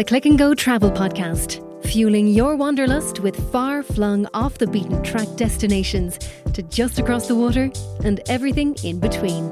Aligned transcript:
the 0.00 0.04
Click 0.04 0.24
and 0.24 0.38
Go 0.38 0.54
Travel 0.54 0.90
Podcast, 0.90 1.60
fueling 1.84 2.26
your 2.26 2.56
wanderlust 2.56 3.20
with 3.20 3.36
far 3.52 3.82
flung 3.82 4.26
off 4.32 4.56
the 4.56 4.66
beaten 4.66 5.02
track 5.02 5.28
destinations 5.36 6.18
to 6.54 6.62
just 6.62 6.98
across 6.98 7.28
the 7.28 7.34
water 7.34 7.70
and 8.02 8.22
everything 8.26 8.74
in 8.82 8.98
between. 8.98 9.50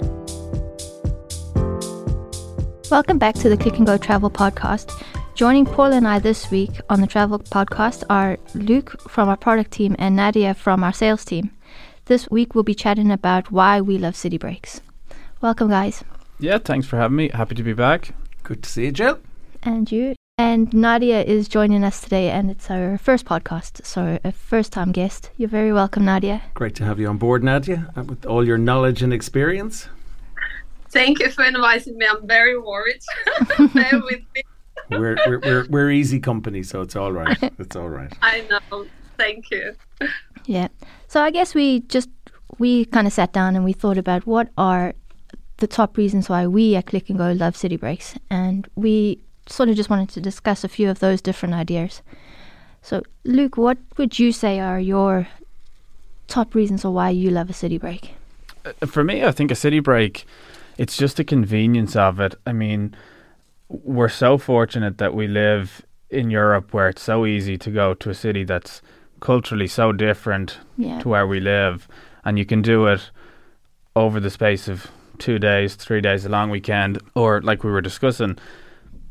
Welcome 2.90 3.18
back 3.18 3.34
to 3.34 3.50
the 3.50 3.58
Click 3.58 3.76
and 3.76 3.86
Go 3.86 3.98
Travel 3.98 4.30
Podcast. 4.30 4.90
Joining 5.34 5.66
Paul 5.66 5.92
and 5.92 6.08
I 6.08 6.18
this 6.18 6.50
week 6.50 6.80
on 6.88 7.02
the 7.02 7.06
travel 7.06 7.40
podcast 7.40 8.04
are 8.08 8.38
Luke 8.54 8.98
from 9.02 9.28
our 9.28 9.36
product 9.36 9.72
team 9.72 9.96
and 9.98 10.18
Nadya 10.18 10.56
from 10.56 10.82
our 10.82 10.94
sales 10.94 11.26
team. 11.26 11.50
This 12.06 12.30
week 12.30 12.54
we'll 12.54 12.64
be 12.64 12.74
chatting 12.74 13.10
about 13.10 13.52
why 13.52 13.82
we 13.82 13.98
love 13.98 14.16
city 14.16 14.38
breaks. 14.38 14.80
Welcome, 15.42 15.68
guys. 15.68 16.02
Yeah, 16.40 16.56
thanks 16.56 16.86
for 16.86 16.96
having 16.96 17.18
me. 17.18 17.28
Happy 17.34 17.54
to 17.54 17.62
be 17.62 17.74
back. 17.74 18.14
Good 18.44 18.62
to 18.62 18.70
see 18.70 18.86
you, 18.86 18.92
Jill. 18.92 19.18
And 19.62 19.92
you. 19.92 20.14
And 20.40 20.70
Nadya 20.70 21.24
is 21.24 21.48
joining 21.48 21.82
us 21.82 22.00
today, 22.00 22.30
and 22.30 22.48
it's 22.48 22.70
our 22.70 22.96
first 22.96 23.24
podcast, 23.24 23.84
so 23.84 24.20
a 24.22 24.30
first 24.30 24.72
time 24.72 24.92
guest. 24.92 25.30
You're 25.36 25.48
very 25.48 25.72
welcome, 25.72 26.04
Nadya. 26.04 26.42
Great 26.54 26.76
to 26.76 26.84
have 26.84 27.00
you 27.00 27.08
on 27.08 27.18
board, 27.18 27.42
Nadya, 27.42 27.98
uh, 27.98 28.04
with 28.04 28.24
all 28.24 28.46
your 28.46 28.56
knowledge 28.56 29.02
and 29.02 29.12
experience. 29.12 29.88
Thank 30.90 31.18
you 31.18 31.30
for 31.32 31.42
inviting 31.42 31.98
me. 31.98 32.06
I'm 32.06 32.24
very 32.24 32.56
worried. 32.56 33.00
Bear 33.74 34.00
with 34.00 34.20
me. 34.32 34.42
We're, 34.90 35.18
we're, 35.26 35.40
we're, 35.40 35.66
we're 35.68 35.90
easy 35.90 36.20
company, 36.20 36.62
so 36.62 36.82
it's 36.82 36.94
all 36.94 37.10
right. 37.10 37.36
It's 37.58 37.74
all 37.74 37.88
right. 37.88 38.12
I 38.22 38.42
know. 38.42 38.86
Thank 39.16 39.50
you. 39.50 39.74
Yeah. 40.46 40.68
So 41.08 41.20
I 41.20 41.32
guess 41.32 41.52
we 41.52 41.80
just 41.80 42.10
we 42.60 42.84
kind 42.84 43.08
of 43.08 43.12
sat 43.12 43.32
down 43.32 43.56
and 43.56 43.64
we 43.64 43.72
thought 43.72 43.98
about 43.98 44.24
what 44.24 44.50
are 44.56 44.94
the 45.56 45.66
top 45.66 45.96
reasons 45.96 46.28
why 46.28 46.46
we 46.46 46.76
at 46.76 46.86
Click 46.86 47.10
and 47.10 47.18
Go 47.18 47.32
love 47.32 47.56
city 47.56 47.76
breaks, 47.76 48.14
and 48.30 48.68
we 48.76 49.18
sort 49.48 49.68
of 49.68 49.76
just 49.76 49.90
wanted 49.90 50.08
to 50.10 50.20
discuss 50.20 50.64
a 50.64 50.68
few 50.68 50.90
of 50.90 50.98
those 51.00 51.20
different 51.22 51.54
ideas. 51.54 52.02
So, 52.82 53.02
Luke, 53.24 53.56
what 53.56 53.78
would 53.96 54.18
you 54.18 54.32
say 54.32 54.60
are 54.60 54.78
your 54.80 55.28
top 56.26 56.54
reasons 56.54 56.82
for 56.82 56.90
why 56.90 57.10
you 57.10 57.30
love 57.30 57.50
a 57.50 57.52
city 57.54 57.78
break? 57.78 58.14
Uh, 58.64 58.86
for 58.86 59.02
me, 59.04 59.24
I 59.24 59.32
think 59.32 59.50
a 59.50 59.54
city 59.56 59.80
break, 59.80 60.26
it's 60.76 60.96
just 60.96 61.16
the 61.16 61.24
convenience 61.24 61.96
of 61.96 62.20
it. 62.20 62.34
I 62.46 62.52
mean, 62.52 62.94
we're 63.68 64.08
so 64.08 64.38
fortunate 64.38 64.98
that 64.98 65.14
we 65.14 65.26
live 65.26 65.82
in 66.10 66.30
Europe 66.30 66.72
where 66.72 66.88
it's 66.88 67.02
so 67.02 67.26
easy 67.26 67.58
to 67.58 67.70
go 67.70 67.94
to 67.94 68.10
a 68.10 68.14
city 68.14 68.44
that's 68.44 68.80
culturally 69.20 69.66
so 69.66 69.92
different 69.92 70.58
Yeah. 70.76 71.00
to 71.00 71.08
where 71.08 71.26
we 71.26 71.40
live, 71.40 71.88
and 72.24 72.38
you 72.38 72.46
can 72.46 72.62
do 72.62 72.86
it 72.86 73.10
over 73.96 74.20
the 74.20 74.30
space 74.30 74.68
of 74.68 74.86
two 75.18 75.38
days, 75.38 75.74
three 75.74 76.00
days, 76.00 76.24
a 76.24 76.28
long 76.28 76.48
weekend, 76.50 76.98
or 77.16 77.42
like 77.42 77.64
we 77.64 77.70
were 77.70 77.80
discussing, 77.80 78.38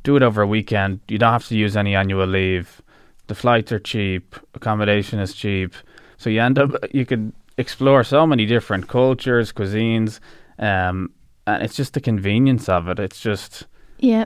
do 0.07 0.15
it 0.15 0.23
over 0.23 0.41
a 0.41 0.47
weekend. 0.47 1.01
You 1.09 1.17
don't 1.17 1.33
have 1.33 1.47
to 1.49 1.57
use 1.57 1.75
any 1.75 1.93
annual 1.93 2.25
leave. 2.25 2.81
The 3.27 3.35
flights 3.35 3.73
are 3.73 3.79
cheap, 3.79 4.35
accommodation 4.53 5.19
is 5.19 5.33
cheap, 5.33 5.73
so 6.17 6.29
you 6.29 6.41
end 6.41 6.57
up 6.57 6.71
you 6.93 7.05
could 7.05 7.33
explore 7.57 8.03
so 8.05 8.25
many 8.25 8.45
different 8.45 8.87
cultures, 8.87 9.51
cuisines, 9.51 10.21
um, 10.59 11.11
and 11.45 11.61
it's 11.61 11.75
just 11.75 11.93
the 11.93 11.99
convenience 11.99 12.69
of 12.69 12.87
it. 12.87 12.99
It's 12.99 13.19
just 13.19 13.67
Yeah. 13.99 14.25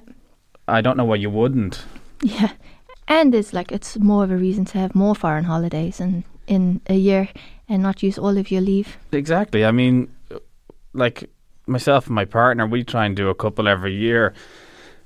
I 0.67 0.81
don't 0.81 0.97
know 0.97 1.05
why 1.05 1.15
you 1.17 1.31
wouldn't. 1.31 1.83
Yeah. 2.21 2.51
And 3.07 3.33
it's 3.33 3.51
like 3.51 3.71
it's 3.71 3.97
more 3.97 4.23
of 4.23 4.31
a 4.31 4.37
reason 4.37 4.65
to 4.65 4.77
have 4.77 4.93
more 4.93 5.15
foreign 5.15 5.45
holidays 5.45 5.99
in, 5.99 6.23
in 6.45 6.79
a 6.85 6.93
year 6.93 7.27
and 7.67 7.81
not 7.81 8.03
use 8.03 8.19
all 8.19 8.37
of 8.37 8.51
your 8.51 8.61
leave. 8.61 8.97
Exactly. 9.11 9.65
I 9.65 9.71
mean, 9.71 10.07
like 10.93 11.29
myself 11.65 12.05
and 12.05 12.15
my 12.15 12.25
partner, 12.25 12.67
we 12.67 12.83
try 12.83 13.05
and 13.07 13.15
do 13.15 13.29
a 13.29 13.35
couple 13.35 13.67
every 13.67 13.95
year, 13.95 14.33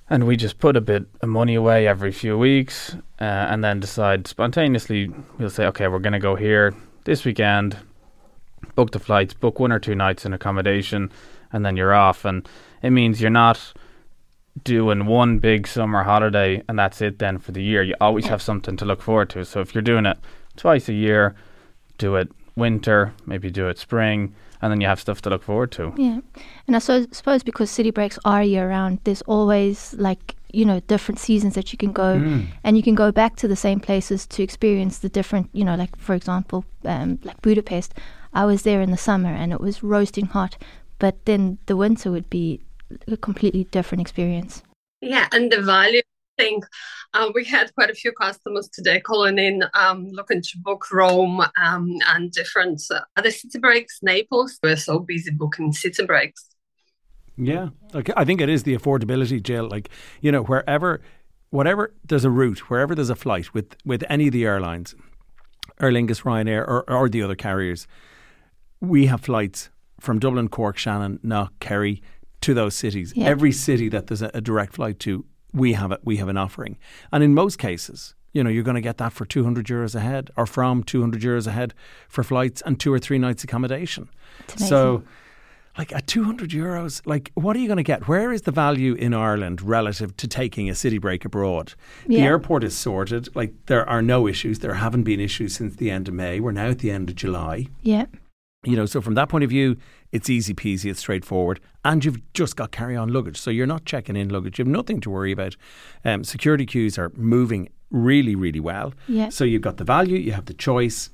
and 0.10 0.26
we 0.26 0.36
just 0.36 0.60
put 0.60 0.76
a 0.76 0.82
bit 0.82 1.06
of 1.22 1.30
money 1.30 1.56
away 1.56 1.88
every 1.88 2.12
few 2.12 2.38
weeks, 2.38 2.96
uh, 3.20 3.24
and 3.24 3.64
then 3.64 3.80
decide 3.80 4.28
spontaneously. 4.28 5.12
We'll 5.38 5.50
say, 5.50 5.66
okay, 5.68 5.88
we're 5.88 6.00
going 6.00 6.14
to 6.14 6.20
go 6.20 6.36
here 6.36 6.76
this 7.06 7.26
weekend. 7.26 7.78
Book 8.76 8.92
the 8.92 9.00
flights, 9.00 9.34
book 9.34 9.60
one 9.60 9.72
or 9.72 9.80
two 9.80 9.96
nights 9.96 10.26
in 10.26 10.34
accommodation, 10.34 11.12
and 11.52 11.66
then 11.66 11.78
you're 11.78 11.94
off. 11.94 12.26
And 12.26 12.48
it 12.82 12.92
means 12.92 13.22
you're 13.22 13.30
not 13.30 13.74
doing 14.64 15.06
one 15.06 15.40
big 15.40 15.68
summer 15.68 16.04
holiday 16.04 16.64
and 16.70 16.80
that's 16.80 17.02
it 17.02 17.20
then 17.20 17.38
for 17.38 17.52
the 17.52 17.64
year. 17.64 17.84
You 17.84 17.96
always 18.00 18.26
have 18.28 18.42
something 18.42 18.78
to 18.78 18.86
look 18.86 19.02
forward 19.02 19.30
to. 19.32 19.44
So 19.44 19.60
if 19.60 19.76
you're 19.76 19.82
doing 19.82 20.06
it 20.06 20.18
twice 20.56 20.88
a 20.88 20.94
year, 20.94 21.36
do 21.98 22.16
it 22.16 22.32
winter, 22.56 23.14
maybe 23.26 23.52
do 23.52 23.68
it 23.68 23.78
spring, 23.78 24.34
and 24.66 24.72
then 24.72 24.82
you 24.82 24.88
have 24.88 25.00
stuff 25.00 25.22
to 25.22 25.30
look 25.30 25.44
forward 25.44 25.72
to. 25.74 25.94
Yeah. 25.96 26.22
And 26.66 26.76
I 26.76 26.80
so, 26.80 27.06
suppose 27.12 27.44
because 27.44 27.70
city 27.70 27.92
breaks 27.92 28.18
are 28.26 28.42
year 28.44 28.68
round, 28.68 29.00
there's 29.04 29.22
always 29.24 29.94
like, 29.94 30.36
you 30.52 30.66
know, 30.66 30.80
different 30.88 31.20
seasons 31.20 31.54
that 31.54 31.72
you 31.72 31.78
can 31.78 31.92
go 31.92 32.18
Mm. 32.18 32.48
and 32.64 32.76
you 32.76 32.82
can 32.82 32.96
go 32.96 33.12
back 33.12 33.36
to 33.36 33.48
the 33.48 33.56
same 33.56 33.80
places 33.80 34.26
to 34.28 34.42
experience 34.42 34.98
the 35.00 35.10
different, 35.10 35.50
you 35.54 35.64
know, 35.64 35.76
like 35.76 35.96
for 35.98 36.16
example, 36.16 36.66
um, 36.84 37.20
like 37.24 37.40
Budapest. 37.44 37.94
I 38.34 38.46
was 38.46 38.64
there 38.64 38.82
in 38.82 38.90
the 38.90 38.98
summer 38.98 39.30
and 39.30 39.54
it 39.54 39.62
was 39.62 39.84
roasting 39.84 40.26
hot, 40.26 40.58
but 40.98 41.26
then 41.26 41.58
the 41.68 41.76
winter 41.76 42.10
would 42.12 42.30
be 42.30 42.62
a 43.08 43.18
completely 43.18 43.66
different 43.66 44.02
experience. 44.02 44.64
Yeah, 45.02 45.28
and 45.32 45.52
the 45.52 45.62
value 45.62 46.02
thing. 46.38 46.62
Uh, 47.14 47.32
we 47.34 47.44
had 47.44 47.74
quite 47.76 47.90
a 47.90 47.96
few 47.96 48.12
customers 48.12 48.70
today 48.70 49.00
calling 49.00 49.38
in, 49.38 49.64
um, 49.74 50.10
looking 50.12 50.42
to 50.42 50.58
book 50.58 50.92
Rome 50.92 51.42
um, 51.62 51.98
and 52.08 52.32
different 52.32 52.82
uh, 52.92 53.02
other 53.16 53.32
city 53.32 53.60
breaks. 53.60 54.00
Naples. 54.02 54.60
We're 54.62 54.76
so 54.76 55.00
busy 55.00 55.32
booking 55.32 55.74
city 55.74 56.06
breaks. 56.06 56.48
Yeah. 57.38 57.70
Like, 57.94 58.10
I 58.16 58.26
think 58.26 58.42
it 58.42 58.50
is 58.50 58.64
the 58.64 58.78
affordability, 58.78 59.42
Jill. 59.42 59.68
Like, 59.68 59.90
you 60.22 60.32
know, 60.32 60.44
wherever, 60.44 61.02
whatever, 61.50 61.94
there's 62.06 62.26
a 62.26 62.30
route, 62.30 62.70
wherever 62.70 62.96
there's 62.96 63.10
a 63.10 63.16
flight 63.16 63.54
with, 63.54 63.76
with 63.86 64.04
any 64.10 64.28
of 64.28 64.34
the 64.34 64.46
airlines, 64.46 64.96
Aer 65.82 65.92
Lingus, 65.92 66.22
Ryanair, 66.24 66.62
or, 66.62 66.90
or 66.90 67.10
the 67.10 67.22
other 67.22 67.36
carriers, 67.36 67.88
we 68.80 69.08
have 69.08 69.22
flights 69.22 69.70
from 70.00 70.20
Dublin, 70.20 70.48
Cork, 70.48 70.78
Shannon, 70.78 71.20
Knock, 71.24 71.54
Kerry 71.60 72.02
to 72.42 72.54
those 72.54 72.76
cities. 72.76 73.14
Yeah. 73.16 73.26
Every 73.26 73.52
city 73.52 73.90
that 73.90 74.08
there's 74.08 74.22
a, 74.22 74.32
a 74.34 74.42
direct 74.42 74.74
flight 74.74 75.00
to, 75.00 75.26
we 75.56 75.74
have 75.74 75.92
it. 75.92 76.02
We 76.04 76.18
have 76.18 76.28
an 76.28 76.38
offering, 76.38 76.78
and 77.12 77.24
in 77.24 77.34
most 77.34 77.58
cases, 77.58 78.14
you 78.34 78.44
know, 78.44 78.50
you're 78.50 78.64
going 78.64 78.76
to 78.76 78.82
get 78.82 78.98
that 78.98 79.14
for 79.14 79.26
200 79.26 79.66
euros 79.66 79.96
a 79.96 80.02
head, 80.02 80.30
or 80.36 80.46
from 80.46 80.84
200 80.84 81.22
euros 81.22 81.48
a 81.48 81.52
head 81.52 81.74
for 82.10 82.24
flights 82.24 82.62
and 82.66 82.80
two 82.80 82.92
or 82.92 83.00
three 83.00 83.18
nights 83.18 83.44
accommodation. 83.46 84.10
So, 84.58 85.04
like 85.78 85.94
at 85.94 86.06
200 86.08 86.50
euros, 86.52 87.02
like 87.06 87.32
what 87.36 87.56
are 87.56 87.60
you 87.60 87.68
going 87.68 87.78
to 87.78 87.84
get? 87.84 88.08
Where 88.08 88.32
is 88.32 88.44
the 88.44 88.52
value 88.52 88.94
in 88.94 89.14
Ireland 89.14 89.62
relative 89.62 90.16
to 90.18 90.28
taking 90.28 90.70
a 90.70 90.76
city 90.76 90.98
break 90.98 91.26
abroad? 91.26 91.74
The 92.08 92.22
airport 92.22 92.64
is 92.64 92.78
sorted. 92.78 93.34
Like 93.36 93.54
there 93.66 93.88
are 93.88 94.02
no 94.02 94.28
issues. 94.28 94.60
There 94.60 94.74
haven't 94.76 95.04
been 95.04 95.20
issues 95.20 95.56
since 95.56 95.76
the 95.76 95.92
end 95.92 96.08
of 96.08 96.14
May. 96.14 96.40
We're 96.40 96.52
now 96.52 96.68
at 96.68 96.80
the 96.80 96.92
end 96.92 97.10
of 97.10 97.16
July. 97.16 97.68
yeah. 97.82 98.06
You 98.66 98.76
know, 98.76 98.86
so 98.86 99.02
from 99.02 99.14
that 99.16 99.30
point 99.30 99.44
of 99.44 99.50
view, 99.50 99.78
it's 100.12 100.30
easy 100.30 100.54
peasy, 100.54 100.90
it's 100.90 101.00
straightforward, 101.00 101.60
and 101.84 102.04
you've 102.04 102.20
just 102.34 102.56
got 102.56 102.72
carry 102.72 102.96
on 102.96 103.10
luggage. 103.10 103.38
So 103.38 103.52
you're 103.52 103.68
not 103.68 103.86
checking 103.86 104.16
in 104.16 104.30
luggage. 104.30 104.58
You 104.58 104.66
have 104.66 104.72
nothing 104.72 105.02
to 105.02 105.10
worry 105.10 105.32
about. 105.32 105.56
Um, 106.04 106.24
security 106.24 106.66
queues 106.66 106.98
are 106.98 107.12
moving 107.16 107.70
really, 107.92 108.36
really 108.36 108.60
well. 108.60 108.94
Yeah. 109.08 109.30
So 109.30 109.44
you've 109.44 109.62
got 109.62 109.78
the 109.78 109.84
value, 109.84 110.18
you 110.18 110.32
have 110.32 110.46
the 110.46 110.54
choice. 110.54 111.10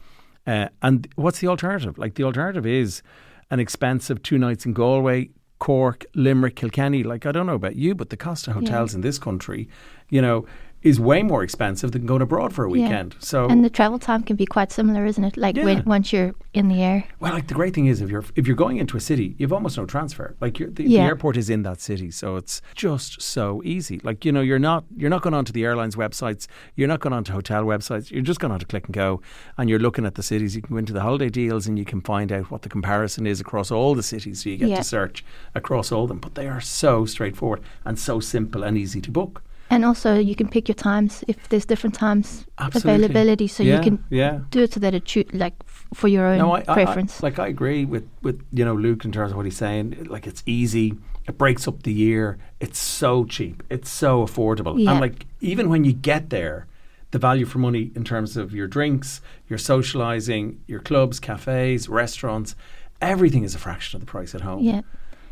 Uh, 0.48 0.70
and 0.82 1.08
what's 1.16 1.40
the 1.40 1.48
alternative? 1.48 1.98
Like 1.98 2.16
the 2.16 2.24
alternative 2.24 2.66
is 2.66 3.02
an 3.50 3.60
expensive 3.60 4.24
two 4.24 4.38
nights 4.38 4.66
in 4.66 4.74
Galway, 4.74 5.30
Cork, 5.60 6.06
Limerick, 6.16 6.56
Kilkenny. 6.56 7.04
Like 7.04 7.26
I 7.26 7.32
don't 7.32 7.46
know 7.46 7.56
about 7.56 7.76
you, 7.76 7.94
but 7.94 8.10
the 8.10 8.18
cost 8.18 8.48
of 8.48 8.56
hotels 8.56 8.96
in 8.96 9.02
this 9.02 9.20
country, 9.20 9.68
you 10.10 10.22
know, 10.22 10.46
is 10.84 11.00
way 11.00 11.22
more 11.22 11.44
expensive 11.44 11.92
than 11.92 12.06
going 12.06 12.22
abroad 12.22 12.52
for 12.54 12.66
a 12.66 12.68
Yeah. 12.68 12.74
weekend. 12.74 13.16
So 13.20 13.48
And 13.48 13.64
the 13.64 13.70
travel 13.70 14.00
time 14.00 14.24
can 14.24 14.36
be 14.36 14.46
quite 14.46 14.72
similar, 14.72 15.06
isn't 15.06 15.24
it? 15.24 15.38
Like 15.38 15.56
Yeah. 15.56 15.66
when 15.66 15.84
once 15.86 16.12
you're 16.12 16.34
in 16.54 16.68
the 16.70 16.82
air. 16.82 17.04
Well, 17.20 17.34
like 17.34 17.48
the 17.48 17.54
great 17.54 17.74
thing 17.74 17.86
is, 17.86 18.02
if 18.02 18.10
you're 18.10 18.26
if 18.36 18.48
you're 18.48 18.56
going 18.56 18.78
into 18.78 18.98
a 18.98 19.00
city, 19.00 19.36
you've 19.38 19.54
almost 19.54 19.78
no 19.78 19.86
transfer. 19.86 20.36
Like 20.42 20.60
you're, 20.60 20.70
the, 20.70 20.84
Yeah. 20.84 21.02
the 21.04 21.08
airport 21.10 21.38
is 21.38 21.50
in 21.50 21.62
that 21.64 21.80
city, 21.82 22.10
so 22.12 22.36
it's 22.36 22.62
just 22.76 23.22
so 23.22 23.62
easy. 23.64 24.00
Like 24.04 24.26
you 24.26 24.32
know, 24.32 24.42
you're 24.42 24.60
not 24.60 24.84
you're 24.98 25.10
not 25.10 25.22
going 25.22 25.36
onto 25.36 25.52
the 25.54 25.64
airlines 25.66 25.96
websites, 25.96 26.48
you're 26.76 26.88
not 26.88 27.00
going 27.00 27.14
onto 27.14 27.32
hotel 27.32 27.64
websites. 27.66 28.10
You're 28.12 28.22
just 28.24 28.40
going 28.40 28.52
on 28.52 28.60
to 28.60 28.66
Click 28.66 28.86
and 28.88 28.94
Go, 28.96 29.22
and 29.58 29.70
you're 29.70 29.80
looking 29.80 30.06
at 30.06 30.16
the 30.16 30.24
cities. 30.24 30.56
You 30.56 30.62
can 30.64 30.74
go 30.76 30.78
into 30.80 30.94
the 30.94 31.02
holiday 31.02 31.30
deals, 31.30 31.68
and 31.68 31.78
you 31.78 31.86
can 31.86 32.02
find 32.02 32.32
out 32.32 32.50
what 32.52 32.64
the 32.64 32.70
comparison 32.70 33.28
is 33.28 33.40
across 33.40 33.70
all 33.72 33.94
the 33.96 34.04
cities. 34.04 34.44
So 34.44 34.50
you 34.50 34.58
get 34.58 34.70
Yeah. 34.70 34.78
to 34.78 34.84
search 34.84 35.24
across 35.54 35.92
all 35.92 36.08
them. 36.08 36.18
But 36.20 36.36
they 36.36 36.48
are 36.48 36.62
so 36.62 37.06
straightforward 37.06 37.62
and 37.86 37.98
so 38.00 38.20
simple 38.20 38.64
and 38.64 38.78
easy 38.78 39.00
to 39.02 39.12
book. 39.12 39.44
And 39.72 39.86
also 39.86 40.10
you 40.20 40.36
can 40.36 40.48
pick 40.50 40.68
your 40.68 40.76
times 40.76 41.24
if 41.28 41.38
there's 41.50 41.66
different 41.66 41.96
times 41.96 42.46
Absolutely. 42.60 42.94
availability 43.06 43.48
so 43.48 43.64
yeah, 43.64 43.78
you 43.78 43.82
can 43.82 44.04
yeah. 44.10 44.40
do 44.52 44.60
it 44.64 44.74
so 44.74 44.80
that 44.82 44.94
it 44.94 45.06
choo- 45.06 45.26
like 45.34 45.54
f- 45.68 45.88
for 45.94 46.08
your 46.10 46.26
own 46.26 46.38
No, 46.40 46.52
I, 46.52 46.60
I- 46.60 46.64
I- 46.68 46.74
preference. 46.74 47.24
like 47.24 47.40
I 47.40 47.48
agree 47.48 47.86
with 47.86 48.06
with 48.22 48.38
you 48.52 48.66
know 48.66 48.76
Luke 48.76 49.06
in 49.06 49.12
terms 49.12 49.32
of 49.32 49.38
what 49.38 49.46
he's 49.46 49.58
saying. 49.58 50.08
Like 50.10 50.28
it's 50.28 50.44
easy. 50.46 50.94
It 51.28 51.38
breaks 51.38 51.68
up 51.68 51.84
the 51.84 51.94
year. 51.94 52.38
It's 52.60 52.80
so 52.80 53.26
cheap. 53.26 53.64
It's 53.70 53.90
so 53.90 54.26
affordable. 54.26 54.76
Yeah. 54.78 54.92
And 54.92 55.00
like 55.00 55.26
even 55.40 55.70
when 55.70 55.84
you 55.86 55.94
get 55.94 56.30
there, 56.32 56.68
the 57.12 57.20
value 57.20 57.46
for 57.46 57.60
money 57.60 57.92
in 57.96 58.04
terms 58.04 58.38
of 58.38 58.54
your 58.54 58.68
drinks, 58.68 59.22
your 59.50 59.60
socializing, 59.60 60.60
your 60.68 60.80
clubs, 60.80 61.20
cafes, 61.20 61.88
restaurants, 61.90 62.56
everything 63.02 63.44
is 63.44 63.56
a 63.56 63.60
fraction 63.60 63.98
of 63.98 64.02
the 64.06 64.12
price 64.12 64.34
at 64.36 64.42
home. 64.42 64.64
yeah. 64.64 64.82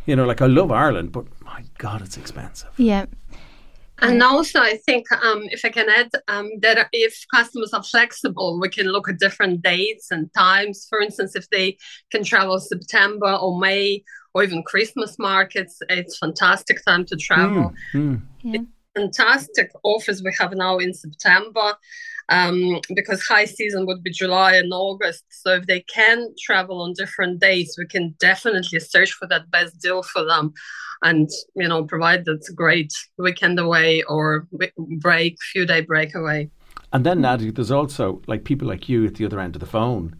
You 0.06 0.16
know, 0.16 0.26
like 0.26 0.42
I 0.42 0.48
love 0.48 0.72
Ireland, 0.72 1.12
but 1.12 1.26
my 1.44 1.64
God, 1.78 2.02
it's 2.02 2.18
expensive. 2.18 2.70
Yeah. 2.78 3.06
And 4.02 4.24
also, 4.24 4.60
I 4.60 4.78
think 4.86 5.12
um, 5.12 5.44
if 5.52 5.66
I 5.66 5.70
can 5.70 5.90
add 5.90 6.10
um, 6.28 6.50
that 6.62 6.88
if 6.94 7.26
customers 7.34 7.74
are 7.74 7.84
flexible, 7.84 8.60
we 8.60 8.70
can 8.70 8.88
look 8.88 9.10
at 9.10 9.20
different 9.20 9.62
dates 9.62 10.12
and 10.12 10.34
times. 10.34 10.86
For 10.90 11.02
instance, 11.02 11.36
if 11.36 11.50
they 11.50 11.78
can 12.12 12.24
travel 12.24 12.60
September 12.60 13.34
or 13.34 13.60
May 13.60 14.04
or 14.34 14.44
even 14.44 14.64
Christmas 14.64 15.18
markets, 15.20 15.80
it's 15.90 16.18
fantastic 16.18 16.84
time 16.86 17.06
to 17.06 17.16
travel. 17.16 17.74
Mm, 17.94 18.22
Yeah. 18.44 18.62
Fantastic 18.96 19.70
offers 19.84 20.24
we 20.24 20.34
have 20.40 20.54
now 20.54 20.78
in 20.78 20.94
September. 20.94 21.76
Um, 22.30 22.80
because 22.94 23.24
high 23.24 23.46
season 23.46 23.88
would 23.88 24.04
be 24.04 24.12
July 24.12 24.56
and 24.56 24.72
August. 24.72 25.24
So 25.30 25.56
if 25.56 25.66
they 25.66 25.82
can 25.82 26.28
travel 26.40 26.82
on 26.84 26.94
different 26.94 27.40
dates, 27.40 27.76
we 27.76 27.88
can 27.88 28.16
definitely 28.20 28.80
search 28.80 29.14
for 29.14 29.28
that 29.30 29.50
best 29.50 29.82
deal 29.82 30.04
for 30.04 30.24
them 30.24 30.54
and 31.04 31.30
you 31.56 31.68
know 31.68 31.84
provide 31.84 32.26
that 32.26 32.42
great 32.56 32.92
weekend 33.18 33.60
away 33.60 34.04
or 34.04 34.48
break 35.00 35.38
few 35.52 35.66
day 35.66 35.82
break 35.82 36.16
away 36.16 36.50
And 36.92 37.06
then, 37.06 37.20
Nadya, 37.22 37.54
there's 37.54 37.72
also 37.72 38.22
like 38.28 38.44
people 38.44 38.68
like 38.68 38.90
you 38.90 39.06
at 39.06 39.14
the 39.16 39.26
other 39.26 39.40
end 39.40 39.56
of 39.56 39.60
the 39.60 39.68
phone 39.80 40.16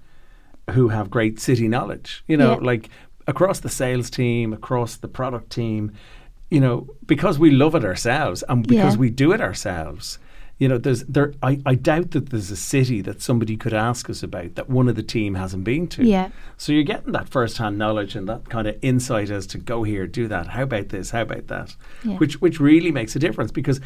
who 0.76 0.90
have 0.90 1.10
great 1.10 1.40
city 1.40 1.68
knowledge. 1.68 2.24
You 2.28 2.38
know, 2.38 2.52
Yeah. 2.52 2.66
like 2.72 2.90
across 3.28 3.60
the 3.62 3.70
sales 3.70 4.10
team, 4.10 4.54
across 4.54 4.98
the 4.98 5.08
product 5.08 5.50
team, 5.50 5.92
you 6.52 6.60
know, 6.60 6.88
because 7.06 7.40
we 7.40 7.50
love 7.52 7.74
it 7.80 7.84
ourselves 7.84 8.44
and 8.50 8.68
because 8.68 8.94
Yeah. 8.96 9.00
we 9.00 9.10
do 9.10 9.32
it 9.36 9.42
ourselves. 9.42 10.20
You 10.60 10.68
know, 10.68 10.78
there's 10.78 11.04
there. 11.06 11.34
I, 11.42 11.62
I 11.66 11.76
doubt 11.76 12.12
that 12.12 12.30
there's 12.32 12.52
a 12.52 12.58
city 12.58 13.00
that 13.04 13.22
somebody 13.22 13.56
could 13.56 13.74
ask 13.74 14.10
us 14.10 14.22
about 14.24 14.56
that 14.56 14.70
one 14.70 14.90
of 14.90 14.96
the 14.98 15.04
team 15.04 15.36
hasn't 15.36 15.64
been 15.64 15.88
to. 15.88 16.04
Yeah. 16.04 16.30
So 16.58 16.74
you're 16.74 16.84
getting 16.84 17.14
that 17.14 17.30
first-hand 17.30 17.78
knowledge 17.78 18.14
and 18.18 18.28
that 18.28 18.50
kind 18.50 18.68
of 18.68 18.76
insight 18.82 19.30
as 19.30 19.48
to 19.48 19.58
go 19.58 19.84
here, 19.84 20.06
do 20.06 20.28
that. 20.28 20.48
How 20.48 20.64
about 20.64 20.90
this? 20.90 21.12
How 21.12 21.22
about 21.22 21.48
that? 21.48 21.76
Yeah. 22.04 22.18
Which 22.18 22.42
which 22.42 22.60
really 22.60 22.92
makes 22.92 23.16
a 23.16 23.20
difference 23.20 23.54
because 23.54 23.80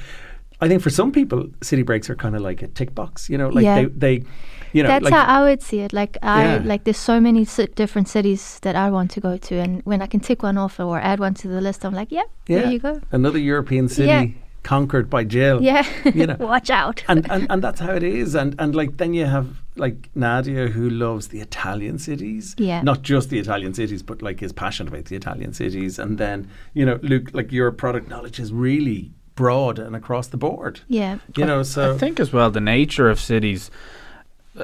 I 0.61 0.67
think 0.67 0.81
for 0.81 0.89
some 0.89 1.11
people, 1.11 1.47
city 1.61 1.83
breaks 1.83 2.09
are 2.09 2.15
kind 2.15 2.35
of 2.35 2.41
like 2.41 2.63
a 2.63 2.67
tick 2.67 2.95
box. 2.95 3.29
You 3.29 3.37
know, 3.37 3.49
like 3.49 3.63
Yeah. 3.65 3.75
they, 3.83 3.85
they, 3.85 4.23
you 4.71 4.81
know, 4.81 4.89
That's 4.89 5.03
like 5.05 5.13
how 5.13 5.25
I 5.25 5.43
would 5.47 5.61
see 5.61 5.81
it. 5.81 5.93
Like 5.93 6.17
I 6.23 6.43
Yeah. 6.43 6.61
like 6.65 6.85
there's 6.85 6.97
so 6.97 7.19
many 7.19 7.45
different 7.75 8.07
cities 8.07 8.59
that 8.63 8.75
I 8.75 8.89
want 8.89 9.11
to 9.11 9.19
go 9.21 9.37
to, 9.37 9.55
and 9.59 9.81
when 9.83 10.01
I 10.01 10.07
can 10.07 10.21
tick 10.21 10.41
one 10.41 10.57
off 10.57 10.79
or 10.79 10.99
add 10.99 11.19
one 11.19 11.35
to 11.35 11.47
the 11.47 11.61
list, 11.61 11.85
I'm 11.85 11.93
like, 11.93 12.11
yep, 12.11 12.25
yeah, 12.47 12.61
there 12.61 12.71
you 12.71 12.79
go. 12.79 12.99
another 13.11 13.37
European 13.37 13.87
city 13.89 14.07
Yeah. 14.07 14.25
Conquered 14.63 15.09
by 15.09 15.23
Jill. 15.25 15.61
Yeah, 15.61 15.85
You 16.05 16.27
know. 16.27 16.35
watch 16.39 16.69
out. 16.69 17.03
and, 17.09 17.29
and 17.29 17.47
and 17.49 17.61
that's 17.61 17.79
how 17.81 17.93
it 17.93 18.03
is. 18.03 18.33
And 18.33 18.55
and 18.57 18.73
like 18.73 18.97
then 18.97 19.13
you 19.13 19.25
have 19.25 19.47
like 19.75 20.09
Nadya 20.15 20.69
who 20.69 20.89
loves 20.89 21.27
the 21.27 21.41
Italian 21.41 21.99
cities. 21.99 22.55
Yeah. 22.57 22.81
Not 22.81 23.01
just 23.01 23.29
the 23.29 23.39
Italian 23.39 23.73
cities, 23.73 24.01
but 24.03 24.21
like 24.21 24.41
is 24.41 24.53
passionate 24.53 24.89
about 24.93 25.05
the 25.05 25.15
Italian 25.15 25.53
cities. 25.53 25.99
And 25.99 26.17
then, 26.17 26.49
you 26.73 26.85
know, 26.85 26.97
Luke, 27.01 27.31
like 27.33 27.51
your 27.51 27.71
product 27.71 28.07
knowledge 28.07 28.39
is 28.39 28.53
really 28.53 29.11
broad 29.35 29.79
and 29.79 29.95
across 29.95 30.27
the 30.27 30.37
board. 30.37 30.79
yeah, 30.87 31.17
You 31.35 31.45
know, 31.45 31.63
so 31.63 31.95
I 31.95 31.97
think 31.97 32.19
as 32.19 32.31
well 32.31 32.51
the 32.51 32.61
nature 32.61 33.09
of 33.09 33.19
cities, 33.19 33.71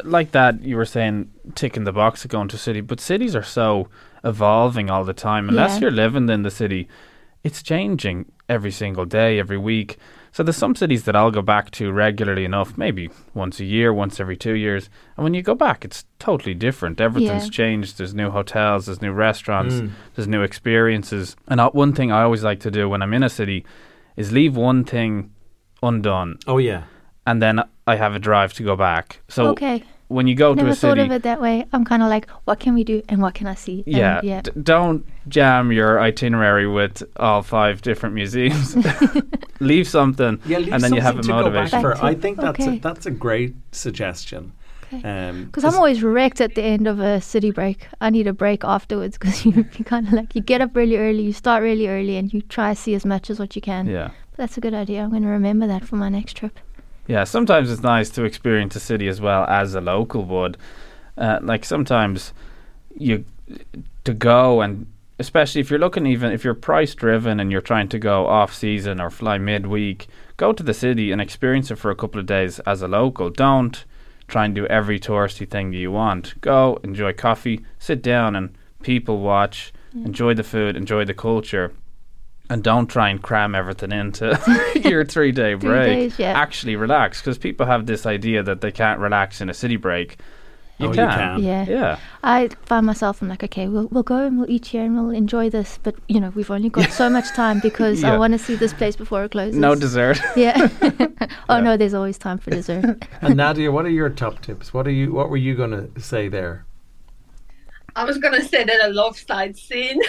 like 0.04 0.32
that 0.32 0.62
you 0.62 0.76
were 0.78 0.86
saying, 0.86 1.32
ticking 1.56 1.84
the 1.86 1.92
box 1.92 2.24
of 2.24 2.30
going 2.30 2.48
to 2.50 2.56
a 2.56 2.60
city, 2.60 2.80
but 2.82 3.00
cities 3.00 3.36
are 3.36 3.44
so 3.44 3.88
evolving 4.24 4.90
all 4.92 5.04
the 5.04 5.14
time. 5.14 5.50
Unless 5.50 5.74
Yeah. 5.76 5.80
you're 5.82 5.92
living 5.92 6.30
in 6.30 6.44
the 6.44 6.52
city, 6.52 6.88
it's 7.44 7.64
changing 7.64 8.32
every 8.50 8.72
single 8.72 9.06
day, 9.06 9.40
every 9.40 9.58
week. 9.58 9.98
So 10.32 10.44
there's 10.44 10.58
some 10.58 10.76
cities 10.76 11.06
that 11.06 11.16
I'll 11.16 11.32
go 11.32 11.42
back 11.42 11.72
to 11.72 11.92
regularly 11.92 12.46
enough, 12.46 12.78
maybe 12.78 13.10
once 13.34 13.60
a 13.60 13.66
year, 13.66 13.92
once 13.94 14.20
every 14.20 14.36
two 14.38 14.54
years. 14.54 14.90
And 15.16 15.24
when 15.24 15.34
you 15.34 15.42
go 15.42 15.56
back, 15.56 15.86
it's 15.86 16.06
totally 16.20 16.54
different. 16.54 17.00
Everything's 17.02 17.46
Yeah. 17.46 17.50
changed. 17.52 17.98
There's 17.98 18.14
new 18.14 18.30
hotels, 18.30 18.86
there's 18.86 19.02
new 19.02 19.12
restaurants, 19.12 19.76
Mm. 19.76 19.90
there's 20.16 20.28
new 20.28 20.42
experiences. 20.44 21.36
And 21.48 21.62
one 21.74 21.94
thing 21.94 22.12
I 22.12 22.22
always 22.24 22.44
like 22.44 22.60
to 22.62 22.72
do 22.72 22.90
when 22.90 23.02
I'm 23.02 23.14
in 23.14 23.24
a 23.24 23.30
city 23.30 23.66
is 24.18 24.32
leave 24.32 24.56
one 24.56 24.84
thing 24.84 25.32
undone 25.82 26.38
oh 26.46 26.58
yeah. 26.58 26.84
and 27.26 27.42
then 27.42 27.62
I 27.88 27.96
have 27.96 28.14
a 28.14 28.20
drive 28.20 28.54
to 28.56 28.64
go 28.64 28.76
back. 28.76 29.22
So 29.30 29.48
okay. 29.50 29.84
When 30.10 30.28
you 30.28 30.36
go 30.36 30.54
to 30.54 30.58
Never 30.58 30.70
a 30.70 30.76
thought 30.76 30.98
city, 30.98 31.02
of 31.02 31.12
it 31.12 31.24
that 31.24 31.40
way. 31.40 31.66
I'm 31.72 31.86
kind 31.86 32.04
of 32.04 32.10
like, 32.10 32.28
what 32.46 32.60
can 32.60 32.74
we 32.74 32.84
do 32.84 33.02
and 33.10 33.22
what 33.22 33.34
can 33.36 33.48
I 33.48 33.56
see? 33.56 33.84
And 33.86 33.96
yeah, 33.96 34.22
yeah, 34.24 34.42
d- 34.42 34.52
don't 34.62 35.06
jam 35.28 35.72
your 35.72 36.00
itinerary 36.02 36.68
with 36.68 37.04
all 37.18 37.42
five 37.44 37.82
different 37.82 38.16
museums. 38.16 38.76
Leave 39.60 39.88
something, 39.88 40.40
Yeah, 40.46 40.60
leave 40.60 40.74
and 40.74 40.84
then 40.84 40.94
you 40.94 41.02
have 41.02 41.20
a 41.20 41.24
something 41.24 41.38
to 41.38 41.50
go 41.50 41.52
back 41.52 41.72
motivation. 41.72 41.82
for. 41.82 41.94
Back 41.94 42.04
I 42.04 42.16
think 42.16 42.38
that's 42.40 42.66
a, 42.68 42.80
that's 42.80 43.06
a 43.06 43.12
great 43.12 43.56
suggestion. 43.72 44.52
Um, 45.04 45.46
Because 45.46 45.64
I'm 45.66 45.76
always 45.76 46.02
wrecked 46.02 46.42
at 46.42 46.56
the 46.56 46.64
end 46.64 46.88
of 46.88 47.00
a 47.00 47.22
city 47.22 47.52
break. 47.52 47.88
I 48.02 48.10
need 48.10 48.26
a 48.26 48.34
break 48.34 48.64
afterwards 48.64 49.18
because 49.18 49.46
you, 49.46 49.66
you 49.78 49.86
kind 49.86 50.08
of 50.08 50.14
like 50.14 50.34
you 50.34 50.42
get 50.42 50.62
up 50.62 50.76
really 50.76 50.98
early, 50.98 51.22
you 51.24 51.34
start 51.34 51.62
really 51.62 51.88
early, 51.88 52.18
and 52.18 52.34
you 52.34 52.42
try 52.42 52.74
to 52.74 52.80
see 52.80 52.96
as 52.96 53.06
much 53.06 53.30
as 53.30 53.38
what 53.40 53.56
you 53.56 53.62
can. 53.62 53.86
Yeah, 53.86 54.10
That's 54.38 54.58
a 54.58 54.62
good 54.62 54.74
idea. 54.74 55.04
I'm 55.04 55.12
going 55.12 55.22
to 55.22 55.30
remember 55.30 55.68
that 55.68 55.86
for 55.86 55.98
my 55.98 56.10
next 56.10 56.38
trip. 56.38 56.58
Yeah. 57.10 57.24
Sometimes 57.24 57.72
it's 57.72 57.82
nice 57.82 58.12
to 58.12 58.24
experience 58.24 58.76
a 58.76 58.80
city 58.80 59.08
as 59.08 59.20
well 59.20 59.44
as 59.46 59.74
a 59.74 59.82
local 59.82 60.24
would. 60.26 60.58
Uh, 61.18 61.40
like 61.42 61.66
sometimes 61.66 62.34
you 62.96 63.26
to 64.04 64.14
go 64.14 64.62
and 64.62 64.86
especially 65.18 65.60
if 65.60 65.72
you're 65.72 65.80
looking 65.80 66.06
even 66.06 66.32
if 66.32 66.44
you're 66.44 66.54
price 66.54 66.94
driven 66.94 67.40
and 67.40 67.52
you're 67.52 67.62
trying 67.62 67.90
to 67.90 67.98
go 67.98 68.28
off 68.28 68.54
season 68.54 69.02
or 69.02 69.10
fly 69.10 69.40
midweek, 69.40 70.08
go 70.38 70.54
to 70.54 70.62
the 70.62 70.74
city 70.74 71.12
and 71.12 71.20
experience 71.20 71.72
it 71.72 71.78
for 71.78 71.90
a 71.90 71.96
couple 71.96 72.20
of 72.20 72.28
days 72.28 72.60
as 72.60 72.84
a 72.84 72.88
local. 72.88 73.32
Don't 73.32 73.86
try 74.28 74.46
and 74.46 74.54
do 74.54 74.68
every 74.68 75.00
touristy 75.00 75.50
thing 75.50 75.72
that 75.72 75.78
you 75.78 75.92
want. 75.92 76.40
Go 76.42 76.80
enjoy 76.84 77.14
coffee, 77.14 77.66
sit 77.80 78.04
down 78.04 78.36
and 78.36 78.56
people 78.84 79.20
watch, 79.20 79.74
enjoy 80.06 80.36
the 80.36 80.44
food, 80.44 80.78
enjoy 80.78 81.06
the 81.06 81.16
culture. 81.16 81.74
And 82.52 82.64
don't 82.64 82.88
try 82.88 83.10
and 83.10 83.22
cram 83.22 83.54
everything 83.54 83.92
into 83.92 84.40
your 84.84 85.06
three 85.06 85.32
day 85.32 85.52
Three 85.56 85.70
break. 85.70 85.88
days, 85.88 86.20
yeah. 86.20 86.34
Actually 86.34 86.76
relax 86.76 87.22
because 87.22 87.38
people 87.38 87.68
have 87.68 87.86
this 87.86 88.06
idea 88.08 88.42
that 88.42 88.62
they 88.62 88.72
can't 88.72 89.00
relax 89.00 89.40
in 89.40 89.50
a 89.50 89.54
city 89.54 89.76
break. 89.76 90.18
You 90.80 90.88
Oh, 90.88 90.90
you 90.92 90.96
can. 90.96 91.10
can. 91.36 91.44
Yeah. 91.44 91.66
Yeah. 91.68 92.00
I 92.24 92.48
find 92.66 92.86
myself, 92.86 93.22
I'm 93.22 93.28
like, 93.28 93.44
okay, 93.44 93.68
we'll, 93.68 93.88
we'll 93.92 94.02
go 94.02 94.26
and 94.26 94.40
we'll 94.40 94.50
eat 94.50 94.66
here 94.68 94.84
and 94.84 94.96
we'll 94.96 95.12
enjoy 95.12 95.50
this. 95.50 95.78
But, 95.84 95.94
you 96.08 96.20
know, 96.22 96.30
we've 96.30 96.50
only 96.50 96.70
got 96.70 96.90
so 97.02 97.08
much 97.10 97.30
time 97.36 97.60
because 97.60 98.02
Yeah. 98.02 98.14
I 98.14 98.18
want 98.18 98.32
to 98.34 98.40
see 98.40 98.56
this 98.56 98.74
place 98.74 98.96
before 98.96 99.26
it 99.26 99.32
closes. 99.32 99.60
No 99.60 99.76
dessert. 99.76 100.20
Yeah. 100.36 100.70
oh, 101.50 101.58
Yeah. 101.58 101.60
no, 101.60 101.78
there's 101.78 101.94
always 101.94 102.18
time 102.18 102.40
for 102.40 102.50
dessert. 102.50 102.84
and 103.22 103.36
Nadya, 103.36 103.72
what 103.72 103.86
are 103.86 103.90
your 103.92 104.10
top 104.10 104.42
tips? 104.42 104.74
What 104.74 104.88
are 104.88 104.92
you? 104.92 105.12
What 105.14 105.30
were 105.30 105.38
you 105.38 105.54
going 105.54 105.72
to 105.94 106.02
say 106.02 106.30
there? 106.30 106.66
I 107.96 108.06
was 108.06 108.18
gonna 108.20 108.42
say 108.44 108.64
that 108.64 108.82
I 108.82 108.88
love 108.88 109.18
sightseeing. 109.18 110.00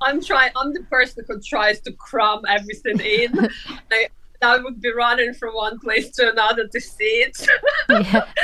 I'm 0.00 0.22
trying. 0.22 0.52
I'm 0.56 0.72
the 0.72 0.82
person 0.84 1.24
who 1.26 1.40
tries 1.40 1.80
to 1.82 1.92
cram 1.92 2.42
everything 2.48 3.00
in. 3.00 3.48
I, 3.92 4.08
I 4.42 4.58
would 4.58 4.80
be 4.80 4.92
running 4.92 5.34
from 5.34 5.54
one 5.54 5.78
place 5.78 6.10
to 6.12 6.30
another 6.30 6.66
to 6.68 6.80
see 6.80 7.24
it. 7.26 7.46
yeah. 7.88 8.26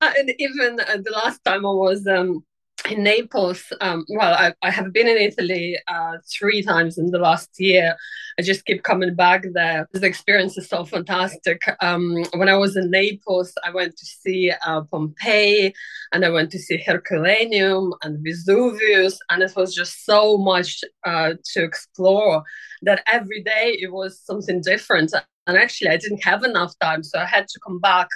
And 0.00 0.32
even 0.38 0.78
uh, 0.78 0.98
the 0.98 1.10
last 1.10 1.44
time 1.44 1.66
I 1.66 1.70
was 1.70 2.06
um, 2.06 2.44
in 2.90 3.02
Naples, 3.02 3.64
um, 3.80 4.04
well, 4.08 4.34
I, 4.34 4.54
I 4.62 4.70
have 4.70 4.92
been 4.92 5.08
in 5.08 5.16
Italy 5.16 5.78
uh, 5.88 6.18
three 6.32 6.62
times 6.62 6.96
in 6.98 7.10
the 7.10 7.18
last 7.18 7.50
year. 7.58 7.96
I 8.38 8.42
just 8.42 8.64
keep 8.64 8.82
coming 8.82 9.14
back 9.14 9.44
there. 9.52 9.88
The 9.92 10.06
experience 10.06 10.56
is 10.56 10.68
so 10.68 10.84
fantastic. 10.84 11.60
Um, 11.80 12.24
when 12.34 12.48
I 12.48 12.56
was 12.56 12.76
in 12.76 12.90
Naples, 12.90 13.52
I 13.64 13.70
went 13.70 13.96
to 13.96 14.06
see 14.06 14.52
uh, 14.64 14.82
Pompeii 14.82 15.74
and 16.12 16.24
I 16.24 16.30
went 16.30 16.50
to 16.52 16.58
see 16.58 16.78
Herculaneum 16.78 17.94
and 18.02 18.24
Vesuvius, 18.24 19.18
and 19.30 19.42
it 19.42 19.54
was 19.56 19.74
just 19.74 20.04
so 20.04 20.38
much 20.38 20.82
uh, 21.04 21.34
to 21.52 21.62
explore 21.62 22.42
that 22.82 23.02
every 23.06 23.42
day 23.42 23.76
it 23.80 23.92
was 23.92 24.20
something 24.20 24.60
different. 24.62 25.12
And 25.46 25.56
actually, 25.58 25.90
I 25.90 25.96
didn't 25.96 26.24
have 26.24 26.44
enough 26.44 26.74
time, 26.80 27.02
so 27.02 27.18
I 27.18 27.26
had 27.26 27.48
to 27.48 27.60
come 27.66 27.80
back 27.80 28.08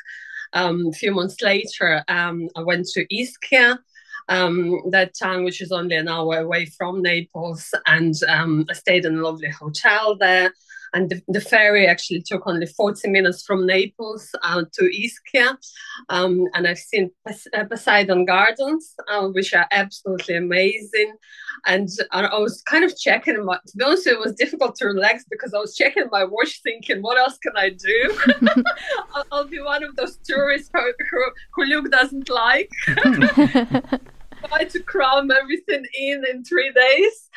um, 0.52 0.88
a 0.88 0.92
few 0.92 1.14
months 1.14 1.40
later, 1.42 2.04
um, 2.08 2.48
I 2.56 2.62
went 2.62 2.86
to 2.88 3.06
Ischia, 3.06 3.78
um, 4.28 4.80
that 4.90 5.14
town 5.18 5.44
which 5.44 5.60
is 5.60 5.72
only 5.72 5.96
an 5.96 6.08
hour 6.08 6.38
away 6.38 6.66
from 6.66 7.02
Naples, 7.02 7.72
and 7.86 8.14
um, 8.28 8.66
I 8.70 8.74
stayed 8.74 9.04
in 9.04 9.18
a 9.18 9.22
lovely 9.22 9.50
hotel 9.50 10.16
there. 10.16 10.52
And 10.94 11.08
the, 11.08 11.22
the 11.28 11.40
ferry 11.40 11.86
actually 11.86 12.22
took 12.22 12.46
only 12.46 12.66
40 12.66 13.08
minutes 13.08 13.44
from 13.44 13.66
Naples 13.66 14.28
uh, 14.42 14.64
to 14.74 14.82
Ischia. 14.82 15.56
Um, 16.10 16.46
and 16.54 16.66
I've 16.66 16.78
seen 16.78 17.10
Pos- 17.26 17.46
uh, 17.54 17.64
Poseidon 17.64 18.26
Gardens, 18.26 18.94
uh, 19.08 19.28
which 19.28 19.54
are 19.54 19.66
absolutely 19.70 20.36
amazing. 20.36 21.14
And 21.64 21.88
I 22.10 22.22
I 22.24 22.38
was 22.38 22.62
kind 22.62 22.84
of 22.84 22.96
checking 22.98 23.42
my, 23.44 23.58
to 23.66 23.76
be 23.76 23.84
honest, 23.84 24.06
it 24.06 24.18
was 24.18 24.34
difficult 24.34 24.76
to 24.76 24.86
relax 24.86 25.24
because 25.30 25.54
I 25.54 25.58
was 25.58 25.74
checking 25.74 26.08
my 26.10 26.24
watch 26.24 26.60
thinking, 26.62 27.00
what 27.00 27.18
else 27.18 27.38
can 27.38 27.52
I 27.56 27.70
do? 27.70 28.18
I'll, 29.14 29.24
I'll 29.32 29.48
be 29.48 29.60
one 29.60 29.84
of 29.84 29.96
those 29.96 30.18
tourists 30.24 30.70
who, 30.74 30.92
who, 31.10 31.24
who 31.54 31.64
Luke 31.64 31.90
doesn't 31.90 32.28
like. 32.28 32.70
try 34.48 34.64
to 34.64 34.82
cram 34.82 35.30
everything 35.30 35.84
in 35.94 36.24
in 36.30 36.44
three 36.44 36.72
days. 36.72 37.30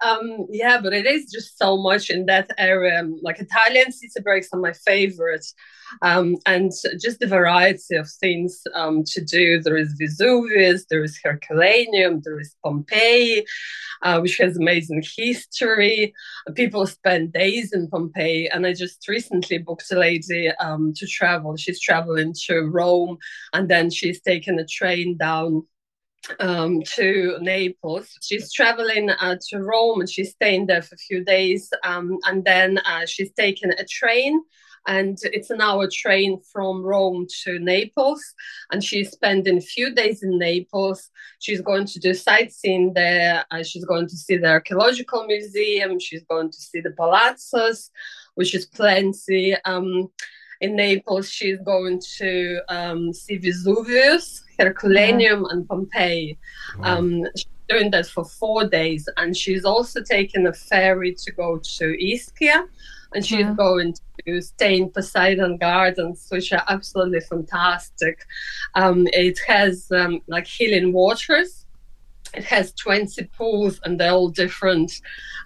Um, 0.00 0.46
yeah, 0.50 0.80
but 0.80 0.92
it 0.92 1.06
is 1.06 1.30
just 1.30 1.58
so 1.58 1.76
much 1.76 2.10
in 2.10 2.26
that 2.26 2.50
area. 2.58 3.08
Like 3.22 3.40
Italian 3.40 3.92
city 3.92 4.20
breaks 4.22 4.48
are 4.52 4.60
my 4.60 4.72
favorite. 4.72 5.46
Um, 6.02 6.36
and 6.46 6.70
just 7.00 7.18
the 7.18 7.26
variety 7.26 7.96
of 7.96 8.08
things 8.08 8.62
um, 8.74 9.02
to 9.04 9.24
do. 9.24 9.60
There 9.60 9.76
is 9.76 9.94
Vesuvius, 9.98 10.86
there 10.88 11.02
is 11.02 11.18
Herculaneum, 11.22 12.20
there 12.24 12.38
is 12.38 12.54
Pompeii, 12.62 13.44
uh, 14.02 14.20
which 14.20 14.38
has 14.38 14.56
amazing 14.56 15.02
history. 15.16 16.14
People 16.54 16.86
spend 16.86 17.32
days 17.32 17.72
in 17.72 17.88
Pompeii, 17.88 18.48
and 18.48 18.66
I 18.66 18.72
just 18.72 19.06
recently 19.08 19.58
booked 19.58 19.90
a 19.90 19.98
lady 19.98 20.48
um, 20.60 20.92
to 20.96 21.06
travel. 21.06 21.56
She's 21.56 21.80
traveling 21.80 22.34
to 22.46 22.60
Rome, 22.62 23.18
and 23.52 23.68
then 23.68 23.90
she's 23.90 24.20
taking 24.20 24.58
a 24.58 24.66
train 24.66 25.16
down 25.16 25.66
um, 26.38 26.82
to 26.94 27.38
Naples. 27.40 28.08
She's 28.22 28.52
traveling 28.52 29.10
uh, 29.10 29.36
to 29.48 29.58
Rome 29.58 30.00
and 30.00 30.10
she's 30.10 30.32
staying 30.32 30.66
there 30.66 30.82
for 30.82 30.94
a 30.94 30.98
few 30.98 31.24
days. 31.24 31.70
Um, 31.84 32.18
and 32.26 32.44
then 32.44 32.78
uh, 32.78 33.06
she's 33.06 33.32
taking 33.32 33.70
a 33.70 33.84
train 33.84 34.42
and 34.86 35.18
it's 35.24 35.50
an 35.50 35.60
hour 35.60 35.88
train 35.92 36.40
from 36.52 36.82
Rome 36.82 37.26
to 37.44 37.58
Naples. 37.58 38.22
And 38.72 38.82
she's 38.82 39.10
spending 39.10 39.58
a 39.58 39.62
few 39.62 39.94
days 39.94 40.22
in 40.22 40.38
Naples. 40.38 41.10
She's 41.38 41.60
going 41.60 41.86
to 41.86 41.98
do 41.98 42.14
sightseeing 42.14 42.94
there. 42.94 43.44
Uh, 43.50 43.62
she's 43.62 43.84
going 43.84 44.08
to 44.08 44.16
see 44.16 44.36
the 44.36 44.48
archaeological 44.48 45.26
museum. 45.26 45.98
She's 45.98 46.24
going 46.24 46.50
to 46.50 46.60
see 46.60 46.80
the 46.80 46.90
palazzos, 46.90 47.90
which 48.34 48.54
is 48.54 48.66
plenty. 48.66 49.54
Um, 49.64 50.10
in 50.60 50.76
Naples, 50.76 51.30
she's 51.30 51.58
going 51.60 52.00
to 52.18 52.60
um, 52.68 53.12
see 53.12 53.38
Vesuvius, 53.38 54.44
Herculaneum, 54.58 55.42
yeah. 55.42 55.48
and 55.50 55.68
Pompeii. 55.68 56.38
Wow. 56.78 56.98
Um, 56.98 57.26
she's 57.34 57.46
doing 57.68 57.90
that 57.92 58.06
for 58.06 58.24
four 58.24 58.66
days, 58.66 59.08
and 59.16 59.36
she's 59.36 59.64
also 59.64 60.02
taking 60.02 60.46
a 60.46 60.52
ferry 60.52 61.14
to 61.14 61.32
go 61.32 61.58
to 61.58 61.96
Ischia, 61.96 62.66
and 63.14 63.24
she's 63.24 63.40
yeah. 63.40 63.54
going 63.54 63.94
to 64.26 64.42
stay 64.42 64.76
in 64.76 64.90
Poseidon 64.90 65.56
Gardens, 65.56 66.26
which 66.28 66.52
are 66.52 66.64
absolutely 66.68 67.20
fantastic. 67.20 68.26
Um, 68.74 69.06
it 69.12 69.38
has 69.46 69.90
um, 69.90 70.20
like 70.26 70.46
healing 70.46 70.92
waters. 70.92 71.59
It 72.34 72.44
has 72.44 72.72
20 72.74 73.24
pools, 73.36 73.80
and 73.84 73.98
they're 73.98 74.12
all 74.12 74.28
different 74.28 74.92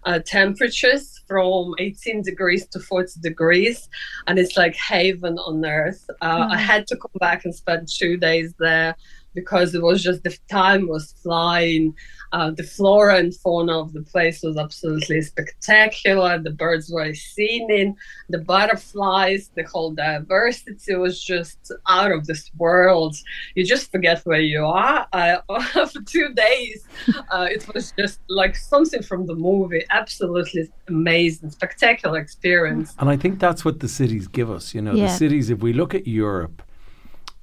uh, 0.05 0.19
temperatures 0.21 1.23
from 1.27 1.75
18 1.79 2.23
degrees 2.23 2.67
to 2.69 2.81
40 2.81 3.21
degrees, 3.21 3.89
and 4.27 4.39
it's 4.39 4.57
like 4.57 4.75
haven 4.77 5.39
on 5.39 5.65
earth. 5.65 6.05
Uh, 6.21 6.47
mm. 6.47 6.53
I 6.53 6.59
had 6.59 6.87
to 6.89 6.97
come 6.97 7.13
back 7.19 7.45
and 7.45 7.55
spend 7.55 7.89
two 7.89 8.17
days 8.17 8.55
there 8.59 8.95
because 9.35 9.75
it 9.75 9.83
was 9.83 10.03
just 10.03 10.23
the 10.23 10.37
time 10.49 10.89
was 10.89 11.15
flying. 11.23 11.95
Uh, 12.33 12.51
the 12.51 12.63
flora 12.65 13.17
and 13.17 13.35
fauna 13.35 13.81
of 13.81 13.93
the 13.93 14.03
place 14.03 14.43
was 14.43 14.57
absolutely 14.57 15.23
spectacular. 15.23 16.39
The 16.39 16.51
birds 16.51 16.91
were 16.91 17.15
seen 17.15 17.97
the 18.29 18.39
butterflies, 18.39 19.51
the 19.55 19.65
whole 19.65 19.93
diversity 19.93 20.95
was 20.95 21.23
just 21.23 21.73
out 21.89 22.13
of 22.13 22.27
this 22.27 22.51
world. 22.57 23.17
You 23.55 23.65
just 23.65 23.91
forget 23.91 24.21
where 24.25 24.41
you 24.41 24.65
are. 24.65 25.07
Uh, 25.13 25.37
for 25.87 26.03
two 26.03 26.33
days, 26.35 26.87
uh, 27.31 27.49
it 27.51 27.73
was 27.73 27.93
just 27.99 28.21
like 28.29 28.57
something 28.57 29.03
from 29.03 29.27
the 29.27 29.35
movie. 29.35 29.85
Absolutely 29.91 30.69
amazing, 30.89 31.51
spectacular 31.51 32.19
experience. 32.19 32.95
And 32.99 33.09
I 33.11 33.17
think 33.17 33.39
that's 33.39 33.65
what 33.65 33.81
the 33.81 33.89
cities 33.89 34.27
give 34.29 34.51
us. 34.51 34.75
You 34.75 34.83
know, 34.83 34.95
yeah. 34.95 35.07
the 35.07 35.13
cities. 35.13 35.51
If 35.51 35.61
we 35.61 35.73
look 35.73 35.95
at 35.95 36.07
Europe. 36.07 36.63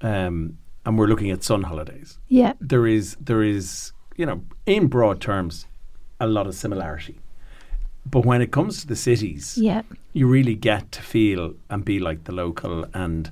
Um, 0.04 0.58
and 0.86 0.98
we're 0.98 1.08
looking 1.08 1.32
at 1.32 1.44
sun 1.44 1.64
holidays. 1.64 2.18
Yeah. 2.28 2.54
There 2.60 2.88
is 2.88 3.16
there 3.20 3.44
is, 3.44 3.94
you 4.18 4.26
know, 4.26 4.42
in 4.66 4.88
broad 4.88 5.22
terms, 5.22 5.68
a 6.20 6.28
lot 6.28 6.48
of 6.48 6.56
similarity. 6.56 7.20
But 8.06 8.26
when 8.26 8.42
it 8.42 8.52
comes 8.52 8.82
to 8.82 8.88
the 8.88 8.96
cities, 8.96 9.58
yeah. 9.58 9.84
you 10.14 10.28
really 10.28 10.56
get 10.56 10.92
to 10.94 11.02
feel 11.02 11.54
and 11.70 11.86
be 11.86 12.00
like 12.00 12.24
the 12.24 12.32
local 12.32 12.86
and 12.94 13.32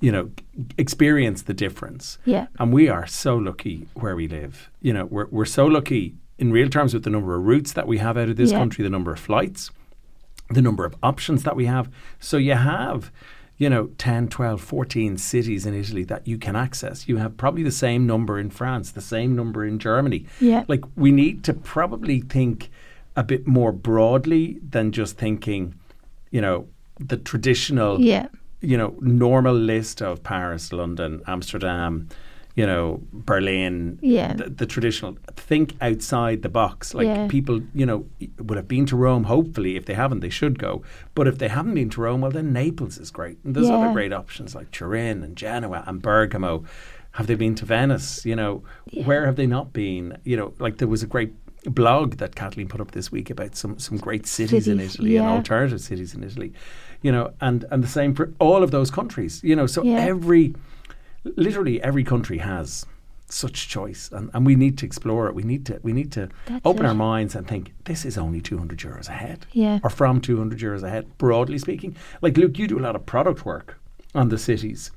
you 0.00 0.12
know 0.12 0.30
experience 0.78 1.42
the 1.42 1.54
difference. 1.54 2.18
Yeah. 2.24 2.46
And 2.58 2.72
we 2.72 2.88
are 2.88 3.06
so 3.06 3.36
lucky 3.36 3.86
where 3.94 4.16
we 4.16 4.28
live. 4.28 4.70
You 4.80 4.92
know, 4.94 5.04
we're 5.06 5.26
we're 5.30 5.44
so 5.44 5.66
lucky 5.66 6.14
in 6.38 6.52
real 6.52 6.68
terms 6.68 6.94
with 6.94 7.04
the 7.04 7.10
number 7.10 7.34
of 7.34 7.44
routes 7.44 7.72
that 7.72 7.86
we 7.86 7.98
have 7.98 8.16
out 8.16 8.28
of 8.28 8.36
this 8.36 8.52
yeah. 8.52 8.58
country, 8.58 8.82
the 8.82 8.90
number 8.90 9.12
of 9.12 9.18
flights, 9.18 9.70
the 10.50 10.62
number 10.62 10.84
of 10.84 10.94
options 11.02 11.42
that 11.42 11.56
we 11.56 11.66
have. 11.66 11.90
So 12.18 12.36
you 12.36 12.54
have 12.54 13.10
you 13.58 13.68
know, 13.68 13.88
10, 13.98 14.28
12, 14.28 14.60
14 14.60 15.18
cities 15.18 15.66
in 15.66 15.74
Italy 15.74 16.04
that 16.04 16.26
you 16.26 16.38
can 16.38 16.54
access. 16.54 17.08
You 17.08 17.16
have 17.16 17.36
probably 17.36 17.64
the 17.64 17.72
same 17.72 18.06
number 18.06 18.38
in 18.38 18.50
France, 18.50 18.92
the 18.92 19.00
same 19.00 19.34
number 19.34 19.66
in 19.66 19.80
Germany. 19.80 20.26
Yeah. 20.40 20.64
Like 20.68 20.84
we 20.96 21.10
need 21.10 21.42
to 21.44 21.52
probably 21.52 22.20
think 22.20 22.70
a 23.16 23.24
bit 23.24 23.48
more 23.48 23.72
broadly 23.72 24.60
than 24.66 24.92
just 24.92 25.18
thinking, 25.18 25.74
you 26.30 26.40
know, 26.40 26.68
the 27.00 27.16
traditional, 27.16 28.00
yeah. 28.00 28.28
you 28.60 28.78
know, 28.78 28.96
normal 29.00 29.54
list 29.54 30.00
of 30.00 30.22
Paris, 30.22 30.72
London, 30.72 31.20
Amsterdam, 31.26 32.08
you 32.58 32.66
know, 32.66 33.00
Berlin, 33.12 34.00
yeah. 34.02 34.32
the, 34.32 34.50
the 34.50 34.66
traditional. 34.66 35.16
Think 35.36 35.76
outside 35.80 36.42
the 36.42 36.48
box. 36.48 36.92
Like 36.92 37.06
yeah. 37.06 37.28
people, 37.28 37.60
you 37.72 37.86
know, 37.86 38.04
would 38.40 38.56
have 38.56 38.66
been 38.66 38.84
to 38.86 38.96
Rome. 38.96 39.22
Hopefully, 39.22 39.76
if 39.76 39.86
they 39.86 39.94
haven't, 39.94 40.20
they 40.20 40.28
should 40.28 40.58
go. 40.58 40.82
But 41.14 41.28
if 41.28 41.38
they 41.38 41.46
haven't 41.46 41.74
been 41.74 41.88
to 41.90 42.00
Rome, 42.00 42.20
well, 42.20 42.32
then 42.32 42.52
Naples 42.52 42.98
is 42.98 43.12
great. 43.12 43.38
And 43.44 43.54
there's 43.54 43.68
yeah. 43.68 43.76
other 43.76 43.92
great 43.92 44.12
options 44.12 44.56
like 44.56 44.72
Turin 44.72 45.22
and 45.22 45.36
Genoa 45.36 45.84
and 45.86 46.02
Bergamo. 46.02 46.64
Have 47.12 47.28
they 47.28 47.36
been 47.36 47.54
to 47.54 47.64
Venice? 47.64 48.26
You 48.26 48.34
know, 48.34 48.64
yeah. 48.90 49.04
where 49.04 49.24
have 49.26 49.36
they 49.36 49.46
not 49.46 49.72
been? 49.72 50.18
You 50.24 50.36
know, 50.36 50.52
like 50.58 50.78
there 50.78 50.88
was 50.88 51.04
a 51.04 51.06
great 51.06 51.32
blog 51.62 52.16
that 52.16 52.34
Kathleen 52.34 52.66
put 52.66 52.80
up 52.80 52.90
this 52.90 53.12
week 53.12 53.30
about 53.30 53.54
some 53.54 53.78
some 53.78 53.98
great 53.98 54.26
cities, 54.26 54.64
cities 54.64 54.68
in 54.68 54.80
Italy 54.80 55.16
and 55.16 55.28
alternative 55.28 55.80
cities 55.80 56.12
in 56.12 56.24
Italy. 56.24 56.52
You 57.02 57.12
know, 57.12 57.32
and 57.40 57.64
and 57.70 57.84
the 57.84 57.88
same 57.88 58.16
for 58.16 58.32
all 58.40 58.64
of 58.64 58.72
those 58.72 58.90
countries. 58.90 59.40
You 59.44 59.54
know, 59.54 59.68
so 59.68 59.82
every 59.86 60.56
literally 61.36 61.82
every 61.82 62.04
country 62.04 62.38
has 62.38 62.86
such 63.30 63.68
choice 63.68 64.10
and, 64.10 64.30
and 64.32 64.46
we 64.46 64.54
need 64.54 64.78
to 64.78 64.86
explore 64.86 65.28
it. 65.28 65.34
We 65.34 65.42
need 65.42 65.66
to 65.66 65.78
we 65.82 65.92
need 65.92 66.10
to 66.12 66.28
That's 66.46 66.64
open 66.64 66.86
it. 66.86 66.88
our 66.88 66.94
minds 66.94 67.34
and 67.34 67.46
think 67.46 67.74
this 67.84 68.04
is 68.04 68.16
only 68.16 68.40
200 68.40 68.78
euros 68.78 69.08
ahead 69.08 69.46
yeah. 69.52 69.80
or 69.82 69.90
from 69.90 70.20
200 70.20 70.58
euros 70.58 70.82
ahead 70.82 71.18
broadly 71.18 71.58
speaking. 71.58 71.96
Like 72.22 72.36
look 72.36 72.58
you 72.58 72.66
do 72.66 72.78
a 72.78 72.80
lot 72.80 72.96
of 72.96 73.04
product 73.04 73.44
work 73.44 73.78
on 74.14 74.30
the 74.30 74.38
cities 74.38 74.90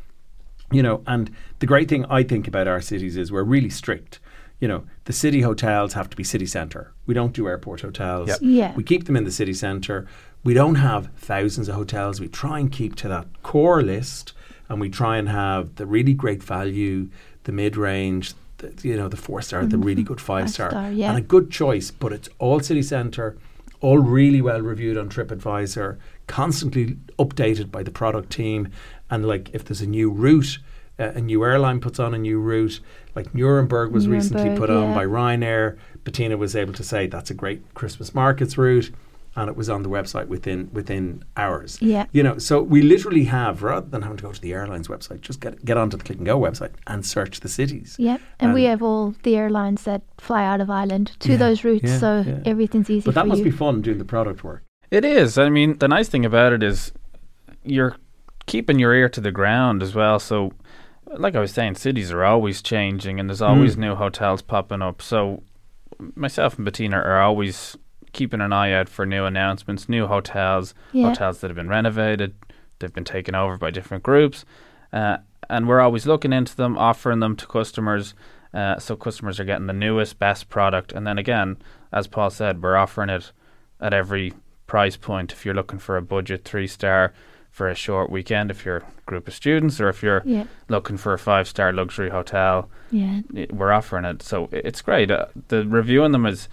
you 0.72 0.82
know 0.82 1.04
and 1.06 1.30
the 1.60 1.66
great 1.66 1.90
thing 1.90 2.06
i 2.06 2.24
think 2.24 2.48
about 2.48 2.66
our 2.68 2.80
cities 2.82 3.18
is 3.18 3.32
we're 3.32 3.44
really 3.44 3.70
strict. 3.70 4.20
You 4.60 4.68
know 4.68 4.86
the 5.06 5.14
city 5.14 5.42
hotels 5.42 5.94
have 5.94 6.10
to 6.12 6.16
be 6.16 6.24
city 6.24 6.46
centre. 6.46 6.94
We 7.08 7.14
don't 7.16 7.34
do 7.34 7.48
airport 7.48 7.82
hotels. 7.82 8.30
Yep. 8.30 8.40
yeah. 8.42 8.76
We 8.76 8.84
keep 8.84 9.06
them 9.06 9.18
in 9.18 9.24
the 9.24 9.32
city 9.32 9.54
centre. 9.54 10.08
We 10.44 10.54
don't 10.54 10.76
have 10.76 11.10
thousands 11.18 11.68
of 11.68 11.76
hotels. 11.76 12.22
We 12.22 12.28
try 12.28 12.60
and 12.60 12.72
keep 12.72 12.96
to 12.98 13.08
that 13.08 13.28
core 13.42 13.82
list 13.82 14.34
and 14.72 14.80
we 14.80 14.90
try 14.90 15.18
and 15.18 15.28
have 15.28 15.76
the 15.76 15.86
really 15.86 16.14
great 16.14 16.42
value, 16.42 17.10
the 17.44 17.52
mid 17.52 17.76
range, 17.76 18.34
the, 18.60 18.74
you 18.88 18.96
know, 18.96 19.10
the 19.10 19.18
four 19.18 19.42
star, 19.42 19.60
mm-hmm. 19.60 19.70
the 19.70 19.78
really 19.78 20.02
good 20.02 20.22
five, 20.22 20.46
five 20.46 20.50
star, 20.50 20.70
star 20.70 20.92
yeah. 20.92 21.10
and 21.10 21.18
a 21.18 21.22
good 21.22 21.52
choice. 21.52 21.92
But 21.92 22.14
it's 22.14 22.30
all 22.40 22.62
city 22.62 22.82
centre, 22.82 23.38
all 23.82 24.00
really 24.00 24.42
well 24.42 24.62
reviewed 24.62 24.98
on 24.98 25.10
TripAdvisor, 25.10 25.98
constantly 26.28 26.98
updated 27.20 27.70
by 27.70 27.84
the 27.84 27.92
product 27.92 28.30
team. 28.30 28.70
And 29.10 29.28
like 29.28 29.50
if 29.54 29.66
there's 29.66 29.82
a 29.82 29.88
new 29.88 30.10
route, 30.10 30.60
uh, 30.98 31.12
a 31.16 31.20
new 31.20 31.44
airline 31.44 31.82
puts 31.82 32.00
on 32.00 32.14
a 32.14 32.18
new 32.18 32.40
route, 32.40 32.80
like 33.14 33.36
Nuremberg 33.36 33.92
was 33.92 34.08
Nuremberg, 34.08 34.32
recently 34.32 34.58
put 34.58 34.70
yeah. 34.70 34.78
on 34.78 34.94
by 34.94 35.04
Ryanair. 35.04 35.78
Bettina 36.06 36.38
was 36.38 36.56
able 36.56 36.74
to 36.74 36.84
say 36.84 37.08
that's 37.08 37.30
a 37.30 37.34
great 37.34 37.74
Christmas 37.74 38.16
markets 38.16 38.58
route 38.58 38.90
and 39.36 39.50
it 39.50 39.56
was 39.56 39.70
on 39.70 39.84
the 39.84 39.90
website 39.90 40.28
within 40.28 40.70
within 40.74 41.24
hours. 41.38 41.78
Yeah. 41.82 42.06
You 42.12 42.24
know, 42.24 42.38
so 42.38 42.62
we 42.62 42.82
literally 42.82 43.26
have 43.26 43.64
rather 43.64 43.88
than 43.88 44.02
having 44.02 44.18
to 44.18 44.24
go 44.24 44.32
to 44.32 44.42
the 44.42 44.54
airline's 44.54 44.88
website, 44.88 45.22
just 45.22 45.40
get 45.40 45.64
get 45.64 45.78
onto 45.78 45.98
the 45.98 46.04
Click 46.04 46.18
and 46.18 46.26
Go 46.26 46.40
website 46.40 46.72
and 46.88 47.06
search 47.06 47.40
the 47.40 47.50
cities. 47.50 47.96
Yeah. 47.98 48.14
And, 48.14 48.22
and 48.40 48.54
we 48.54 48.66
have 48.66 48.82
all 48.82 49.16
the 49.24 49.36
airlines 49.36 49.84
that 49.84 50.02
fly 50.18 50.44
out 50.46 50.62
of 50.62 50.70
Ireland 50.70 51.14
to 51.20 51.32
yeah, 51.32 51.38
those 51.38 51.64
routes, 51.64 51.84
yeah, 51.84 52.00
so 52.00 52.24
yeah. 52.26 52.40
everything's 52.46 52.90
easy. 52.90 53.06
But 53.06 53.16
that 53.16 53.28
must 53.28 53.40
you. 53.40 53.46
be 53.46 53.52
fun 53.52 53.82
doing 53.82 53.98
the 53.98 54.06
product 54.06 54.44
work. 54.44 54.64
It 54.90 55.06
is. 55.06 55.38
I 55.38 55.50
mean, 55.50 55.78
the 55.78 55.88
nice 55.88 56.10
thing 56.10 56.26
about 56.26 56.52
it 56.52 56.62
is 56.62 56.92
you're 57.64 57.96
keeping 58.46 58.80
your 58.80 58.94
ear 58.94 59.08
to 59.08 59.22
the 59.22 59.32
ground 59.32 59.82
as 59.82 59.96
well. 59.96 60.20
So, 60.20 60.52
like 61.06 61.36
I 61.36 61.40
was 61.40 61.54
saying, 61.54 61.76
cities 61.76 62.12
are 62.12 62.26
always 62.26 62.62
changing, 62.62 63.20
and 63.20 63.30
there's 63.30 63.42
always 63.42 63.78
mm. 63.78 63.80
new 63.80 63.96
hotels 63.96 64.42
popping 64.42 64.82
up. 64.82 65.02
So, 65.02 65.44
myself 66.16 66.58
and 66.58 66.66
Bettina 66.66 66.98
are 66.98 67.22
always 67.22 67.78
keeping 68.14 68.42
an 68.42 68.52
eye 68.54 68.72
out 68.74 68.90
for 68.90 69.06
new 69.06 69.26
announcements, 69.26 69.88
new 69.90 70.08
hotels, 70.08 70.74
yeah. 70.92 71.08
hotels 71.08 71.40
that 71.40 71.50
have 71.50 71.56
been 71.56 71.70
renovated, 71.70 72.34
they've 72.80 72.94
been 72.94 73.04
taken 73.04 73.36
over 73.36 73.58
by 73.58 73.72
different 73.72 74.04
groups, 74.04 74.46
uh, 74.94 75.18
and 75.50 75.68
we're 75.68 75.80
always 75.82 76.06
looking 76.06 76.34
into 76.34 76.56
them, 76.56 76.78
offering 76.78 77.20
them 77.20 77.36
to 77.36 77.46
customers. 77.48 78.14
Uh, 78.54 78.78
so 78.78 78.96
customers 78.98 79.40
are 79.40 79.46
getting 79.46 79.68
the 79.68 79.74
newest, 79.74 80.20
best 80.20 80.50
product, 80.50 80.92
and 80.92 81.08
then 81.08 81.18
again, 81.18 81.58
as 81.94 82.08
Paul 82.08 82.30
said, 82.30 82.62
we're 82.62 82.76
offering 82.76 83.10
it 83.10 83.32
at 83.80 83.94
every 83.94 84.34
price 84.68 84.98
point. 84.98 85.32
If 85.32 85.46
you're 85.46 85.56
looking 85.56 85.80
for 85.80 85.96
a 85.98 86.02
budget 86.02 86.44
three 86.44 86.68
star 86.68 87.14
for 87.50 87.68
a 87.68 87.76
short 87.76 88.10
weekend 88.10 88.50
if 88.50 88.64
you're 88.64 88.78
a 88.78 88.84
group 89.06 89.28
of 89.28 89.34
students 89.34 89.82
or 89.82 89.90
if 89.90 90.02
you're 90.02 90.22
Yeah. 90.26 90.46
looking 90.70 90.96
for 90.96 91.12
a 91.14 91.20
five 91.20 91.50
star 91.50 91.74
luxury 91.74 92.10
hotel. 92.10 92.70
Yeah. 92.92 93.22
We're 93.52 93.74
offering 93.74 94.06
it, 94.06 94.22
so 94.22 94.48
it's 94.54 94.82
great. 94.82 95.12
Uh, 95.12 95.26
the 95.50 95.66
reviewing 95.68 96.14
them 96.14 96.26
is 96.26 96.48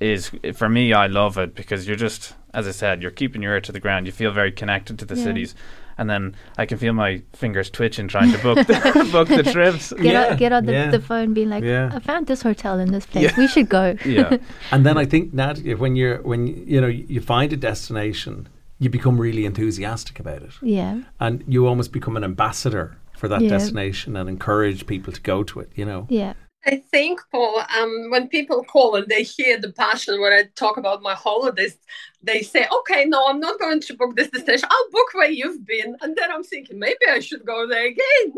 is 0.00 0.30
for 0.54 0.68
me. 0.68 0.92
I 0.92 1.06
love 1.06 1.38
it 1.38 1.54
because 1.54 1.86
you're 1.86 1.96
just, 1.96 2.34
as 2.54 2.66
I 2.68 2.70
said, 2.72 3.02
you're 3.02 3.10
keeping 3.10 3.42
your 3.42 3.52
ear 3.54 3.60
to 3.62 3.72
the 3.72 3.80
ground. 3.80 4.06
You 4.06 4.12
feel 4.12 4.30
very 4.30 4.52
connected 4.52 4.98
to 5.00 5.04
the 5.04 5.16
Yeah. 5.16 5.24
cities, 5.24 5.54
and 5.98 6.08
then 6.08 6.34
I 6.56 6.66
can 6.66 6.78
feel 6.78 6.92
my 6.92 7.22
fingers 7.32 7.68
twitching 7.70 8.08
trying 8.08 8.32
to 8.32 8.38
book 8.38 8.66
the, 8.66 9.08
book 9.12 9.28
the 9.28 9.42
trips. 9.42 9.92
Get 9.92 10.04
Yeah, 10.04 10.26
on, 10.30 10.36
get 10.36 10.52
on 10.52 10.66
the, 10.66 10.72
yeah. 10.72 10.90
the 10.90 11.00
phone, 11.00 11.34
being 11.34 11.50
like, 11.50 11.64
Yeah. 11.64 11.90
"I 11.94 11.98
found 11.98 12.26
this 12.26 12.42
hotel 12.42 12.78
in 12.78 12.92
this 12.92 13.06
place. 13.06 13.36
We 13.36 13.46
should 13.48 13.68
go." 13.68 13.96
Yeah, 14.04 14.36
And 14.70 14.86
then 14.86 14.96
I 14.96 15.04
think 15.04 15.34
Nadya, 15.34 15.76
when 15.78 15.96
you're 15.96 16.22
when 16.22 16.46
you 16.46 16.80
know 16.80 16.86
you 16.88 17.20
find 17.20 17.52
a 17.52 17.56
destination, 17.56 18.48
you 18.78 18.88
become 18.90 19.20
really 19.20 19.44
enthusiastic 19.44 20.18
about 20.20 20.42
it, 20.42 20.52
yeah. 20.62 21.00
and 21.20 21.42
you 21.46 21.66
almost 21.66 21.92
become 21.92 22.16
an 22.16 22.24
ambassador 22.24 22.96
for 23.16 23.28
that 23.28 23.40
Yeah. 23.42 23.50
destination 23.50 24.16
and 24.16 24.28
encourage 24.28 24.86
people 24.86 25.12
to 25.12 25.20
go 25.20 25.42
to 25.44 25.60
it. 25.60 25.70
You 25.74 25.84
know. 25.84 26.06
Yeah. 26.08 26.32
I 26.64 26.76
think, 26.76 27.20
Paul, 27.32 27.62
um, 27.76 28.10
when 28.10 28.28
people 28.28 28.62
call 28.62 28.94
and 28.94 29.08
they 29.08 29.24
hear 29.24 29.58
the 29.58 29.72
passion 29.72 30.20
when 30.20 30.32
I 30.32 30.44
talk 30.54 30.76
about 30.76 31.02
my 31.02 31.14
holidays, 31.14 31.76
they 32.22 32.42
say, 32.42 32.68
okay, 32.80 33.04
no, 33.04 33.26
I'm 33.28 33.40
not 33.40 33.58
going 33.58 33.80
to 33.80 33.94
book 33.94 34.14
this 34.14 34.28
destination. 34.28 34.68
I'll 34.70 34.90
book 34.90 35.08
where 35.12 35.30
you've 35.30 35.66
been. 35.66 35.96
And 36.02 36.14
then 36.16 36.30
I'm 36.30 36.44
thinking, 36.44 36.78
maybe 36.78 37.04
I 37.10 37.18
should 37.18 37.44
go 37.44 37.66
there 37.66 37.86
again 37.86 37.96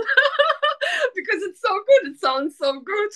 because 1.14 1.42
it's 1.42 1.60
so 1.60 1.80
good. 1.86 2.12
It 2.12 2.20
sounds 2.20 2.56
so 2.56 2.80
good. 2.80 3.10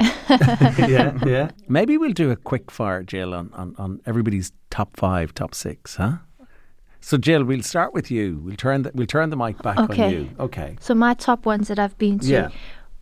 yeah, 0.90 1.18
yeah. 1.24 1.50
Maybe 1.68 1.96
we'll 1.96 2.12
do 2.12 2.30
a 2.32 2.36
quick 2.36 2.72
fire, 2.72 3.04
Jill, 3.04 3.34
on, 3.34 3.52
on, 3.54 3.76
on 3.78 4.00
everybody's 4.04 4.52
top 4.70 4.96
five, 4.96 5.32
top 5.32 5.54
six, 5.54 5.96
huh? 5.96 6.16
So, 7.00 7.18
Jill, 7.18 7.44
we'll 7.44 7.62
start 7.62 7.94
with 7.94 8.10
you. 8.10 8.40
We'll 8.44 8.56
turn 8.56 8.82
the 8.82 8.92
we'll 8.94 9.08
turn 9.08 9.30
the 9.30 9.36
mic 9.36 9.60
back 9.60 9.76
on 9.76 10.10
you. 10.10 10.30
Okay. 10.38 10.76
So 10.80 10.94
my 10.94 11.14
top 11.14 11.44
ones 11.46 11.66
that 11.66 11.80
I've 11.80 11.98
been 11.98 12.20
to. 12.20 12.26
Yeah. 12.26 12.48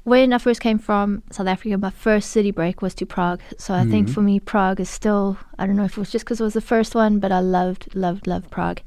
When 0.04 0.32
I 0.32 0.38
first 0.38 0.60
came 0.62 0.78
from 0.78 1.22
South 1.30 1.46
Africa, 1.46 1.76
my 1.76 1.90
first 1.90 2.30
city 2.30 2.50
break 2.50 2.80
was 2.80 2.94
to 2.94 3.06
Prague. 3.06 3.40
So 3.58 3.74
I 3.74 3.84
think 3.84 4.08
Mhm. 4.08 4.14
for 4.14 4.22
me, 4.22 4.40
Prague 4.40 4.80
is 4.80 4.88
still, 4.88 5.36
I 5.58 5.66
don't 5.66 5.76
know 5.76 5.84
if 5.84 5.92
it 5.92 5.98
was 5.98 6.10
just 6.10 6.24
because 6.24 6.40
it 6.40 6.44
was 6.44 6.54
the 6.54 6.62
first 6.62 6.94
one, 6.94 7.18
but 7.18 7.30
I 7.30 7.40
loved, 7.40 7.94
loved, 7.94 8.26
loved 8.26 8.50
Prague. 8.50 8.80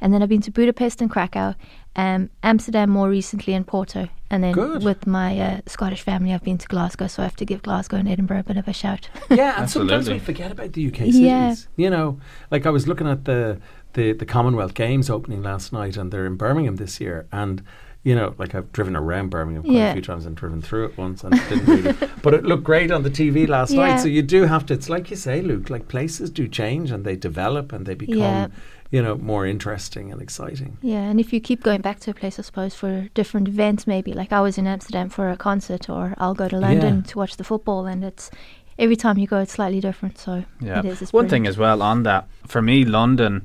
And 0.00 0.14
then 0.14 0.22
I've 0.22 0.28
been 0.28 0.40
to 0.42 0.50
Budapest 0.52 1.02
and 1.02 1.10
Krakow, 1.10 1.56
um, 1.96 2.30
Amsterdam 2.44 2.88
more 2.88 3.10
recently, 3.10 3.52
and 3.52 3.66
Porto. 3.66 4.08
And 4.30 4.44
then 4.44 4.52
Good. 4.52 4.84
with 4.84 5.08
my 5.08 5.40
uh, 5.40 5.60
Scottish 5.66 6.02
family, 6.02 6.32
I've 6.32 6.44
been 6.44 6.58
to 6.58 6.68
Glasgow. 6.68 7.08
So 7.08 7.22
I 7.22 7.26
have 7.26 7.36
to 7.36 7.44
give 7.44 7.62
Glasgow 7.62 7.96
and 7.96 8.08
Edinburgh 8.08 8.38
a 8.38 8.44
bit 8.44 8.56
of 8.56 8.68
a 8.68 8.72
shout. 8.72 9.10
Yeah, 9.30 9.60
and 9.60 9.68
sometimes 9.68 10.08
we 10.08 10.20
forget 10.20 10.52
about 10.52 10.72
the 10.74 10.86
UK 10.86 10.98
cities. 10.98 11.18
Yeah. 11.18 11.54
You 11.76 11.90
know, 11.90 12.20
like 12.52 12.64
I 12.64 12.70
was 12.70 12.86
looking 12.86 13.08
at 13.08 13.24
the, 13.24 13.58
the 13.94 14.12
the 14.12 14.24
Commonwealth 14.26 14.74
Games 14.74 15.10
opening 15.10 15.42
last 15.42 15.72
night, 15.72 15.96
and 15.96 16.12
they're 16.12 16.26
in 16.26 16.36
Birmingham 16.36 16.76
this 16.76 17.00
year, 17.00 17.26
and. 17.32 17.62
You 18.02 18.14
know, 18.14 18.34
like 18.38 18.54
I've 18.54 18.72
driven 18.72 18.96
around 18.96 19.28
Birmingham 19.28 19.62
quite 19.62 19.76
a 19.76 19.92
few 19.92 20.00
times 20.00 20.24
and 20.24 20.34
driven 20.34 20.62
through 20.62 20.86
it 20.86 20.96
once 20.96 21.22
and 21.22 21.34
didn't 21.50 21.66
really. 21.66 21.94
But 22.22 22.32
it 22.32 22.44
looked 22.44 22.64
great 22.64 22.90
on 22.90 23.02
the 23.02 23.10
TV 23.10 23.46
last 23.46 23.72
Yeah. 23.72 23.88
night. 23.90 24.00
So 24.00 24.08
you 24.08 24.22
do 24.22 24.44
have 24.44 24.64
to. 24.66 24.74
It's 24.74 24.88
like 24.88 25.10
you 25.10 25.16
say, 25.16 25.42
Luke. 25.42 25.68
Like 25.68 25.88
places 25.88 26.30
do 26.30 26.48
change 26.48 26.90
and 26.90 27.04
they 27.04 27.14
develop 27.14 27.72
and 27.74 27.84
they 27.84 27.94
become, 27.94 28.16
Yeah. 28.16 28.46
you 28.90 29.02
know, 29.02 29.16
more 29.16 29.44
interesting 29.46 30.10
and 30.10 30.22
exciting. 30.22 30.78
Yeah, 30.80 31.02
and 31.10 31.20
if 31.20 31.30
you 31.30 31.40
keep 31.40 31.62
going 31.62 31.82
back 31.82 32.00
to 32.00 32.10
a 32.10 32.14
place, 32.14 32.38
I 32.38 32.42
suppose, 32.42 32.74
for 32.74 33.08
different 33.12 33.48
events, 33.48 33.86
maybe 33.86 34.14
like 34.14 34.32
I 34.32 34.40
was 34.40 34.56
in 34.56 34.66
Amsterdam 34.66 35.10
for 35.10 35.28
a 35.28 35.36
concert, 35.36 35.90
or 35.90 36.14
I'll 36.16 36.34
go 36.34 36.48
to 36.48 36.58
London 36.58 36.96
Yeah. 36.96 37.02
to 37.12 37.18
watch 37.18 37.36
the 37.36 37.44
football, 37.44 37.84
and 37.84 38.02
it's 38.02 38.30
every 38.78 38.96
time 38.96 39.18
you 39.18 39.26
go, 39.26 39.40
it's 39.40 39.52
slightly 39.52 39.80
different. 39.80 40.16
So 40.16 40.44
yeah. 40.60 40.78
it 40.78 40.86
is. 40.86 41.12
One 41.12 41.28
thing 41.28 41.46
as 41.46 41.58
well 41.58 41.82
on 41.82 42.04
that 42.04 42.28
for 42.46 42.62
me, 42.62 42.86
London. 42.86 43.42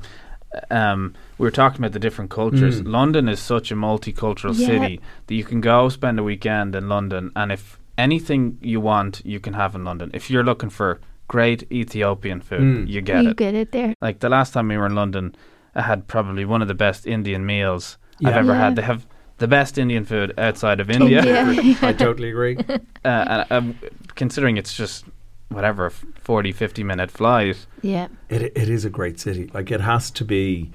Um, 0.71 1.13
we 1.37 1.43
were 1.45 1.51
talking 1.51 1.79
about 1.79 1.91
the 1.93 1.99
different 1.99 2.29
cultures. 2.31 2.81
Mm. 2.81 2.91
London 2.91 3.29
is 3.29 3.39
such 3.39 3.71
a 3.71 3.75
multicultural 3.75 4.57
Yeah. 4.57 4.67
city 4.67 5.01
that 5.27 5.35
you 5.35 5.43
can 5.43 5.61
go 5.61 5.89
spend 5.89 6.19
a 6.19 6.23
weekend 6.23 6.75
in 6.75 6.87
London, 6.89 7.31
and 7.35 7.51
if 7.51 7.79
anything 7.97 8.57
you 8.61 8.79
want, 8.81 9.21
you 9.25 9.39
can 9.39 9.53
have 9.53 9.75
in 9.75 9.83
London. 9.83 10.11
If 10.13 10.29
you're 10.29 10.43
looking 10.43 10.69
for 10.69 10.99
great 11.27 11.63
Ethiopian 11.71 12.41
food, 12.41 12.61
Mm. 12.61 12.87
you 12.87 13.01
get 13.01 13.15
you 13.23 13.29
it. 13.29 13.31
You 13.31 13.33
get 13.35 13.55
it 13.55 13.71
there. 13.71 13.93
Like 14.01 14.19
the 14.19 14.29
last 14.29 14.53
time 14.53 14.67
we 14.67 14.77
were 14.77 14.85
in 14.85 14.95
London, 14.95 15.35
I 15.73 15.81
had 15.81 16.07
probably 16.07 16.45
one 16.45 16.61
of 16.61 16.67
the 16.67 16.75
best 16.75 17.07
Indian 17.07 17.45
meals 17.45 17.97
I've 18.23 18.35
ever 18.35 18.53
Yeah. 18.53 18.59
had. 18.59 18.75
They 18.75 18.83
have 18.83 19.05
the 19.39 19.47
best 19.47 19.77
Indian 19.77 20.05
food 20.05 20.33
outside 20.37 20.79
of 20.79 20.89
India. 20.89 21.19
India. 21.19 21.75
I 21.81 21.93
totally 22.05 22.29
agree. 22.29 22.57
uh, 22.69 22.77
and, 23.03 23.45
um, 23.51 23.75
considering 24.15 24.55
it's 24.57 24.73
just 24.73 25.05
whatever, 25.49 25.87
f- 25.87 26.05
40, 26.21 26.51
50 26.51 26.83
minute 26.83 27.11
flight. 27.11 27.65
yeah, 27.81 28.07
It 28.29 28.41
it 28.55 28.69
is 28.69 28.85
a 28.85 28.89
great 28.89 29.19
city. 29.19 29.49
Like 29.53 29.71
it 29.71 29.81
has 29.81 30.11
to 30.11 30.23
be. 30.25 30.71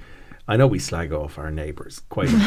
I 0.47 0.57
know 0.57 0.67
we 0.67 0.79
slag 0.79 1.11
off 1.13 1.37
our 1.37 1.51
neighbours 1.51 2.01
quite 2.09 2.29
a 2.31 2.37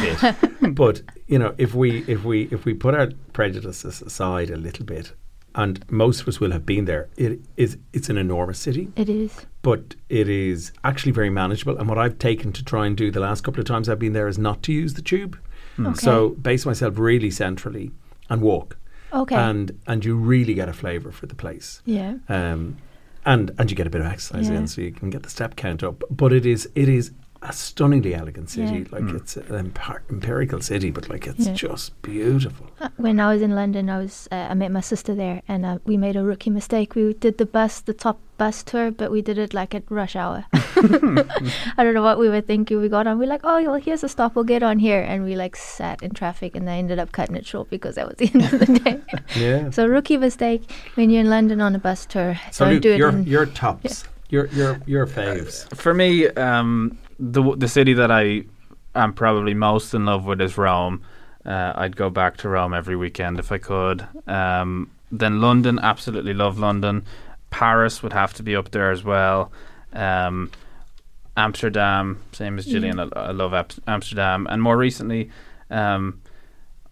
bit, 0.61 0.75
but 0.75 1.03
you 1.27 1.39
know 1.39 1.55
if 1.59 1.75
we 1.75 2.05
if 2.07 2.25
we 2.25 2.49
if 2.51 2.65
we 2.65 2.75
put 2.75 2.95
our 2.95 3.09
prejudices 3.33 4.03
aside 4.03 4.51
a 4.51 4.57
little 4.57 4.85
bit, 4.85 5.13
and 5.55 5.89
most 5.91 6.21
of 6.23 6.29
us 6.29 6.41
will 6.41 6.51
have 6.53 6.67
been 6.67 6.85
there. 6.85 7.09
It 7.17 7.41
is 7.57 7.79
it's 7.93 8.09
an 8.09 8.19
enormous 8.19 8.59
city, 8.59 8.89
it 8.97 9.09
is. 9.09 9.47
but 9.63 9.95
it 10.09 10.29
is 10.29 10.73
actually 10.83 11.13
very 11.13 11.31
manageable. 11.31 11.77
And 11.79 11.89
what 11.89 11.99
I've 11.99 12.19
taken 12.19 12.53
to 12.53 12.65
try 12.65 12.87
and 12.87 12.97
do 12.97 13.11
the 13.11 13.21
last 13.21 13.43
couple 13.45 13.61
of 13.61 13.67
times 13.67 13.89
I've 13.89 13.99
been 14.01 14.13
there 14.13 14.29
is 14.29 14.39
not 14.39 14.63
to 14.65 14.73
use 14.73 14.95
the 14.95 15.03
tube. 15.03 15.39
Okay. 15.79 15.95
So 15.95 16.31
base 16.31 16.67
myself 16.67 16.99
really 16.99 17.31
centrally 17.31 17.91
and 18.31 18.41
walk, 18.43 18.77
okay. 19.13 19.35
and 19.37 19.79
and 19.87 20.05
you 20.05 20.17
really 20.17 20.55
get 20.55 20.69
a 20.69 20.73
flavour 20.73 21.11
for 21.13 21.27
the 21.27 21.35
place 21.35 21.83
yeah, 21.85 22.15
um, 22.29 22.77
and 23.27 23.51
and 23.59 23.71
you 23.71 23.77
get 23.77 23.87
a 23.87 23.91
bit 23.91 24.01
of 24.01 24.07
exercise 24.07 24.49
Yeah. 24.49 24.57
in, 24.59 24.67
so 24.69 24.81
you 24.83 24.93
can 24.93 25.11
get 25.11 25.23
the 25.25 25.31
step 25.31 25.57
count 25.57 25.83
up. 25.83 26.03
But 26.11 26.33
it 26.33 26.47
is 26.47 26.69
it 26.75 26.89
is 26.89 27.11
a 27.45 27.53
stunningly 27.53 28.15
elegant 28.15 28.49
city. 28.51 28.79
Yeah. 28.79 28.85
Like 28.91 29.03
Mm. 29.05 29.17
it's 29.17 29.37
an 29.37 29.71
empir- 29.71 30.01
empirical 30.11 30.61
city, 30.63 30.91
but 30.91 31.09
like 31.09 31.27
it's 31.27 31.47
Yeah. 31.47 31.53
just 31.55 32.01
beautiful. 32.03 32.67
Uh, 32.81 32.89
when 32.97 33.21
I 33.21 33.33
was 33.33 33.43
in 33.43 33.55
London, 33.55 33.91
I 33.91 33.99
was 33.99 34.29
uh, 34.33 34.47
I 34.51 34.55
met 34.55 34.71
my 34.73 34.81
sister 34.81 35.15
there, 35.15 35.43
and 35.47 35.65
uh, 35.67 35.79
we 35.85 35.97
made 35.97 36.17
a 36.17 36.23
rookie 36.25 36.51
mistake. 36.51 36.95
We 36.95 37.13
did 37.15 37.37
the 37.39 37.47
bus, 37.47 37.81
the 37.83 37.93
top 37.93 38.19
bus 38.39 38.63
tour, 38.65 38.91
but 38.91 39.11
we 39.13 39.21
did 39.23 39.39
it 39.39 39.53
like 39.55 39.75
at 39.75 39.83
rush 39.91 40.17
hour. 40.17 40.47
I 41.77 41.85
don't 41.85 41.95
know 41.95 42.03
what 42.03 42.19
we 42.19 42.29
were 42.29 42.41
thinking. 42.41 42.81
We 42.81 42.89
got 42.89 43.07
on. 43.07 43.19
We're 43.19 43.29
like, 43.29 43.43
oh, 43.45 43.63
well, 43.63 43.75
here's 43.75 44.03
a 44.05 44.09
stop. 44.09 44.35
We'll 44.35 44.45
get 44.45 44.63
on 44.63 44.79
here, 44.79 45.01
and 45.03 45.25
we 45.25 45.37
like 45.37 45.55
sat 45.57 46.03
in 46.03 46.11
traffic, 46.13 46.57
and 46.57 46.67
they 46.67 46.73
ended 46.79 46.99
up 46.99 47.13
cutting 47.13 47.37
it 47.37 47.47
short 47.47 47.71
because 47.71 47.95
that 47.97 48.07
was 48.09 48.17
the 48.17 48.31
end 48.35 48.45
of 48.45 48.59
the 48.61 48.79
day. 48.81 49.01
Yeah. 49.37 49.71
so 49.71 49.87
rookie 49.87 50.17
mistake 50.17 50.71
when 50.95 51.11
you're 51.11 51.21
in 51.21 51.31
London 51.31 51.61
on 51.61 51.75
a 51.75 51.79
bus 51.79 52.07
tour. 52.07 52.39
So 52.53 52.65
don't 52.65 52.75
Luke, 52.75 52.83
do 52.83 52.93
it. 52.93 52.99
your 52.99 53.09
in, 53.11 53.25
your 53.25 53.47
tops, 53.47 54.05
your 54.31 54.47
your 54.49 54.81
your 54.87 55.07
faves. 55.07 55.69
For 55.77 55.95
me, 55.95 56.27
um, 56.29 56.97
the 57.19 57.43
the 57.57 57.69
city 57.69 57.95
that 57.95 58.11
I 58.11 58.45
am 58.95 59.13
probably 59.13 59.55
most 59.55 59.95
in 59.95 60.05
love 60.07 60.25
with 60.25 60.41
is 60.41 60.57
Rome. 60.59 61.03
Uh, 61.45 61.73
I'd 61.75 61.97
go 61.97 62.09
back 62.11 62.39
to 62.39 62.49
Rome 62.49 62.73
every 62.73 62.97
weekend 62.97 63.39
if 63.39 63.53
I 63.53 63.59
could. 63.59 64.07
Um, 64.27 64.91
then 65.13 65.41
London, 65.41 65.79
absolutely 65.79 66.33
love 66.35 66.59
London. 66.59 67.05
Paris 67.51 68.03
would 68.03 68.13
have 68.13 68.33
to 68.35 68.43
be 68.43 68.57
up 68.57 68.71
there 68.71 68.91
as 68.91 69.05
well. 69.05 69.53
Um, 69.93 70.51
Amsterdam, 71.37 72.23
same 72.33 72.59
as 72.59 72.67
Gillian. 72.67 72.99
I, 72.99 73.09
I 73.15 73.31
love 73.33 73.53
Amsterdam. 73.87 74.47
And 74.49 74.63
more 74.63 74.77
recently, 74.77 75.31
um, 75.71 76.21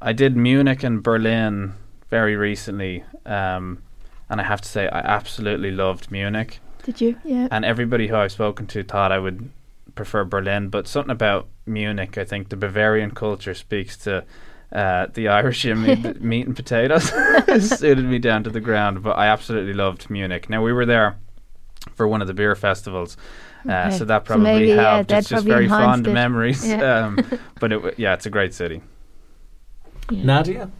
I 0.00 0.12
did 0.12 0.36
Munich 0.36 0.82
and 0.82 1.02
Berlin 1.02 1.74
very 2.10 2.36
recently. 2.36 3.04
Um, 3.24 3.82
and 4.28 4.40
I 4.40 4.44
have 4.44 4.60
to 4.60 4.68
say, 4.68 4.88
I 4.88 4.98
absolutely 4.98 5.70
loved 5.70 6.10
Munich 6.10 6.60
Did 6.84 7.00
you? 7.00 7.16
Yeah. 7.24 7.48
and 7.50 7.64
everybody 7.64 8.08
who 8.08 8.16
I've 8.16 8.32
spoken 8.32 8.66
to 8.68 8.82
thought 8.82 9.12
I 9.12 9.18
would 9.18 9.50
prefer 9.94 10.24
Berlin, 10.24 10.68
but 10.68 10.86
something 10.88 11.10
about 11.10 11.48
Munich, 11.66 12.16
I 12.18 12.24
think 12.24 12.48
the 12.48 12.56
Bavarian 12.56 13.10
culture 13.12 13.54
speaks 13.54 13.96
to 13.98 14.24
uh, 14.72 15.06
the 15.12 15.28
Irish 15.28 15.64
in 15.64 15.82
me, 15.82 15.94
the 15.96 16.14
meat 16.20 16.46
and 16.46 16.56
potatoes 16.56 17.10
suited 17.78 18.04
me 18.04 18.18
down 18.18 18.42
to 18.44 18.50
the 18.50 18.60
ground. 18.60 19.02
But 19.02 19.18
I 19.18 19.26
absolutely 19.26 19.74
loved 19.74 20.08
Munich. 20.10 20.48
Now 20.50 20.62
we 20.62 20.72
were 20.72 20.86
there 20.86 21.16
for 21.94 22.06
one 22.08 22.20
of 22.22 22.26
the 22.28 22.34
beer 22.34 22.54
festivals. 22.54 23.16
Uh, 23.68 23.72
Okay. 23.86 23.98
so 23.98 24.04
that 24.06 24.22
So 24.22 24.26
probably 24.26 24.44
maybe, 24.44 24.70
helped. 24.70 25.08
that 25.10 25.18
it's 25.20 25.28
just 25.28 25.46
very 25.46 25.68
fond 25.68 26.08
it. 26.08 26.12
memories. 26.12 26.66
Yeah. 26.66 27.06
Um, 27.06 27.16
but 27.60 27.70
it, 27.72 27.76
w- 27.76 27.94
yeah, 27.96 28.14
it's 28.14 28.26
a 28.26 28.30
great 28.30 28.52
city. 28.54 28.82
yeah. 30.10 30.24
Nadya, 30.24 30.70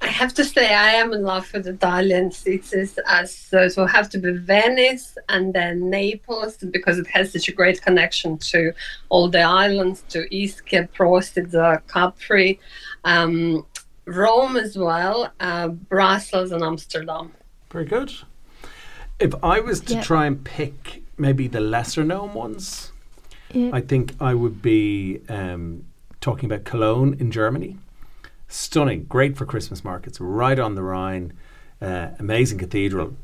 I 0.00 0.06
have 0.06 0.32
to 0.34 0.44
say, 0.44 0.72
I 0.74 0.90
am 0.92 1.12
in 1.12 1.22
love 1.22 1.52
with 1.52 1.66
Italian 1.66 2.30
cities, 2.30 2.98
as 3.06 3.34
so 3.34 3.58
it 3.62 3.74
will 3.76 3.86
have 3.86 4.08
to 4.10 4.18
be 4.18 4.32
Venice 4.32 5.18
and 5.28 5.52
then 5.52 5.90
Naples 5.90 6.56
because 6.58 6.98
it 6.98 7.06
has 7.08 7.32
such 7.32 7.48
a 7.48 7.52
great 7.52 7.82
connection 7.82 8.38
to 8.38 8.72
all 9.08 9.28
the 9.28 9.40
islands, 9.42 10.04
to 10.10 10.28
Ischia, 10.30 10.88
Procida, 10.90 11.82
Capri, 11.88 12.60
um, 13.04 13.66
Rome 14.06 14.56
as 14.56 14.78
well, 14.78 15.32
uh, 15.40 15.68
Brussels, 15.68 16.52
and 16.52 16.62
Amsterdam. 16.62 17.32
very 17.70 17.84
good. 17.84 18.12
If 19.18 19.34
I 19.42 19.58
was 19.60 19.80
to 19.80 19.94
Yeah. 19.94 20.02
try 20.02 20.26
and 20.26 20.42
pick 20.44 21.02
maybe 21.18 21.48
the 21.48 21.60
lesser 21.60 22.04
known 22.04 22.32
ones, 22.34 22.92
Yeah. 23.52 23.70
I 23.72 23.80
think 23.80 24.14
I 24.20 24.32
would 24.34 24.62
be 24.62 25.20
um, 25.28 25.84
talking 26.20 26.46
about 26.50 26.64
Cologne 26.64 27.16
in 27.18 27.30
Germany. 27.32 27.78
Stunning, 28.48 29.04
great 29.04 29.36
for 29.36 29.44
Christmas 29.44 29.84
markets, 29.84 30.20
right 30.20 30.58
on 30.58 30.74
the 30.74 30.82
Rhine, 30.82 31.34
uh, 31.82 32.08
amazing 32.18 32.58
cathedral, 32.58 33.14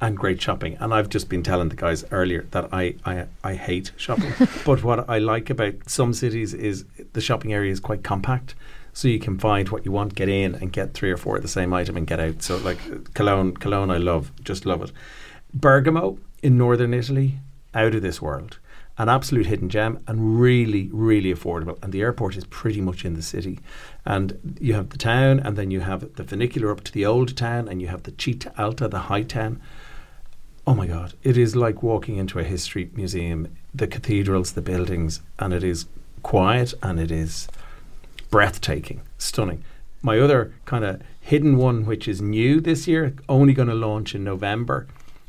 and 0.00 0.16
great 0.16 0.42
shopping. 0.42 0.76
And 0.80 0.92
I've 0.92 1.08
just 1.08 1.28
been 1.28 1.44
telling 1.44 1.68
the 1.68 1.76
guys 1.76 2.04
earlier 2.10 2.46
that 2.50 2.68
I, 2.72 2.96
I, 3.04 3.26
I 3.44 3.54
hate 3.54 3.92
shopping. 3.96 4.32
but 4.66 4.82
what 4.82 5.08
I 5.08 5.18
like 5.18 5.48
about 5.48 5.74
some 5.88 6.12
cities 6.12 6.52
is 6.52 6.84
the 7.12 7.20
shopping 7.20 7.52
area 7.52 7.70
is 7.70 7.78
quite 7.78 8.02
compact. 8.02 8.56
So 8.92 9.06
you 9.06 9.20
can 9.20 9.38
find 9.38 9.68
what 9.68 9.86
you 9.86 9.92
want, 9.92 10.16
get 10.16 10.28
in 10.28 10.56
and 10.56 10.72
get 10.72 10.94
three 10.94 11.12
or 11.12 11.16
four 11.16 11.36
of 11.36 11.42
the 11.42 11.48
same 11.48 11.72
item 11.72 11.96
and 11.96 12.06
get 12.06 12.18
out. 12.18 12.42
So 12.42 12.56
like 12.58 13.14
Cologne, 13.14 13.56
Cologne 13.56 13.90
I 13.90 13.98
love, 13.98 14.32
just 14.42 14.66
love 14.66 14.82
it. 14.82 14.92
Bergamo 15.54 16.18
in 16.42 16.58
northern 16.58 16.92
Italy, 16.92 17.38
out 17.72 17.94
of 17.94 18.02
this 18.02 18.20
world. 18.20 18.58
An 18.98 19.08
absolute 19.08 19.46
hidden 19.46 19.68
gem 19.68 20.02
and 20.06 20.38
really, 20.38 20.90
really 20.92 21.32
affordable. 21.32 21.82
And 21.82 21.92
the 21.92 22.02
airport 22.02 22.36
is 22.36 22.44
pretty 22.44 22.80
much 22.80 23.04
in 23.04 23.14
the 23.14 23.22
city. 23.22 23.58
And 24.04 24.56
you 24.60 24.74
have 24.74 24.90
the 24.90 24.98
town, 24.98 25.40
and 25.40 25.56
then 25.56 25.70
you 25.70 25.80
have 25.80 26.14
the 26.14 26.24
funicular 26.24 26.70
up 26.70 26.84
to 26.84 26.92
the 26.92 27.06
old 27.06 27.36
town, 27.36 27.68
and 27.68 27.80
you 27.80 27.88
have 27.88 28.02
the 28.02 28.12
Città 28.12 28.52
Alta, 28.58 28.88
the 28.88 29.00
high 29.00 29.22
town. 29.22 29.60
Oh 30.66 30.74
my 30.74 30.86
God, 30.86 31.14
it 31.22 31.36
is 31.36 31.56
like 31.56 31.82
walking 31.82 32.16
into 32.16 32.38
a 32.38 32.44
history 32.44 32.90
museum. 32.94 33.48
The 33.74 33.86
cathedrals, 33.86 34.52
the 34.52 34.62
buildings, 34.62 35.20
and 35.38 35.52
it 35.52 35.64
is 35.64 35.86
quiet 36.22 36.74
and 36.82 37.00
it 37.00 37.10
is 37.10 37.48
breathtaking, 38.30 39.02
stunning. 39.18 39.64
My 40.02 40.18
other 40.18 40.54
kind 40.64 40.84
of 40.84 41.02
hidden 41.20 41.56
one, 41.56 41.84
which 41.84 42.08
is 42.08 42.20
new 42.20 42.60
this 42.60 42.88
year, 42.88 43.14
only 43.28 43.52
going 43.52 43.68
to 43.68 43.74
launch 43.74 44.14
in 44.14 44.24
November 44.24 44.86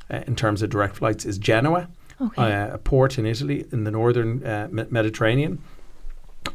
uh, 0.09 0.21
in 0.25 0.35
terms 0.35 0.61
of 0.61 0.69
direct 0.69 0.95
flights, 0.97 1.25
is 1.25 1.37
Genoa, 1.37 1.89
Okay. 2.25 2.41
uh, 2.41 2.73
a 2.73 2.77
port 2.77 3.17
in 3.17 3.25
Italy 3.25 3.65
in 3.71 3.83
the 3.83 3.91
northern 3.91 4.45
uh, 4.45 4.67
Mediterranean. 4.71 5.61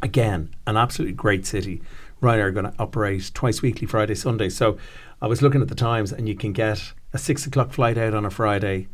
Again, 0.02 0.54
an 0.66 0.76
absolutely 0.76 1.14
great 1.14 1.46
city. 1.46 1.80
Ryanair 2.22 2.44
are 2.44 2.50
going 2.50 2.66
to 2.66 2.74
operate 2.78 3.30
twice 3.34 3.62
weekly, 3.62 3.86
Friday, 3.86 4.14
Sunday. 4.14 4.48
So 4.48 4.76
I 5.22 5.26
was 5.26 5.40
looking 5.40 5.62
at 5.62 5.68
the 5.68 5.74
times, 5.74 6.12
and 6.12 6.28
you 6.28 6.34
can 6.34 6.52
get 6.52 6.92
a 7.12 7.18
six 7.18 7.46
o'clock 7.46 7.72
flight 7.72 7.96
out 7.96 8.12
on 8.14 8.24
a 8.24 8.30
Friday, 8.30 8.88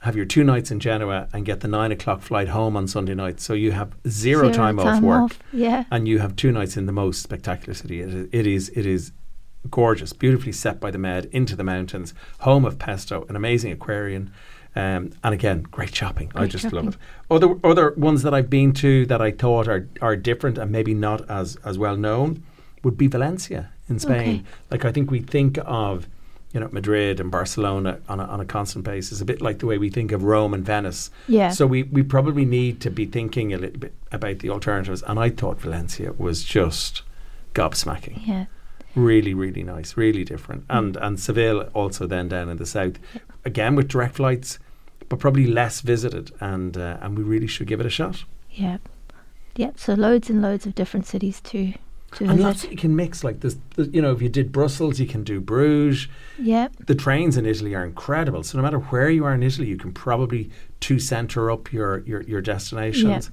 have 0.00 0.14
your 0.16 0.24
two 0.24 0.44
nights 0.44 0.70
in 0.70 0.78
Genoa, 0.80 1.28
and 1.32 1.44
get 1.44 1.60
the 1.60 1.68
nine 1.68 1.90
o'clock 1.92 2.22
flight 2.22 2.48
home 2.48 2.76
on 2.76 2.86
Sunday 2.86 3.14
night. 3.14 3.40
So 3.40 3.52
you 3.54 3.72
have 3.72 3.94
zero, 4.08 4.44
Zero 4.44 4.52
time, 4.52 4.78
off 4.78 5.02
work 5.02 5.36
Yeah. 5.52 5.84
and 5.90 6.06
you 6.06 6.18
have 6.20 6.36
two 6.36 6.52
nights 6.52 6.76
in 6.76 6.86
the 6.86 6.92
most 6.92 7.22
spectacular 7.22 7.74
city. 7.74 8.00
It 8.00 8.08
is, 8.10 8.28
it 8.32 8.46
is, 8.46 8.68
it 8.74 8.86
is 8.86 9.12
gorgeous, 9.70 10.12
beautifully 10.12 10.52
set 10.52 10.80
by 10.80 10.90
the 10.90 10.98
Med 10.98 11.26
into 11.26 11.56
the 11.56 11.64
mountains, 11.64 12.14
home 12.40 12.64
of 12.64 12.78
pesto, 12.78 13.24
an 13.28 13.36
amazing 13.36 13.72
aquarium, 13.72 14.32
um, 14.74 15.12
and 15.22 15.34
again, 15.34 15.62
great 15.70 15.94
shopping. 15.94 16.30
I 16.34 16.40
Great 16.40 16.50
just 16.50 16.72
love 16.72 16.88
it. 16.88 16.96
Other 17.30 17.56
other 17.62 17.92
ones 17.96 18.22
that 18.22 18.32
I've 18.32 18.48
been 18.48 18.72
to 18.74 19.06
that 19.06 19.20
I 19.20 19.30
thought 19.30 19.68
are 19.68 19.86
are 20.00 20.16
different 20.16 20.58
and 20.58 20.70
maybe 20.70 20.94
not 20.94 21.28
as 21.30 21.56
as 21.64 21.76
well 21.78 21.96
known 21.96 22.42
would 22.82 22.96
be 22.96 23.06
Valencia 23.06 23.70
in 23.88 23.98
Spain. 23.98 24.40
Okay. 24.40 24.42
Like 24.70 24.84
I 24.84 24.92
think 24.92 25.10
we 25.10 25.20
think 25.20 25.58
of. 25.64 26.06
You 26.54 26.60
know, 26.60 26.68
Madrid 26.70 27.18
and 27.18 27.30
Barcelona 27.30 27.98
on 28.10 28.20
a, 28.20 28.24
on 28.24 28.38
a 28.38 28.44
constant 28.44 28.84
basis, 28.84 29.22
a 29.22 29.24
bit 29.24 29.40
like 29.40 29.60
the 29.60 29.64
way 29.66 29.78
we 29.78 29.88
think 29.88 30.12
of 30.12 30.22
Rome 30.22 30.52
and 30.52 30.62
Venice. 30.62 31.10
Yeah. 31.26 31.48
So 31.48 31.66
we, 31.66 31.84
we 31.84 32.02
probably 32.02 32.44
need 32.44 32.78
to 32.82 32.90
be 32.90 33.06
thinking 33.06 33.54
a 33.54 33.56
little 33.56 33.78
bit 33.78 33.94
about 34.10 34.40
the 34.40 34.50
alternatives. 34.50 35.02
And 35.06 35.18
I 35.18 35.30
thought 35.30 35.62
Valencia 35.62 36.12
was 36.12 36.44
just 36.44 37.00
gobsmacking. 37.54 38.26
yeah. 38.26 38.44
Really, 38.94 39.34
really 39.34 39.62
nice, 39.62 39.96
really 39.96 40.24
different. 40.24 40.64
And 40.68 40.96
and 40.96 41.18
Seville 41.18 41.62
also 41.74 42.06
then 42.06 42.28
down 42.28 42.48
in 42.48 42.56
the 42.56 42.66
south, 42.66 42.98
again 43.44 43.74
with 43.74 43.88
direct 43.88 44.16
flights, 44.16 44.58
but 45.08 45.18
probably 45.18 45.46
less 45.46 45.80
visited. 45.80 46.30
And 46.40 46.76
uh, 46.76 46.98
and 47.00 47.16
we 47.16 47.24
really 47.24 47.46
should 47.46 47.66
give 47.66 47.80
it 47.80 47.86
a 47.86 47.90
shot. 47.90 48.24
Yeah. 48.50 48.78
Yeah. 49.56 49.70
So 49.76 49.94
loads 49.94 50.30
and 50.30 50.42
loads 50.42 50.66
of 50.66 50.74
different 50.74 51.06
cities 51.06 51.40
too 51.40 51.74
to 52.16 52.24
And 52.24 52.40
lots 52.40 52.64
you 52.64 52.76
can 52.76 52.94
mix 52.94 53.24
like 53.24 53.40
this. 53.40 53.56
You 53.76 54.02
know, 54.02 54.12
if 54.12 54.22
you 54.22 54.28
did 54.28 54.52
Brussels, 54.52 55.00
you 55.00 55.06
can 55.06 55.24
do 55.24 55.40
Bruges. 55.40 56.08
Yeah. 56.38 56.68
The 56.86 56.94
trains 56.94 57.36
in 57.36 57.46
Italy 57.46 57.74
are 57.74 57.84
incredible. 57.84 58.42
So 58.42 58.58
no 58.58 58.62
matter 58.62 58.78
where 58.78 59.10
you 59.10 59.24
are 59.24 59.34
in 59.34 59.42
Italy, 59.42 59.68
you 59.68 59.76
can 59.76 59.92
probably 59.92 60.50
two 60.80 60.98
center 60.98 61.50
up 61.50 61.72
your 61.72 61.98
your, 62.00 62.22
your 62.22 62.40
destinations. 62.40 63.30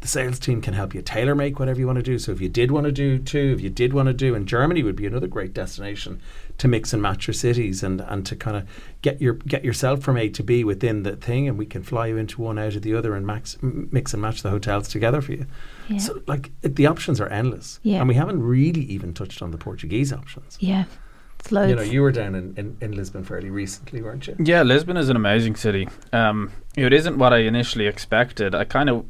The 0.00 0.08
sales 0.08 0.38
team 0.38 0.60
can 0.60 0.74
help 0.74 0.94
you 0.94 1.02
tailor 1.02 1.34
make 1.34 1.58
whatever 1.58 1.80
you 1.80 1.86
want 1.86 1.96
to 1.96 2.02
do. 2.02 2.18
So 2.18 2.30
if 2.30 2.40
you 2.40 2.48
did 2.48 2.70
want 2.70 2.84
to 2.86 2.92
do 2.92 3.18
two, 3.18 3.52
if 3.56 3.60
you 3.60 3.70
did 3.70 3.92
want 3.92 4.06
to 4.08 4.12
do, 4.12 4.34
and 4.34 4.46
Germany 4.46 4.82
would 4.82 4.94
be 4.94 5.06
another 5.06 5.26
great 5.26 5.52
destination 5.54 6.20
to 6.58 6.68
mix 6.68 6.92
and 6.92 7.02
match 7.02 7.26
your 7.26 7.34
cities 7.34 7.82
and, 7.82 8.00
and 8.02 8.24
to 8.26 8.36
kind 8.36 8.56
of 8.56 8.68
get 9.02 9.20
your 9.20 9.34
get 9.34 9.64
yourself 9.64 10.00
from 10.02 10.16
A 10.16 10.28
to 10.28 10.42
B 10.42 10.64
within 10.64 11.02
the 11.02 11.16
thing, 11.16 11.48
and 11.48 11.58
we 11.58 11.66
can 11.66 11.82
fly 11.82 12.06
you 12.08 12.16
into 12.18 12.40
one 12.42 12.58
out 12.58 12.74
of 12.76 12.82
the 12.82 12.94
other 12.94 13.14
and 13.14 13.26
max, 13.26 13.56
mix 13.62 14.12
and 14.12 14.22
match 14.22 14.42
the 14.42 14.50
hotels 14.50 14.88
together 14.88 15.20
for 15.20 15.32
you. 15.32 15.46
Yeah. 15.88 15.98
So 15.98 16.22
like 16.26 16.50
it, 16.62 16.76
the 16.76 16.86
options 16.86 17.20
are 17.20 17.28
endless, 17.28 17.80
Yeah. 17.82 17.98
and 18.00 18.08
we 18.08 18.14
haven't 18.14 18.42
really 18.42 18.82
even 18.82 19.14
touched 19.14 19.40
on 19.42 19.50
the 19.50 19.58
Portuguese 19.58 20.12
options. 20.12 20.56
yeah. 20.60 20.84
It's 21.38 21.52
loads. 21.52 21.68
You 21.70 21.76
know, 21.76 21.82
you 21.82 22.00
were 22.00 22.12
down 22.12 22.34
in, 22.34 22.54
in, 22.56 22.76
in 22.80 22.92
Lisbon 22.92 23.22
fairly 23.22 23.50
recently, 23.50 24.00
weren't 24.00 24.26
you? 24.26 24.34
Yeah, 24.38 24.62
Lisbon 24.62 24.96
is 24.96 25.10
an 25.10 25.16
amazing 25.16 25.56
city. 25.56 25.86
Um, 26.12 26.50
it 26.76 26.92
isn't 26.94 27.18
what 27.18 27.34
I 27.34 27.40
initially 27.40 27.86
expected. 27.86 28.54
I 28.54 28.64
kind 28.64 28.88
of 28.88 29.04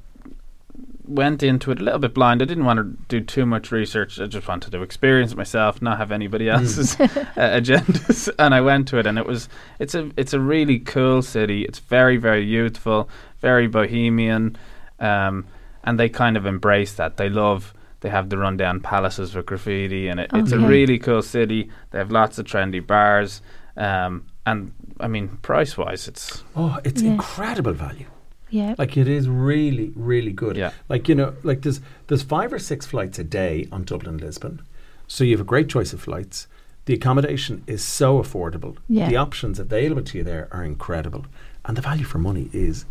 went 1.09 1.43
into 1.43 1.71
it 1.71 1.81
a 1.81 1.83
little 1.85 1.99
bit 1.99 2.15
blind. 2.15 2.43
I 2.43 2.45
didn't 2.47 2.65
want 2.65 2.79
to 2.79 2.85
do 3.09 3.21
too 3.25 3.47
much 3.47 3.71
research. 3.73 4.21
I 4.21 4.27
just 4.27 4.47
wanted 4.49 4.71
to 4.73 4.83
experience 4.83 5.33
it 5.33 5.37
myself, 5.39 5.81
not 5.81 5.99
have 5.99 6.11
anybody 6.13 6.49
else's 6.49 6.99
uh, 7.01 7.07
agendas. 7.37 8.29
And 8.39 8.55
I 8.55 8.61
went 8.61 8.89
to 8.89 8.99
it, 8.99 9.07
and 9.07 9.19
it 9.19 9.27
was 9.27 9.49
it's 9.79 9.95
a 9.95 10.11
it's 10.17 10.33
a 10.33 10.41
really 10.41 10.79
cool 10.79 11.23
city. 11.23 11.65
It's 11.65 11.79
very 11.79 12.17
very 12.17 12.45
youthful, 12.45 13.09
very 13.41 13.67
bohemian, 13.69 14.57
um, 15.01 15.47
and 15.85 15.99
they 16.01 16.09
kind 16.09 16.37
of 16.37 16.47
embrace 16.47 16.95
that. 16.95 17.17
They 17.17 17.29
love. 17.29 17.73
They 18.01 18.11
have 18.11 18.29
the 18.29 18.37
rundown 18.39 18.81
palaces 18.81 19.35
with 19.35 19.47
graffiti, 19.47 20.09
and 20.09 20.21
it, 20.21 20.31
it's 20.35 20.53
a 20.53 20.59
really 20.59 20.99
cool 20.99 21.23
city. 21.23 21.71
They 21.91 21.99
have 21.99 22.11
lots 22.11 22.39
of 22.39 22.45
trendy 22.47 22.87
bars, 22.87 23.41
um, 23.77 24.27
and 24.45 24.73
I 25.01 25.09
mean, 25.09 25.39
price 25.43 25.77
wise, 25.79 26.07
it's 26.07 26.45
Oh, 26.55 26.79
it's 26.85 27.03
Yeah. 27.03 27.13
incredible 27.13 27.73
value. 27.73 28.07
Yeah. 28.51 28.75
Like 28.79 28.97
it 28.97 29.09
is 29.09 29.29
really, 29.29 29.93
really 29.95 30.33
good. 30.33 30.57
Yeah. 30.57 30.73
Like 30.89 31.09
you 31.09 31.15
know, 31.15 31.35
like 31.43 31.63
there's 31.63 31.81
there's 32.07 32.23
five 32.23 32.53
or 32.53 32.59
six 32.59 32.87
flights 32.87 33.19
a 33.19 33.25
day 33.25 33.69
on 33.73 33.85
Dublin 33.85 34.19
Lisbon, 34.19 34.63
so 35.07 35.25
you 35.25 35.33
have 35.33 35.41
a 35.41 35.45
great 35.45 35.69
choice 35.69 35.93
of 35.93 36.01
flights. 36.01 36.47
The 36.85 36.95
accommodation 36.95 37.65
is 37.67 37.83
so 37.83 38.23
affordable. 38.23 38.77
Yeah. 38.89 39.09
The 39.09 39.17
options 39.17 39.59
available 39.59 40.03
to 40.05 40.19
you 40.19 40.25
there 40.25 40.49
are 40.53 40.63
incredible, 40.63 41.27
and 41.65 41.77
the 41.77 41.83
value 41.83 42.05
for 42.05 42.19
money 42.19 42.49
is 42.53 42.85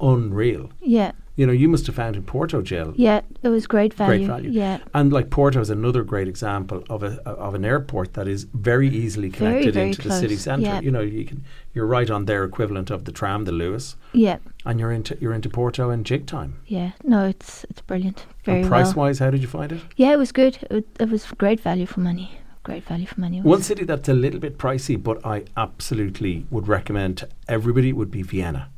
unreal. 0.00 0.70
yeah. 0.80 1.12
You 1.36 1.46
know, 1.46 1.52
you 1.52 1.68
must 1.68 1.86
have 1.86 1.94
found 1.94 2.16
in 2.16 2.24
Porto, 2.24 2.60
Jill, 2.62 2.94
Yeah. 2.96 3.20
It 3.44 3.48
was 3.48 3.68
great 3.68 3.94
value. 3.94 4.26
great 4.26 4.26
value. 4.26 4.50
Yeah. 4.50 4.78
And 4.92 5.12
like 5.12 5.30
Porto 5.30 5.60
is 5.60 5.70
another 5.70 6.02
great 6.02 6.26
example 6.26 6.82
of 6.90 7.04
a 7.04 7.20
of 7.28 7.54
an 7.54 7.64
airport 7.64 8.14
that 8.14 8.26
is 8.26 8.48
very 8.54 8.88
easily 8.88 9.30
connected 9.30 9.74
very 9.74 9.90
into 9.90 10.02
the 10.02 10.10
city 10.10 10.34
centre. 10.34 10.66
yeah. 10.66 10.80
You 10.80 10.90
know, 10.90 11.00
you 11.00 11.24
can 11.24 11.44
you're 11.74 11.86
right 11.86 12.10
on 12.10 12.24
their 12.24 12.42
equivalent 12.42 12.90
of 12.90 13.04
the 13.04 13.12
tram, 13.12 13.44
the 13.44 13.52
Luas, 13.52 13.94
Yeah. 14.12 14.38
and 14.66 14.80
you're 14.80 14.90
into 14.90 15.16
you're 15.20 15.32
into 15.32 15.48
Porto 15.48 15.90
in 15.90 16.02
jig 16.02 16.26
time. 16.26 16.54
Yeah. 16.66 16.90
No, 17.04 17.24
it's 17.26 17.62
it's 17.70 17.82
brilliant. 17.82 18.26
Very 18.44 18.62
and 18.62 18.68
price 18.68 18.96
well. 18.96 19.06
wise, 19.06 19.20
how 19.20 19.30
did 19.30 19.40
you 19.40 19.46
find 19.48 19.70
it? 19.70 19.80
Yeah, 19.94 20.12
it 20.14 20.18
was 20.18 20.32
good. 20.32 20.58
It, 20.72 20.86
it 20.98 21.08
was 21.08 21.24
great 21.38 21.60
value 21.60 21.86
for 21.86 22.00
money. 22.00 22.32
Great 22.64 22.82
value 22.82 23.06
for 23.06 23.20
money. 23.20 23.40
One 23.42 23.62
city 23.62 23.84
that's 23.84 24.08
a 24.08 24.12
little 24.12 24.40
bit 24.40 24.58
pricey, 24.58 25.00
but 25.00 25.24
I 25.24 25.44
absolutely 25.56 26.46
would 26.50 26.66
recommend 26.66 27.18
to 27.18 27.28
everybody 27.46 27.92
would 27.92 28.10
be 28.10 28.22
Vienna 28.22 28.70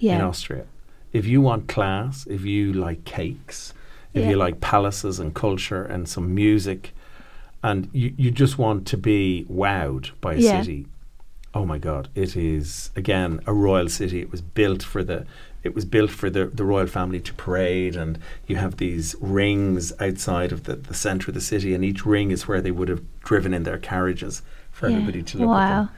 in. 0.00 0.20
Austria. 0.20 0.64
If 1.12 1.26
you 1.26 1.40
want 1.40 1.68
class, 1.68 2.26
if 2.26 2.42
you 2.44 2.72
like 2.72 3.04
cakes, 3.04 3.74
if 4.14 4.22
Yeah. 4.24 4.30
you 4.30 4.36
like 4.36 4.60
palaces 4.60 5.18
and 5.18 5.34
culture 5.34 5.82
and 5.84 6.08
some 6.08 6.34
music, 6.34 6.94
and 7.62 7.88
you, 7.92 8.12
you 8.16 8.30
just 8.30 8.58
want 8.58 8.86
to 8.88 8.96
be 8.96 9.44
wowed 9.50 10.10
by 10.20 10.34
a 10.34 10.38
Yeah. 10.38 10.60
city, 10.60 10.86
oh 11.52 11.66
my 11.66 11.78
God, 11.78 12.08
it 12.14 12.36
is 12.36 12.90
again 12.96 13.40
a 13.46 13.52
royal 13.52 13.88
city. 13.88 14.20
It 14.20 14.30
was 14.30 14.40
built 14.40 14.82
for 14.82 15.02
the 15.04 15.26
it 15.62 15.74
was 15.74 15.84
built 15.84 16.10
for 16.10 16.30
the, 16.30 16.46
the 16.46 16.64
royal 16.64 16.86
family 16.86 17.20
to 17.20 17.34
parade, 17.34 17.94
and 17.94 18.18
you 18.46 18.56
have 18.56 18.78
these 18.78 19.14
rings 19.20 19.92
outside 20.00 20.52
of 20.52 20.64
the, 20.64 20.74
the 20.76 20.94
centre 20.94 21.30
of 21.30 21.34
the 21.34 21.40
city, 21.42 21.74
and 21.74 21.84
each 21.84 22.06
ring 22.06 22.30
is 22.30 22.48
where 22.48 22.62
they 22.62 22.70
would 22.70 22.88
have 22.88 23.02
driven 23.22 23.52
in 23.52 23.64
their 23.64 23.76
carriages 23.76 24.40
for 24.70 24.88
Yeah. 24.88 24.94
everybody 24.96 25.22
to 25.22 25.36
look 25.36 25.48
at 25.50 25.68
Wow. 25.68 25.68
them. 25.84 25.88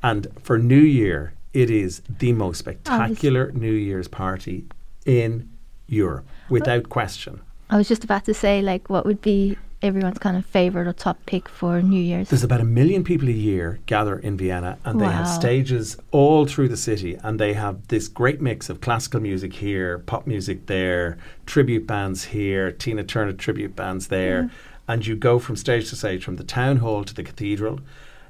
And 0.00 0.28
for 0.40 0.58
New 0.60 0.78
Year, 0.80 1.32
it 1.52 1.70
is 1.70 2.02
the 2.18 2.32
most 2.32 2.58
spectacular 2.58 3.50
New 3.52 3.72
Year's 3.72 4.08
party 4.08 4.66
in 5.04 5.50
Europe, 5.86 6.26
without 6.48 6.88
question. 6.88 7.40
I 7.68 7.76
was 7.76 7.88
just 7.88 8.04
about 8.04 8.24
to 8.24 8.34
say, 8.34 8.62
like, 8.62 8.88
what 8.88 9.04
would 9.04 9.20
be 9.20 9.56
everyone's 9.82 10.18
kind 10.18 10.36
of 10.36 10.44
favorite 10.44 10.86
or 10.86 10.92
top 10.92 11.18
pick 11.26 11.48
for 11.48 11.80
New 11.80 12.00
Year's? 12.00 12.28
There's 12.28 12.44
about 12.44 12.60
a 12.60 12.64
million 12.64 13.02
people 13.02 13.28
a 13.28 13.32
year 13.32 13.80
gather 13.86 14.18
in 14.18 14.36
Vienna, 14.36 14.78
and 14.84 15.00
they 15.00 15.06
have 15.06 15.26
stages 15.28 15.96
all 16.10 16.46
through 16.46 16.68
the 16.68 16.76
city, 16.76 17.16
and 17.22 17.40
they 17.40 17.54
have 17.54 17.88
this 17.88 18.06
great 18.06 18.40
mix 18.40 18.68
of 18.68 18.80
classical 18.80 19.20
music 19.20 19.54
here, 19.54 19.98
pop 19.98 20.26
music 20.26 20.66
there, 20.66 21.18
tribute 21.46 21.86
bands 21.86 22.24
here, 22.24 22.70
Tina 22.70 23.04
Turner 23.04 23.32
tribute 23.32 23.74
bands 23.74 24.08
there, 24.08 24.50
and 24.86 25.06
you 25.06 25.16
go 25.16 25.38
from 25.38 25.56
stage 25.56 25.88
to 25.90 25.96
stage, 25.96 26.24
from 26.24 26.36
the 26.36 26.44
town 26.44 26.78
hall 26.78 27.04
to 27.04 27.14
the 27.14 27.22
cathedral. 27.22 27.80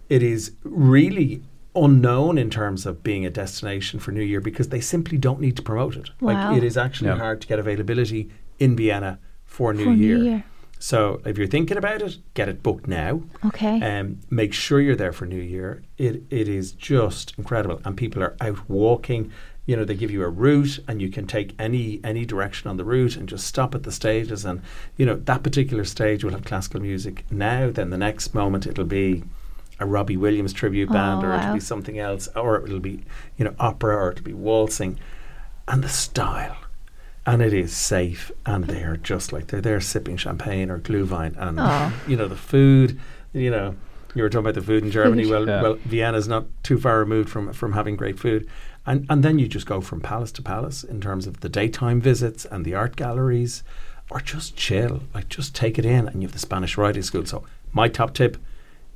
It 0.09 0.23
is 0.23 0.53
really 0.65 1.43
unknown 1.75 2.39
in 2.39 2.51
terms 2.51 2.87
of 2.87 3.03
being 3.03 3.25
a 3.25 3.31
destination 3.31 4.01
for 4.01 4.11
New 4.13 4.23
Year 4.23 4.41
because 4.41 4.69
they 4.69 4.81
simply 4.81 5.19
don't 5.19 5.41
need 5.41 5.57
to 5.57 5.63
promote 5.63 5.97
it. 5.97 6.11
Wow. 6.21 6.51
Like 6.51 6.59
it 6.59 6.65
is 6.65 6.77
actually 6.77 7.11
Yeah. 7.11 7.19
hard 7.19 7.41
to 7.43 7.47
get 7.49 7.59
availability 7.59 8.29
in 8.59 8.77
Vienna 8.77 9.19
for 9.45 9.73
New 9.73 9.85
for 9.85 9.93
Year. 9.93 10.19
New 10.19 10.25
Year. 10.25 10.45
So 10.79 11.21
if 11.27 11.37
you're 11.37 11.47
thinking 11.47 11.77
about 11.77 12.01
it, 12.01 12.17
get 12.35 12.49
it 12.49 12.63
booked 12.63 12.89
now. 12.89 13.23
Okay. 13.45 13.81
Um, 13.83 14.21
make 14.31 14.55
sure 14.55 14.81
you're 14.81 14.97
there 14.97 15.13
for 15.13 15.27
New 15.27 15.41
Year. 15.41 15.83
It 15.99 16.23
it 16.31 16.49
is 16.49 16.73
just 16.73 17.35
incredible, 17.37 17.81
and 17.85 17.97
people 17.97 18.23
are 18.23 18.35
out 18.41 18.69
walking. 18.69 19.31
You 19.67 19.77
know, 19.77 19.85
they 19.85 19.95
give 19.95 20.11
you 20.11 20.25
a 20.25 20.29
route, 20.29 20.81
and 20.89 21.03
you 21.03 21.11
can 21.11 21.27
take 21.27 21.55
any 21.59 22.01
any 22.03 22.25
direction 22.25 22.71
on 22.71 22.79
the 22.79 22.85
route, 22.85 23.17
and 23.17 23.29
just 23.29 23.47
stop 23.47 23.75
at 23.75 23.83
the 23.83 23.93
stages. 23.93 24.45
And 24.47 24.63
you 24.97 25.05
know 25.05 25.17
that 25.17 25.43
particular 25.43 25.85
stage 25.85 26.25
will 26.25 26.33
have 26.33 26.45
classical 26.45 26.81
music 26.81 27.25
now. 27.31 27.71
Then 27.71 27.91
the 27.91 27.99
next 27.99 28.35
moment 28.35 28.67
it'll 28.67 28.85
be 28.87 29.23
a 29.81 29.87
Robbie 29.87 30.17
Williams 30.17 30.53
tribute 30.53 30.91
oh, 30.91 30.93
band, 30.93 31.25
Oh, 31.25 31.29
or 31.29 31.35
it'll 31.35 31.55
be 31.55 31.61
something 31.61 31.99
else, 31.99 32.29
or 32.37 32.63
it'll 32.65 32.81
be 32.81 33.03
you 33.37 33.45
know 33.45 33.55
opera, 33.59 33.97
or 33.97 34.13
it'll 34.13 34.25
be 34.25 34.33
waltzing, 34.33 34.99
and 35.67 35.83
the 35.83 35.89
style. 35.89 36.57
And 37.27 37.43
it 37.43 37.53
is 37.53 37.77
safe, 37.77 38.31
and 38.47 38.65
they 38.65 38.83
are 38.83 38.97
just 38.97 39.33
like 39.33 39.49
they're 39.49 39.61
there 39.61 39.81
sipping 39.81 40.17
champagne 40.17 40.71
or 40.71 40.79
glühwein, 40.79 41.35
and 41.37 41.59
Oh. 41.61 41.93
you 42.07 42.17
know 42.17 42.29
the 42.29 42.37
food. 42.37 42.99
You 43.33 43.51
know, 43.51 43.75
you 44.15 44.23
were 44.23 44.29
talking 44.31 44.47
about 44.47 44.55
the 44.55 44.63
food 44.63 44.83
in 44.85 44.91
Germany. 44.91 45.27
Well, 45.31 45.47
Yeah. 45.47 45.63
well, 45.63 45.75
Vienna's 45.85 46.27
not 46.29 46.47
too 46.63 46.79
far 46.79 46.99
removed 46.99 47.29
from 47.29 47.53
from 47.53 47.73
having 47.73 47.97
great 47.97 48.19
food, 48.19 48.49
and 48.87 49.07
and 49.11 49.23
then 49.23 49.39
you 49.39 49.49
just 49.49 49.67
go 49.67 49.81
from 49.81 50.01
palace 50.01 50.33
to 50.33 50.43
palace 50.43 50.83
in 50.83 51.01
terms 51.01 51.27
of 51.27 51.41
the 51.41 51.49
daytime 51.49 52.01
visits 52.01 52.45
and 52.47 52.65
the 52.65 52.75
art 52.75 52.97
galleries, 52.97 53.63
or 54.11 54.21
just 54.21 54.57
chill, 54.57 55.03
like 55.15 55.29
just 55.29 55.55
take 55.55 55.79
it 55.79 55.85
in. 55.85 56.09
And 56.09 56.23
you 56.23 56.27
have 56.29 56.33
the 56.33 56.39
Spanish 56.39 56.77
Riding 56.79 57.03
School. 57.03 57.27
So 57.27 57.45
my 57.73 57.87
top 57.89 58.15
tip: 58.15 58.39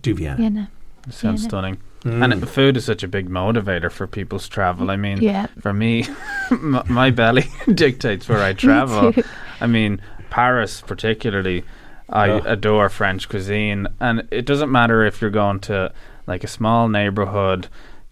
do 0.04 0.14
Vienna. 0.14 0.36
Vienna. 0.36 0.70
It 1.08 1.14
sounds 1.14 1.42
Yeah. 1.42 1.48
stunning. 1.48 1.78
Mm. 2.04 2.22
And 2.24 2.32
it, 2.42 2.46
food 2.46 2.76
is 2.76 2.84
such 2.84 3.02
a 3.02 3.08
big 3.08 3.28
motivator 3.30 3.90
for 3.90 4.06
people's 4.06 4.48
travel. 4.48 4.90
I 4.90 4.96
mean, 4.96 5.18
Yeah. 5.22 5.46
for 5.60 5.72
me, 5.72 6.06
my 6.60 7.10
belly 7.10 7.44
dictates 7.74 8.28
where 8.28 8.42
I 8.42 8.52
travel. 8.52 9.12
I 9.60 9.66
mean, 9.66 10.00
Paris 10.30 10.82
particularly, 10.86 11.64
I 12.10 12.28
Oh. 12.30 12.42
adore 12.44 12.88
French 12.90 13.28
cuisine, 13.28 13.88
and 14.00 14.28
it 14.30 14.44
doesn't 14.44 14.70
matter 14.70 15.04
if 15.04 15.20
you're 15.22 15.30
going 15.30 15.60
to 15.60 15.92
like 16.26 16.44
a 16.44 16.48
small 16.48 16.88
neighborhood 16.88 17.68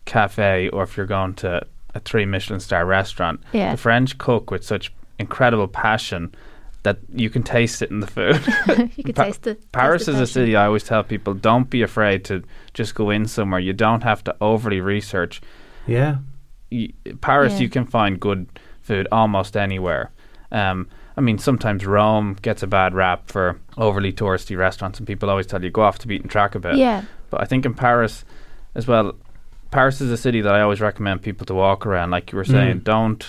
cafe 0.06 0.68
or 0.70 0.82
if 0.84 0.96
you're 0.96 1.06
going 1.06 1.34
to 1.34 1.62
a 1.94 2.00
three 2.00 2.24
Michelin 2.24 2.60
star 2.60 2.86
restaurant. 2.86 3.40
Yeah. 3.52 3.72
The 3.72 3.76
French 3.76 4.16
cook 4.18 4.50
with 4.50 4.64
such 4.64 4.92
incredible 5.18 5.68
passion 5.68 6.34
that 6.84 6.98
you 7.14 7.30
can 7.30 7.42
taste 7.42 7.80
it 7.82 7.90
in 7.90 8.00
the 8.00 8.06
food. 8.06 8.40
you 8.96 9.04
could 9.04 9.14
Pa- 9.16 9.24
taste 9.24 9.46
it. 9.46 9.70
Paris 9.72 10.06
taste 10.06 10.16
the 10.16 10.22
is 10.22 10.30
a 10.30 10.32
city 10.32 10.56
I 10.56 10.66
always 10.66 10.82
tell 10.84 11.02
people 11.04 11.34
don't 11.34 11.70
be 11.70 11.82
afraid 11.82 12.24
to 12.26 12.42
just 12.74 12.94
go 12.94 13.10
in 13.10 13.26
somewhere. 13.26 13.60
You 13.60 13.72
don't 13.72 14.02
have 14.02 14.24
to 14.24 14.36
overly 14.40 14.80
research. 14.80 15.40
Yeah. 15.86 16.16
Y- 16.72 16.88
Paris, 17.20 17.54
Yeah. 17.54 17.60
you 17.60 17.68
can 17.68 17.86
find 17.86 18.18
good 18.18 18.46
food 18.80 19.06
almost 19.12 19.56
anywhere. 19.56 20.10
Um, 20.50 20.88
I 21.16 21.20
mean, 21.20 21.38
sometimes 21.38 21.86
Rome 21.86 22.36
gets 22.42 22.62
a 22.62 22.66
bad 22.66 22.94
rap 22.94 23.30
for 23.30 23.60
overly 23.76 24.12
touristy 24.12 24.56
restaurants, 24.56 24.98
and 24.98 25.06
people 25.06 25.30
always 25.30 25.46
tell 25.46 25.62
you 25.62 25.70
go 25.70 25.82
off 25.82 25.98
the 25.98 26.06
beaten 26.08 26.28
track 26.28 26.54
a 26.54 26.58
bit. 26.58 26.76
Yeah. 26.76 27.02
But 27.30 27.42
I 27.42 27.44
think 27.44 27.64
in 27.64 27.74
Paris 27.74 28.24
as 28.74 28.86
well, 28.86 29.12
Paris 29.70 30.00
is 30.00 30.10
a 30.10 30.16
city 30.16 30.40
that 30.40 30.54
I 30.54 30.62
always 30.62 30.80
recommend 30.80 31.22
people 31.22 31.46
to 31.46 31.54
walk 31.54 31.86
around. 31.86 32.10
Like 32.10 32.32
you 32.32 32.36
were 32.36 32.44
saying, 32.44 32.80
Mm. 32.80 32.84
don't 32.84 33.26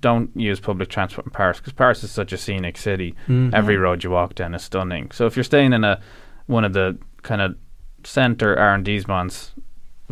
don't 0.00 0.30
use 0.36 0.60
public 0.60 0.88
transport 0.88 1.26
in 1.26 1.30
Paris 1.32 1.58
because 1.58 1.72
Paris 1.72 2.02
is 2.04 2.10
such 2.10 2.32
a 2.32 2.38
scenic 2.38 2.76
city. 2.76 3.14
Mm. 3.28 3.52
Every 3.54 3.74
Yeah. 3.74 3.80
road 3.80 4.04
you 4.04 4.10
walk 4.10 4.34
down 4.34 4.54
is 4.54 4.62
stunning. 4.62 5.10
So 5.12 5.26
if 5.26 5.36
you're 5.36 5.44
staying 5.44 5.72
in 5.72 5.84
a 5.84 6.00
one 6.46 6.64
of 6.64 6.72
the 6.72 6.96
kind 7.22 7.40
of 7.40 7.56
center 8.04 8.54
arrondissements, 8.56 9.50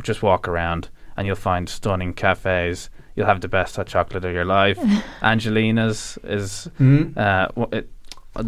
just 0.03 0.23
walk 0.23 0.47
around 0.49 0.89
and 1.17 1.27
you'll 1.27 1.37
find 1.37 1.69
stunning 1.69 2.13
cafes. 2.13 2.91
You'll 3.15 3.27
have 3.27 3.41
the 3.41 3.49
best 3.49 3.77
hot 3.77 3.87
chocolate 3.87 4.25
of 4.25 4.33
your 4.35 4.45
life. 4.45 4.79
Angelina's 5.23 6.19
is 6.25 6.69
Mm. 6.79 7.17
uh, 7.17 7.49
w- 7.57 7.69
it, 7.73 7.89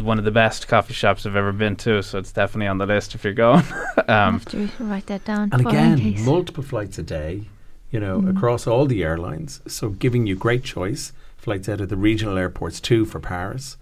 one 0.04 0.18
of 0.18 0.24
the 0.26 0.30
best 0.30 0.68
coffee 0.68 0.92
shops 0.92 1.24
I've 1.24 1.34
ever 1.36 1.52
been 1.52 1.74
to, 1.76 2.02
so 2.02 2.18
it's 2.18 2.30
definitely 2.32 2.66
on 2.66 2.76
the 2.76 2.84
list 2.84 3.14
if 3.14 3.24
you're 3.24 3.32
going. 3.32 3.64
I 3.96 4.00
um, 4.26 4.34
have 4.34 4.44
to 4.46 4.68
write 4.80 5.06
that 5.06 5.24
down. 5.24 5.48
And 5.52 5.66
again, 5.66 6.24
multiple 6.24 6.62
flights 6.62 6.98
a 6.98 7.02
day, 7.02 7.44
you 7.90 7.98
know, 7.98 8.20
Mm. 8.20 8.36
across 8.36 8.66
all 8.66 8.84
the 8.84 9.02
airlines. 9.02 9.62
So 9.66 9.88
giving 9.88 10.26
you 10.26 10.34
great 10.36 10.62
choice. 10.62 11.12
Flights 11.38 11.68
out 11.68 11.81
of 11.81 11.88
the 11.88 11.96
regional 11.96 12.37
airports 12.37 12.81
too 12.81 13.05
for 13.07 13.20
Paris. 13.20 13.77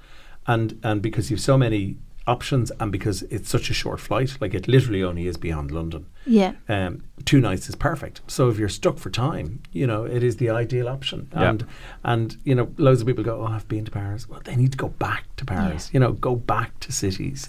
And 0.47 0.79
and 0.85 1.03
because 1.03 1.31
you've 1.31 1.41
so 1.41 1.59
many 1.59 1.97
options 2.29 2.73
and 2.81 2.91
because 2.91 3.23
it's 3.25 3.49
such 3.49 3.71
a 3.71 3.75
short 3.75 4.01
flight, 4.01 4.37
like 4.41 4.53
it 4.53 4.67
literally 4.67 5.03
only 5.03 5.27
is 5.29 5.37
beyond 5.37 5.71
London. 5.71 6.07
yeah. 6.27 6.53
Um, 6.69 7.05
two 7.25 7.41
nights 7.41 7.69
is 7.69 7.77
perfect. 7.77 8.21
So 8.27 8.49
if 8.49 8.59
you're 8.59 8.69
stuck 8.69 8.99
for 8.99 9.11
time, 9.11 9.63
you 9.73 9.87
know, 9.87 10.05
it 10.05 10.23
is 10.25 10.37
the 10.39 10.51
ideal 10.51 10.89
option. 10.89 11.29
Yeah. 11.33 11.51
And 11.51 11.67
and 12.05 12.37
you 12.45 12.55
know, 12.55 12.69
loads 12.79 13.01
of 13.01 13.07
people 13.07 13.25
go, 13.25 13.43
Oh, 13.43 13.47
I've 13.47 13.67
been 13.69 13.85
to 13.85 13.91
Paris. 13.91 14.29
Well, 14.29 14.41
they 14.45 14.57
need 14.57 14.73
to 14.73 14.79
go 14.79 14.89
back 14.89 15.25
to 15.37 15.45
Paris. 15.45 15.91
You 15.93 16.01
know, 16.01 16.13
go 16.13 16.37
back 16.37 16.79
to 16.81 16.93
cities. 16.93 17.49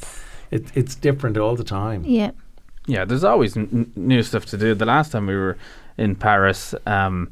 It, 0.51 0.65
it's 0.75 0.95
different 0.95 1.37
all 1.37 1.55
the 1.55 1.63
time. 1.63 2.03
Yeah. 2.05 2.31
Yeah, 2.85 3.03
there's 3.03 3.25
always 3.25 3.57
n- 3.57 3.67
n- 3.73 3.91
new 3.97 4.23
stuff 4.23 4.45
to 4.45 4.57
do. 4.57 4.73
The 4.73 4.85
last 4.85 5.11
time 5.11 5.27
we 5.27 5.35
were 5.35 5.57
in 5.97 6.15
Paris, 6.15 6.73
um, 6.85 7.31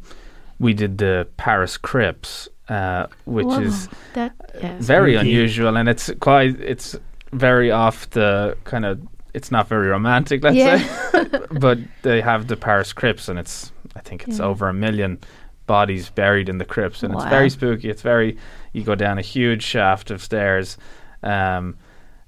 we 0.60 0.74
did 0.74 0.98
the 0.98 1.28
Paris 1.38 1.78
Crypts, 1.78 2.50
uh, 2.70 3.08
which 3.26 3.46
Whoa, 3.46 3.60
is 3.62 3.90
that. 4.14 4.34
Yeah. 4.60 4.78
very 4.80 5.14
Spooky. 5.16 5.30
unusual, 5.30 5.78
and 5.78 5.88
it's 5.90 6.12
quite 6.20 6.60
it's 6.60 6.96
very 7.32 7.72
off 7.72 8.10
the 8.12 8.58
kind 8.64 8.86
of 8.86 9.00
it's 9.34 9.52
not 9.52 9.68
very 9.68 9.88
romantic, 9.90 10.44
let's 10.44 10.56
Yeah. 10.56 10.78
say. 11.12 11.26
but 11.60 11.78
they 12.04 12.22
have 12.22 12.48
the 12.48 12.56
Paris 12.56 12.94
Crypts, 12.94 13.28
and 13.30 13.38
it's 13.40 13.72
I 13.96 14.00
think 14.00 14.28
it's 14.28 14.40
Yeah. 14.40 14.46
over 14.46 14.68
a 14.70 14.74
million 14.74 15.20
bodies 15.68 16.10
buried 16.10 16.48
in 16.50 16.58
the 16.60 16.66
crypts, 16.66 17.04
and 17.04 17.14
it's 17.14 17.26
very 17.26 17.50
spooky. 17.50 17.90
It's 17.90 18.02
very 18.04 18.38
you 18.74 18.84
go 18.84 18.96
down 18.96 19.18
a 19.18 19.22
huge 19.22 19.64
shaft 19.64 20.12
of 20.12 20.22
stairs. 20.22 20.78
Um, 21.24 21.78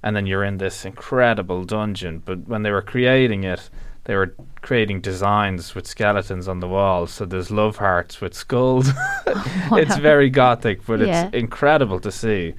and 0.02 0.14
then 0.14 0.26
you're 0.26 0.44
in 0.44 0.58
this 0.58 0.84
incredible 0.84 1.64
dungeon. 1.64 2.22
But 2.24 2.46
when 2.46 2.62
they 2.62 2.70
were 2.70 2.82
creating 2.82 3.42
it, 3.44 3.68
they 4.08 4.16
were 4.16 4.34
creating 4.62 5.02
designs 5.02 5.74
with 5.74 5.86
skeletons 5.86 6.48
on 6.48 6.60
the 6.60 6.66
walls. 6.66 7.10
So 7.12 7.26
there's 7.26 7.50
love 7.50 7.76
hearts 7.76 8.22
with 8.22 8.32
skulls. 8.32 8.88
it's 9.26 9.98
very 9.98 10.30
gothic, 10.30 10.84
but 10.86 11.00
Yeah. 11.00 11.26
it's 11.26 11.34
incredible 11.34 12.00
to 12.00 12.10
see. 12.10 12.54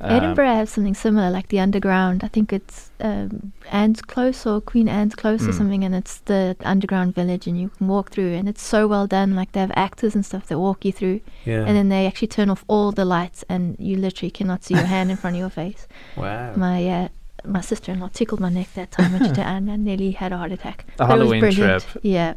Um, 0.00 0.10
Edinburgh 0.10 0.54
has 0.54 0.70
something 0.70 0.94
similar, 0.94 1.30
like 1.30 1.48
the 1.48 1.60
underground. 1.60 2.22
I 2.24 2.28
think 2.28 2.52
it's 2.52 2.90
um, 3.00 3.52
Anne's 3.70 4.02
Close 4.02 4.44
or 4.44 4.60
Queen 4.60 4.88
Anne's 4.88 5.14
Close 5.14 5.44
or 5.46 5.50
Mm. 5.52 5.58
something, 5.58 5.84
and 5.84 5.94
it's 5.94 6.18
the 6.18 6.56
underground 6.64 7.14
village, 7.14 7.46
and 7.46 7.60
you 7.60 7.68
can 7.70 7.86
walk 7.86 8.10
through, 8.10 8.34
and 8.34 8.48
it's 8.48 8.62
so 8.62 8.88
well 8.88 9.06
done. 9.06 9.36
Like 9.36 9.52
they 9.52 9.60
have 9.60 9.72
actors 9.76 10.14
and 10.16 10.26
stuff 10.26 10.46
that 10.48 10.58
walk 10.58 10.84
you 10.84 10.92
through, 10.92 11.20
Yeah. 11.44 11.64
and 11.66 11.76
then 11.76 11.88
they 11.90 12.06
actually 12.06 12.28
turn 12.28 12.50
off 12.50 12.64
all 12.68 12.90
the 12.92 13.04
lights, 13.04 13.44
and 13.48 13.76
you 13.78 13.96
literally 13.96 14.30
cannot 14.32 14.64
see 14.64 14.74
your 14.74 14.84
hand 14.84 15.10
in 15.12 15.16
front 15.16 15.36
of 15.36 15.40
your 15.40 15.50
face. 15.50 15.86
wow. 16.16 16.54
My 16.56 16.88
uh, 16.88 17.08
my 17.44 17.60
sister-in-law 17.60 18.08
tickled 18.12 18.40
my 18.40 18.48
neck 18.48 18.72
that 18.74 18.90
time, 18.90 19.14
and 19.22 19.38
and 19.38 19.70
I 19.70 19.76
nearly 19.76 20.12
had 20.12 20.32
a 20.32 20.38
heart 20.38 20.52
attack. 20.52 20.84
A 20.98 21.06
But 21.06 21.18
it 21.18 21.24
was 21.24 21.30
Halloween 21.30 21.40
brilliant. 21.40 21.82
trip. 21.84 22.04
Yeah. 22.04 22.34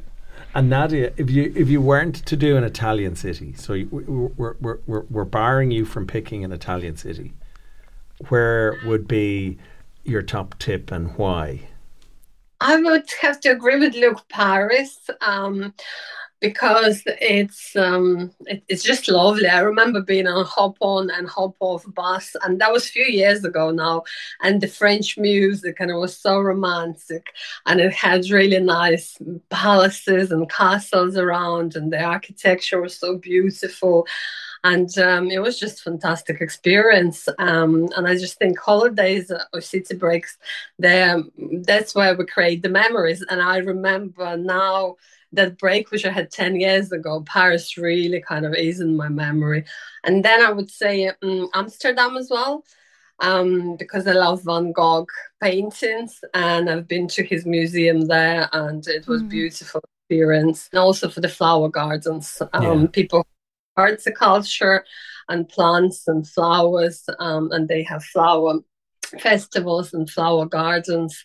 And 0.54 0.72
Nadya, 0.72 1.14
if 1.18 1.30
you 1.30 1.54
if 1.56 1.70
you 1.70 1.82
weren't 1.82 2.16
to 2.26 2.36
do 2.36 2.58
an 2.58 2.64
Italian 2.64 3.16
city, 3.16 3.54
so 3.54 3.74
you, 3.74 3.88
we're, 3.92 4.28
we're, 4.38 4.56
we're, 4.60 4.80
we're, 4.86 5.06
we're 5.10 5.26
barring 5.26 5.72
you 5.72 5.86
from 5.86 6.06
picking 6.08 6.44
an 6.44 6.52
Italian 6.52 6.98
city, 6.98 7.34
where 8.30 8.78
would 8.86 9.08
be 9.08 9.58
your 10.04 10.22
top 10.22 10.58
tip 10.60 10.92
and 10.92 11.16
why? 11.18 11.68
I 12.60 12.76
would 12.78 13.10
have 13.22 13.40
to 13.42 13.50
agree 13.50 13.80
with 13.80 13.96
Luke 13.96 14.28
Paris 14.30 15.10
um, 15.22 15.74
because 16.42 17.04
it's 17.06 17.76
um, 17.76 18.32
it, 18.48 18.64
it's 18.68 18.84
just 18.84 19.08
lovely. 19.08 19.48
I 19.48 19.60
remember 19.60 20.02
being 20.02 20.28
on 20.28 20.44
hop 20.44 20.76
on 20.82 21.10
and 21.12 21.30
hop 21.30 21.56
off 21.60 21.86
bus, 21.94 22.36
and 22.44 22.60
that 22.60 22.72
was 22.74 22.86
a 22.86 22.90
few 22.90 23.06
years 23.06 23.46
ago 23.46 23.70
now. 23.72 24.04
And 24.42 24.60
the 24.60 24.68
French 24.68 25.18
music, 25.18 25.78
and 25.80 25.92
it 25.92 25.96
was 25.96 26.18
so 26.18 26.40
romantic, 26.40 27.28
and 27.68 27.80
it 27.80 27.94
had 27.94 28.30
really 28.30 28.60
nice 28.60 29.18
palaces 29.50 30.32
and 30.32 30.50
castles 30.50 31.16
around, 31.16 31.76
and 31.76 31.94
the 31.94 32.02
architecture 32.02 32.82
was 32.82 32.98
so 32.98 33.18
beautiful. 33.18 34.06
And 34.64 34.96
um, 35.00 35.32
it 35.32 35.42
was 35.42 35.58
just 35.60 35.82
fantastic 35.82 36.40
experience. 36.40 37.28
Um, 37.40 37.90
and 37.98 38.08
I 38.08 38.14
just 38.14 38.38
think 38.38 38.60
holidays 38.60 39.32
or 39.54 39.60
city 39.60 39.96
breaks 39.96 40.38
they, 40.78 41.16
that's 41.66 41.96
where 41.96 42.16
we 42.16 42.28
create 42.28 42.62
the 42.62 42.70
memories. 42.70 43.26
And 43.28 43.42
I 43.42 43.58
remember 43.58 44.38
now 44.38 44.98
that 45.34 45.58
break, 45.58 45.92
which 45.92 46.06
I 46.06 46.12
had 46.12 46.32
10 46.32 46.60
years 46.60 46.92
ago, 46.92 47.24
Paris 47.26 47.78
really 47.78 48.22
kind 48.22 48.46
of 48.46 48.54
is 48.54 48.80
in 48.82 48.96
my 48.96 49.10
memory. 49.10 49.66
And 50.04 50.24
then 50.26 50.42
I 50.46 50.52
would 50.52 50.70
say 50.70 51.12
um, 51.22 51.50
Amsterdam 51.54 52.18
as 52.18 52.30
well. 52.30 52.64
Um, 53.20 53.78
because 53.78 54.08
I 54.08 54.14
love 54.14 54.42
Van 54.44 54.72
Gogh 54.72 55.06
paintings 55.40 56.20
and 56.34 56.68
I've 56.68 56.88
been 56.88 57.08
to 57.10 57.24
his 57.24 57.46
museum 57.46 58.08
there 58.08 58.50
and 58.52 58.86
it 58.88 59.08
was 59.08 59.22
Mhm. 59.22 59.30
beautiful 59.30 59.82
experience. 60.10 60.68
And 60.72 60.80
also 60.80 61.08
for 61.08 61.22
the 61.22 61.30
flower 61.30 61.70
gardens, 61.70 62.42
um, 62.54 62.82
Yeah. 62.82 62.88
people 62.88 63.24
horticulture 63.78 64.84
and 65.30 65.48
plants 65.48 66.08
and 66.08 66.28
flowers 66.28 67.04
um, 67.20 67.52
and 67.52 67.68
they 67.68 67.84
have 67.84 68.04
flower 68.04 68.60
festivals 69.20 69.94
and 69.94 70.10
flower 70.10 70.46
gardens, 70.48 71.24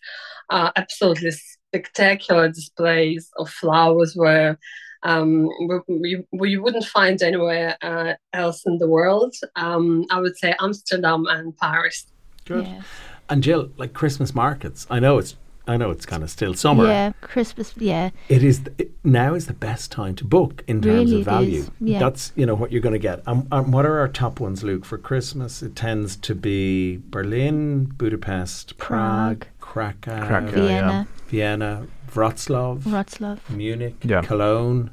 uh, 0.50 0.70
absolutely 0.76 1.32
spectacular 1.76 2.48
displays 2.48 3.30
of 3.36 3.50
flowers 3.50 4.14
where 4.14 4.58
um, 5.02 5.48
we, 5.88 6.24
we, 6.32 6.56
wouldn't 6.56 6.84
find 6.84 7.22
anywhere 7.22 7.76
uh, 7.82 8.14
else 8.32 8.62
in 8.66 8.78
the 8.78 8.88
world. 8.88 9.34
Um, 9.54 10.04
I 10.10 10.20
would 10.20 10.36
say 10.36 10.54
Amsterdam 10.60 11.26
and 11.28 11.56
Paris. 11.56 12.06
Good. 12.44 12.66
Yeah. 12.66 12.82
And 13.28 13.42
Jill, 13.42 13.70
like 13.76 13.92
Christmas 13.92 14.34
markets, 14.34 14.86
I 14.90 15.00
know 15.00 15.18
it's 15.18 15.36
I 15.68 15.76
know 15.76 15.90
it's 15.90 16.06
kind 16.06 16.22
of 16.22 16.30
still 16.30 16.54
summer. 16.54 16.86
Yeah, 16.86 17.12
Christmas. 17.20 17.74
Yeah, 17.76 18.10
It 18.28 18.44
is 18.44 18.60
th- 18.60 18.74
it, 18.78 18.92
now 19.04 19.34
is 19.34 19.46
the 19.46 19.52
best 19.52 19.90
time 19.90 20.14
to 20.16 20.24
book 20.24 20.62
in 20.68 20.80
terms 20.80 21.10
Really 21.10 21.20
of 21.20 21.24
value. 21.24 21.60
is, 21.60 21.70
yeah. 21.80 21.98
That's 21.98 22.32
you 22.36 22.46
know 22.46 22.54
what 22.54 22.70
you're 22.70 22.80
going 22.80 22.92
to 22.92 23.00
get. 23.00 23.26
Um, 23.26 23.48
um, 23.50 23.72
what 23.72 23.84
are 23.84 23.98
our 23.98 24.08
top 24.08 24.38
ones, 24.38 24.62
Luke, 24.62 24.84
for 24.84 24.96
Christmas? 24.96 25.62
It 25.64 25.74
tends 25.74 26.14
to 26.16 26.36
be 26.36 27.00
Berlin, 27.10 27.86
Budapest, 27.86 28.78
Prague, 28.78 29.46
Krakow, 29.80 30.26
Krakow. 30.26 30.66
Yeah, 30.66 30.68
Vienna, 30.68 31.08
Vienna, 31.28 31.86
Wroclaw, 32.14 32.78
Wroclaw. 32.80 33.38
Munich, 33.50 33.96
Yeah. 34.02 34.22
Cologne. 34.22 34.90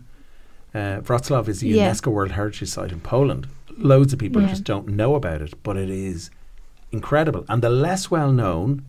Uh, 0.76 1.00
Wroclaw 1.08 1.48
is 1.48 1.64
a 1.64 1.68
Yeah. 1.68 1.90
UNESCO 1.92 2.08
World 2.12 2.32
Heritage 2.32 2.68
Site 2.70 2.92
in 2.92 3.00
Poland. 3.00 3.48
Loads 3.78 4.12
of 4.12 4.20
people 4.20 4.42
Yeah. 4.42 4.50
just 4.50 4.66
don't 4.66 4.90
know 4.90 5.16
about 5.16 5.42
it, 5.42 5.54
but 5.64 5.78
it 5.78 5.90
is 5.90 6.30
incredible. 6.92 7.46
And 7.48 7.62
the 7.62 7.70
less 7.70 8.12
well 8.12 8.34
known, 8.34 8.82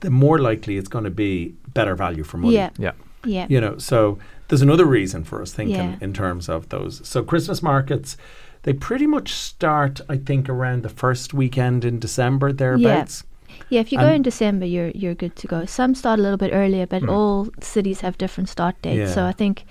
the 0.00 0.10
more 0.10 0.38
likely 0.38 0.78
it's 0.78 0.88
going 0.88 1.04
to 1.04 1.10
be 1.10 1.54
better 1.74 1.94
value 1.94 2.24
for 2.24 2.38
money. 2.38 2.54
Yeah, 2.54 2.70
Yeah. 2.78 2.92
yeah, 3.24 3.46
You 3.50 3.60
know, 3.60 3.76
so 3.78 4.18
there's 4.48 4.62
another 4.62 4.86
reason 4.86 5.22
for 5.24 5.42
us 5.42 5.52
thinking 5.52 5.76
Yeah. 5.76 5.96
in 6.00 6.12
terms 6.14 6.48
of 6.48 6.70
those. 6.70 7.02
So 7.06 7.22
Christmas 7.22 7.62
markets, 7.62 8.16
they 8.62 8.72
pretty 8.72 9.06
much 9.06 9.32
start, 9.34 10.00
I 10.08 10.16
think, 10.16 10.48
around 10.48 10.82
the 10.82 10.88
first 10.88 11.34
weekend 11.34 11.84
in 11.84 11.98
December 11.98 12.52
thereabouts. 12.52 13.22
yeah. 13.22 13.34
Yeah, 13.70 13.80
if 13.80 13.92
you 13.92 13.98
go 13.98 14.10
in 14.12 14.22
December, 14.22 14.66
you're 14.66 14.90
you're 14.94 15.14
good 15.14 15.34
to 15.36 15.46
go. 15.46 15.64
Some 15.66 15.94
start 15.94 16.18
a 16.18 16.22
little 16.22 16.38
bit 16.38 16.50
earlier, 16.52 16.86
but 16.86 17.02
Mm. 17.02 17.10
all 17.12 17.48
cities 17.60 18.00
have 18.00 18.16
different 18.18 18.48
start 18.48 18.74
dates. 18.82 19.14
So 19.14 19.24
I 19.26 19.32
think 19.32 19.64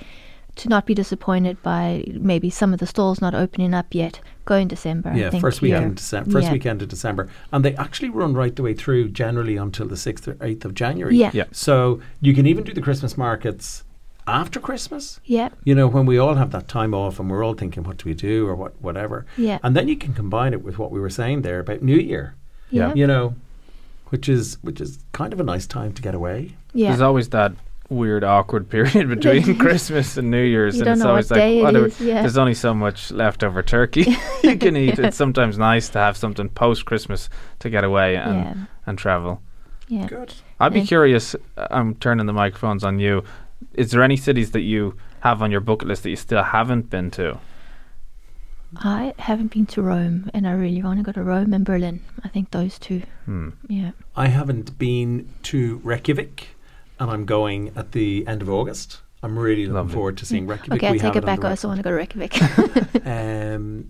to 0.55 0.69
not 0.69 0.85
be 0.87 0.93
disappointed 0.95 1.61
by 1.61 2.03
maybe 2.19 2.49
some 2.49 2.73
of 2.73 2.79
the 2.79 2.87
stalls 2.87 3.21
not 3.21 3.35
opening 3.35 3.73
up 3.75 3.93
yet, 3.93 4.19
go 4.45 4.55
in 4.55 4.67
December. 4.67 5.09
I 5.09 5.17
Yeah, 5.17 5.29
think 5.29 5.41
first 5.41 5.61
weekend, 5.61 5.83
in 5.85 5.93
December, 5.95 6.31
first 6.31 6.45
yeah. 6.47 6.53
weekend 6.53 6.81
of 6.81 6.87
December, 6.89 7.27
and 7.51 7.63
they 7.63 7.75
actually 7.75 8.09
run 8.09 8.33
right 8.33 8.55
the 8.55 8.63
way 8.63 8.73
through, 8.73 9.09
generally 9.09 9.55
until 9.57 9.87
the 9.87 9.97
sixth 9.97 10.27
or 10.27 10.35
eighth 10.41 10.65
of 10.65 10.73
January. 10.73 11.15
Yeah. 11.15 11.29
Yeah. 11.33 11.43
So 11.51 11.99
you 12.21 12.33
can 12.33 12.45
even 12.47 12.63
do 12.63 12.73
the 12.73 12.81
Christmas 12.81 13.17
markets 13.17 13.83
after 14.25 14.59
Christmas. 14.59 15.19
Yeah, 15.25 15.49
You 15.63 15.75
know, 15.75 15.87
when 15.87 16.05
we 16.07 16.17
all 16.17 16.35
have 16.35 16.49
that 16.51 16.67
time 16.67 16.93
off 16.93 17.19
and 17.19 17.29
we're 17.29 17.45
all 17.45 17.53
thinking, 17.53 17.83
what 17.83 17.97
do 17.97 18.09
we 18.09 18.15
do 18.15 18.47
or 18.47 18.55
what, 18.55 18.73
whatever. 18.81 19.25
yeah, 19.37 19.59
And 19.63 19.75
then 19.75 19.87
you 19.87 19.95
can 19.95 20.13
combine 20.13 20.53
it 20.53 20.63
with 20.63 20.77
what 20.79 20.91
we 20.91 20.99
were 20.99 21.09
saying 21.11 21.43
there 21.43 21.59
about 21.59 21.81
New 21.81 21.95
Year. 21.97 22.33
yeah, 22.71 22.93
You 22.95 23.07
know, 23.07 23.35
which 24.09 24.27
is 24.29 24.57
which 24.61 24.79
is 24.81 24.99
kind 25.11 25.33
of 25.33 25.39
a 25.39 25.43
nice 25.43 25.67
time 25.67 25.93
to 25.93 26.01
get 26.01 26.15
away. 26.15 26.55
yeah. 26.73 26.89
There's 26.89 27.01
always 27.01 27.29
that 27.29 27.53
weird, 27.89 28.23
awkward 28.23 28.69
period 28.75 29.07
between 29.15 29.57
Christmas 29.57 30.17
and 30.17 30.29
New 30.29 30.43
Year's, 30.43 30.75
You 30.75 30.81
and 30.81 30.85
don't 30.85 30.93
it's 30.95 31.03
know 31.03 31.09
always 31.09 31.29
what 31.29 31.37
like, 31.39 31.45
day 31.47 31.61
what 31.61 31.73
do 31.73 31.83
we- 31.99 32.07
yeah. 32.09 32.21
there's 32.21 32.37
only 32.37 32.53
so 32.53 32.73
much 32.73 33.11
leftover 33.11 33.63
turkey 33.63 34.15
you 34.43 34.57
can 34.57 34.75
eat. 34.75 34.99
It's 34.99 35.17
sometimes 35.17 35.57
nice 35.57 35.87
to 35.89 35.99
have 35.99 36.17
something 36.17 36.49
post 36.49 36.85
Christmas 36.85 37.29
to 37.59 37.69
get 37.69 37.83
away 37.83 38.15
and, 38.17 38.35
yeah, 38.35 38.53
and 38.85 38.97
travel. 38.97 39.41
yeah. 39.87 40.05
Good. 40.07 40.33
I'd 40.59 40.73
be 40.73 40.79
And- 40.79 40.87
curious. 40.87 41.35
uh, 41.57 41.67
I'm 41.71 41.95
turning 41.95 42.25
the 42.25 42.33
microphones 42.33 42.83
on 42.83 42.99
you. 42.99 43.23
Is 43.73 43.91
there 43.91 44.03
any 44.03 44.17
cities 44.17 44.51
that 44.51 44.61
you 44.61 44.95
have 45.21 45.41
on 45.41 45.49
your 45.51 45.61
bucket 45.61 45.87
list 45.87 46.03
that 46.03 46.09
you 46.09 46.15
still 46.15 46.43
haven't 46.43 46.89
been 46.89 47.09
to? 47.11 47.37
I 48.75 49.13
haven't 49.17 49.51
been 49.51 49.65
to 49.67 49.81
Rome, 49.81 50.29
and 50.33 50.47
I 50.47 50.51
really 50.51 50.83
want 50.83 50.99
to 50.99 51.03
go 51.03 51.11
to 51.13 51.23
Rome 51.23 51.53
and 51.53 51.65
Berlin. 51.65 52.01
I 52.23 52.27
think 52.27 52.51
those 52.51 52.77
two. 52.77 53.03
Hmm. 53.25 53.49
Yeah. 53.67 53.91
I 54.15 54.27
haven't 54.27 54.77
been 54.77 55.29
to 55.43 55.77
Reykjavik, 55.83 56.49
and 56.99 57.09
I'm 57.09 57.25
going 57.25 57.71
at 57.75 57.93
the 57.93 58.27
end 58.27 58.41
of 58.41 58.49
August. 58.49 59.01
I'm 59.23 59.39
really 59.39 59.65
looking 59.65 59.75
Lovely. 59.75 59.93
forward 59.93 60.17
to 60.17 60.25
seeing 60.25 60.47
Reykjavik. 60.47 60.83
Okay, 60.83 60.93
I 60.93 60.97
take 60.97 61.15
it 61.15 61.25
back. 61.25 61.43
I 61.43 61.51
also 61.51 61.67
want 61.67 61.79
to 61.79 61.83
go 61.83 61.91
to 61.91 61.95
Reykjavik. 61.95 62.37
Um, 63.07 63.89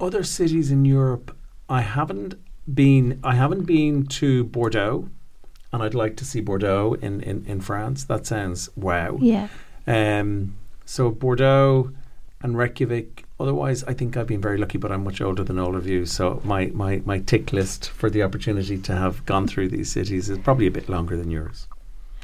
other 0.00 0.24
cities 0.24 0.72
in 0.72 0.84
Europe, 0.84 1.36
I 1.68 1.82
haven't 1.82 2.34
been. 2.72 3.20
I 3.22 3.34
haven't 3.34 3.64
been 3.64 4.06
to 4.06 4.44
Bordeaux, 4.44 5.08
and 5.72 5.82
I'd 5.82 5.94
like 5.94 6.16
to 6.16 6.24
see 6.24 6.40
Bordeaux 6.40 6.96
in, 7.00 7.20
in, 7.20 7.44
in 7.46 7.60
France. 7.60 8.04
That 8.04 8.26
sounds 8.26 8.68
wow. 8.76 9.18
yeah. 9.20 9.48
Um, 9.86 10.56
so 10.84 11.10
Bordeaux 11.10 11.92
and 12.42 12.58
Reykjavik. 12.58 13.24
Otherwise, 13.40 13.84
I 13.84 13.94
think 13.94 14.16
I've 14.16 14.26
been 14.26 14.40
very 14.40 14.58
lucky, 14.58 14.78
but 14.78 14.90
I'm 14.90 15.04
much 15.04 15.20
older 15.20 15.44
than 15.44 15.58
all 15.58 15.76
of 15.76 15.86
you. 15.86 16.06
So 16.06 16.40
my, 16.44 16.66
my, 16.74 17.02
my 17.04 17.20
tick 17.20 17.52
list 17.52 17.88
for 17.88 18.10
the 18.10 18.22
opportunity 18.22 18.78
to 18.78 18.96
have 18.96 19.24
gone 19.26 19.46
through 19.46 19.68
these 19.68 19.92
cities 19.92 20.28
is 20.28 20.38
probably 20.38 20.66
a 20.66 20.72
bit 20.72 20.88
longer 20.88 21.16
than 21.16 21.30
yours. 21.30 21.68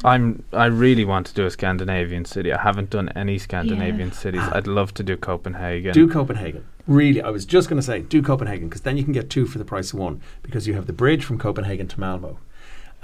I'm. 0.03 0.43
I 0.53 0.67
really 0.67 1.05
want 1.05 1.27
to 1.29 1.35
do 1.35 1.47
a 1.47 1.51
Scandinavian 1.51 2.25
city. 2.25 2.53
I 2.53 2.61
haven't 2.61 2.91
done 2.91 3.11
any 3.11 3.39
Scandinavian 3.39 4.11
cities. 4.13 4.43
Ah. 4.43 4.57
I'd 4.57 4.67
love 4.67 4.93
to 4.95 5.05
do 5.05 5.17
Copenhagen. 5.17 5.93
Do 5.93 6.09
Copenhagen. 6.09 6.67
Really, 6.87 7.23
I 7.23 7.31
was 7.31 7.47
just 7.47 7.69
going 7.69 7.79
to 7.81 7.83
say, 7.83 8.01
do 8.01 8.21
Copenhagen 8.21 8.69
because 8.69 8.83
then 8.83 8.97
you 8.97 9.05
can 9.05 9.13
get 9.13 9.31
two 9.31 9.47
for 9.47 9.59
the 9.59 9.65
price 9.65 9.93
of 9.93 10.01
one 10.01 10.21
because 10.43 10.67
you 10.67 10.75
have 10.75 10.87
the 10.87 10.93
bridge 10.93 11.25
from 11.25 11.39
Copenhagen 11.39 11.87
to 11.89 12.01
Malmo. 12.01 12.39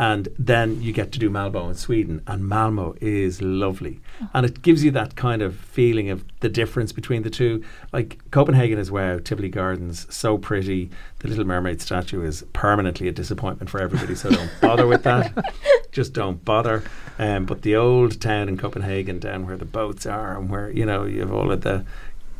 And 0.09 0.29
then 0.39 0.81
you 0.81 0.95
get 0.95 1.13
to 1.13 1.19
do 1.19 1.29
Malmo 1.29 1.69
in 1.69 1.75
Sweden, 1.75 2.23
and 2.27 2.49
Malmo 2.49 2.95
is 3.03 3.43
lovely. 3.43 4.01
And 4.33 4.47
it 4.47 4.63
gives 4.63 4.83
you 4.83 4.91
that 4.93 5.15
kind 5.15 5.43
of 5.43 5.55
feeling 5.57 6.09
of 6.09 6.25
the 6.41 6.49
difference 6.49 6.91
between 6.91 7.23
the 7.23 7.29
two. 7.29 7.63
Like 7.93 8.19
Copenhagen 8.31 8.79
is 8.79 8.91
wow, 8.91 9.19
Tivoli 9.19 9.51
Gardens, 9.51 10.07
so 10.09 10.39
pretty. 10.39 10.89
The 11.19 11.29
Little 11.29 11.45
Mermaid 11.45 11.83
statue 11.83 12.23
is 12.25 12.43
permanently 12.55 13.09
a 13.09 13.13
disappointment 13.13 13.69
for 13.69 13.79
everybody, 13.83 14.15
so 14.15 14.31
don't 14.31 14.51
bother 14.63 14.87
with 14.87 15.03
that. 15.03 15.35
Just 15.93 16.15
don't 16.15 16.43
bother. 16.47 16.83
Um, 17.19 17.45
but 17.45 17.61
the 17.61 17.77
old 17.77 18.23
town 18.23 18.49
in 18.49 18.57
Copenhagen, 18.57 19.19
down 19.19 19.47
where 19.47 19.59
the 19.59 19.67
boats 19.67 20.07
are, 20.07 20.35
and 20.39 20.49
where 20.49 20.71
you 20.71 20.87
know 20.87 21.05
you 21.05 21.21
have 21.21 21.33
all 21.33 21.53
of 21.53 21.61
the 21.61 21.85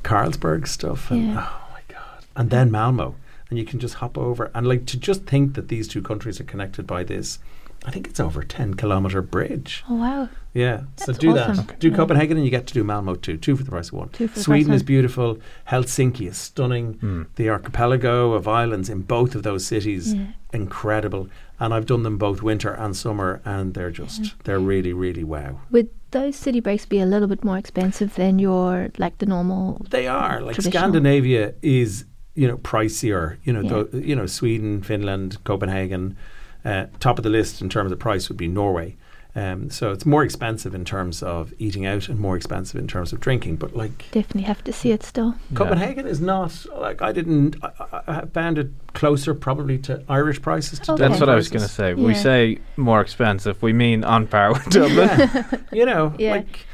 Carlsberg 0.03 0.67
stuff, 0.67 1.11
and 1.11 1.29
Yeah. 1.35 1.47
oh 1.51 1.73
my 1.75 1.81
god, 1.89 2.25
and 2.37 2.49
then 2.49 2.71
Malmo, 2.71 3.17
and 3.51 3.59
you 3.59 3.65
can 3.65 3.79
just 3.81 3.95
hop 3.97 4.17
over 4.17 4.51
and 4.55 4.67
like 4.67 4.87
to 4.87 4.97
just 4.97 5.25
think 5.25 5.55
that 5.55 5.69
these 5.69 5.87
two 5.89 6.01
countries 6.03 6.41
are 6.41 6.45
connected 6.45 6.87
by 6.87 7.03
this. 7.05 7.39
I 7.85 7.91
think 7.91 8.07
it's 8.09 8.21
over 8.21 8.43
a 8.43 8.47
ten 8.47 8.75
kilometer 8.75 9.23
bridge. 9.23 9.83
Oh 9.89 9.95
wow. 9.95 10.29
Yeah, 10.53 10.83
so 10.97 11.13
do 11.15 11.31
awesome. 11.31 11.57
that. 11.57 11.65
Okay. 11.65 11.77
Do 11.79 11.89
Yeah. 11.89 11.97
Copenhagen, 11.97 12.37
and 12.37 12.45
you 12.45 12.51
get 12.51 12.67
to 12.67 12.75
do 12.75 12.85
Malmo 12.85 13.15
too. 13.15 13.37
Two 13.39 13.57
for 13.57 13.63
the 13.65 13.71
price 13.71 13.89
of 13.89 13.95
one. 13.95 14.09
Two 14.11 14.29
for 14.29 14.35
the 14.35 14.43
Sweden 14.43 14.67
price 14.69 14.77
is 14.77 14.83
beautiful. 14.83 15.39
Helsinki 15.69 16.29
is 16.29 16.37
stunning. 16.37 16.95
Hmm. 16.95 17.23
The 17.37 17.49
archipelago 17.49 18.33
of 18.33 18.47
islands 18.47 18.91
in 18.91 19.01
both 19.03 19.35
of 19.35 19.45
those 19.45 19.65
cities, 19.65 20.13
Yeah. 20.15 20.27
incredible. 20.53 21.29
And 21.59 21.73
I've 21.73 21.87
done 21.87 22.03
them 22.03 22.19
both 22.19 22.43
winter 22.43 22.73
and 22.73 22.95
summer, 22.97 23.41
and 23.47 23.73
they're 23.75 23.91
just 23.91 24.35
they're 24.45 24.61
really 24.61 24.93
really 24.93 25.25
wow. 25.25 25.61
Would 25.71 25.89
those 26.11 26.37
city 26.37 26.61
breaks 26.61 26.85
be 26.85 27.01
a 27.01 27.07
little 27.07 27.29
bit 27.29 27.45
more 27.45 27.57
expensive 27.57 28.15
than 28.17 28.39
your 28.39 28.91
like 28.99 29.17
the 29.19 29.27
normal? 29.27 29.87
They 29.89 30.07
are 30.07 30.43
like 30.43 30.61
Scandinavia 30.61 31.55
is 31.63 32.05
you 32.35 32.47
know 32.49 32.57
pricier. 32.59 33.37
You 33.45 33.53
know 33.53 33.61
Yeah. 33.63 33.69
tho- 33.71 33.99
you 33.99 34.15
know 34.17 34.27
Sweden, 34.27 34.83
Finland, 34.83 35.39
Copenhagen. 35.45 36.17
Uh, 36.65 36.87
top 37.01 37.19
of 37.19 37.23
the 37.25 37.31
list 37.31 37.63
in 37.63 37.69
terms 37.71 37.91
of 37.91 37.99
price 37.99 38.29
would 38.29 38.37
be 38.37 38.47
Norway. 38.49 38.95
Um, 39.35 39.71
so 39.71 39.93
it's 39.93 40.05
more 40.05 40.25
expensive 40.25 40.75
in 40.75 40.85
terms 40.85 41.23
of 41.23 41.55
eating 41.59 41.87
out 41.87 42.09
and 42.09 42.19
more 42.19 42.37
expensive 42.37 42.79
in 42.81 42.89
terms 42.89 43.13
of 43.13 43.21
drinking. 43.21 43.57
But 43.57 43.75
like 43.77 44.05
Definitely 44.11 44.43
have 44.43 44.63
to 44.65 44.73
see 44.73 44.91
it 44.91 45.03
still. 45.05 45.37
Yeah. 45.51 45.57
Copenhagen 45.57 46.07
is 46.07 46.21
not 46.21 46.67
like 46.77 47.01
I 47.01 47.13
didn't. 47.13 47.57
I, 47.63 47.71
I- 47.93 48.03
I 48.21 48.25
found 48.27 48.59
it 48.59 48.71
closer 48.93 49.35
probably 49.35 49.79
to 49.79 50.03
Irish 50.09 50.43
prices. 50.43 50.81
To 50.81 50.93
Okay. 50.93 51.03
That's 51.03 51.13
Dublin 51.13 51.21
what 51.21 51.29
I 51.33 51.37
was 51.37 51.49
going 51.49 51.67
to 51.67 51.75
prices. 51.75 51.77
say. 51.77 51.95
We 51.95 52.15
say 52.15 52.59
more 52.77 53.01
expensive. 53.01 53.63
We 53.63 53.73
mean 53.73 54.03
on 54.05 54.27
par 54.27 54.53
with 54.53 54.65
Dublin. 54.69 55.09
Yeah. 55.19 55.45
you 55.73 55.87
know, 55.87 56.13
Yeah. 56.19 56.33
like 56.33 56.67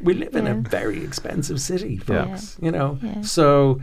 we 0.00 0.14
live 0.14 0.36
in 0.36 0.46
a 0.46 0.54
very 0.54 1.02
expensive 1.02 1.60
city, 1.60 1.94
Yeah. 1.94 2.26
folks. 2.26 2.58
You 2.60 2.70
know, 2.72 2.98
Yeah. 3.02 3.22
so 3.22 3.80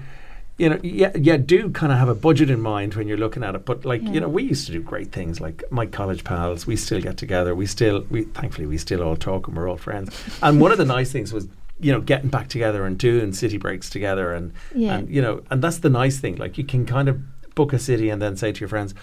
you 0.60 0.70
know, 0.70 0.80
yeah, 0.84 1.12
yeah, 1.16 1.38
do 1.38 1.70
kind 1.72 1.92
of 1.92 1.98
have 1.98 2.10
a 2.10 2.16
budget 2.16 2.50
in 2.50 2.62
mind 2.62 2.94
when 2.96 3.08
you're 3.08 3.18
looking 3.26 3.44
at 3.44 3.56
it. 3.56 3.66
But 3.66 3.86
like, 3.86 4.02
Yeah. 4.04 4.12
you 4.14 4.20
know, 4.20 4.30
we 4.30 4.44
used 4.44 4.66
to 4.68 4.72
do 4.74 4.82
great 4.82 5.12
things 5.12 5.40
like 5.42 5.64
my 5.72 5.86
college 5.86 6.24
pals. 6.24 6.68
We 6.68 6.76
still 6.76 7.02
get 7.02 7.18
together. 7.18 7.56
We 7.56 7.66
still, 7.66 8.06
we 8.10 8.24
thankfully 8.24 8.68
we 8.68 8.78
still 8.78 9.02
all 9.02 9.16
talk 9.16 9.48
and 9.48 9.56
we're 9.58 9.70
all 9.70 9.78
friends. 9.78 10.10
And 10.44 10.60
one 10.62 10.72
of 10.72 10.78
the 10.78 10.86
nice 10.86 11.12
things 11.12 11.34
was. 11.34 11.48
You 11.82 11.94
know, 11.94 12.02
getting 12.02 12.30
back 12.30 12.50
together 12.50 12.86
and 12.86 12.98
doing 12.98 13.32
city 13.32 13.58
breaks 13.58 13.90
together, 13.90 14.34
and 14.34 14.52
Yeah. 14.76 14.98
and 14.98 15.10
you 15.10 15.22
know, 15.22 15.44
and 15.50 15.62
that's 15.64 15.78
the 15.78 15.90
nice 15.90 16.20
thing. 16.20 16.36
Like 16.36 16.58
you 16.58 16.66
can 16.66 16.86
kind 16.86 17.08
of 17.08 17.16
book 17.56 17.72
a 17.72 17.80
city 17.80 18.10
and 18.10 18.22
then 18.22 18.36
say 18.36 18.52
to 18.52 18.60
your 18.60 18.68
friends, 18.68 18.94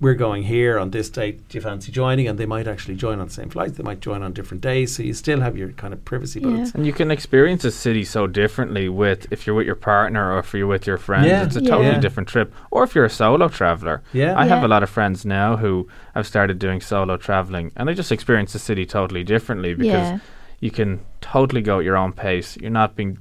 "We're 0.00 0.14
going 0.14 0.44
here 0.44 0.78
on 0.78 0.90
this 0.90 1.10
date. 1.10 1.48
Do 1.48 1.58
you 1.58 1.62
fancy 1.62 1.92
joining?" 1.92 2.26
And 2.28 2.38
they 2.38 2.46
might 2.46 2.66
actually 2.66 2.96
join 2.96 3.20
on 3.20 3.26
the 3.28 3.32
same 3.32 3.50
flight. 3.50 3.74
They 3.74 3.82
might 3.82 4.00
join 4.00 4.22
on 4.22 4.32
different 4.32 4.62
days, 4.62 4.94
so 4.96 5.02
you 5.02 5.12
still 5.14 5.40
have 5.40 5.56
your 5.56 5.68
kind 5.70 5.92
of 5.92 6.04
privacy. 6.04 6.40
Yeah. 6.40 6.62
it's 6.62 6.72
And 6.74 6.86
you 6.86 6.92
can 6.92 7.10
experience 7.10 7.64
a 7.64 7.70
city 7.70 8.04
so 8.04 8.26
differently 8.26 8.88
with 8.88 9.26
if 9.30 9.46
you're 9.46 9.54
with 9.56 9.66
your 9.66 9.74
partner 9.76 10.32
or 10.34 10.38
if 10.38 10.52
you're 10.54 10.66
with 10.66 10.86
your 10.86 10.96
friends. 10.98 11.26
Yeah. 11.26 11.44
It's 11.44 11.56
a 11.56 11.62
Yeah. 11.62 11.70
totally 11.70 11.90
Yeah. 11.94 12.00
different 12.00 12.28
trip. 12.28 12.52
Or 12.70 12.82
if 12.84 12.94
you're 12.94 13.04
a 13.04 13.10
solo 13.10 13.48
traveler. 13.48 14.02
yeah, 14.12 14.38
I 14.38 14.46
have 14.46 14.62
a 14.64 14.68
lot 14.68 14.82
of 14.82 14.90
friends 14.90 15.24
now 15.24 15.56
who 15.56 15.86
have 16.14 16.26
started 16.26 16.58
doing 16.58 16.80
solo 16.80 17.16
traveling 17.16 17.70
and 17.76 17.88
they 17.88 17.94
just 17.94 18.10
experience 18.12 18.52
the 18.52 18.58
city 18.58 18.84
totally 18.86 19.22
differently 19.24 19.74
because 19.74 20.08
Yeah. 20.10 20.18
you 20.60 20.70
can 20.70 21.00
totally 21.20 21.62
go 21.62 21.78
at 21.78 21.84
your 21.84 21.96
own 21.96 22.12
pace. 22.12 22.56
You're 22.60 22.70
not 22.82 22.96
being 22.96 23.18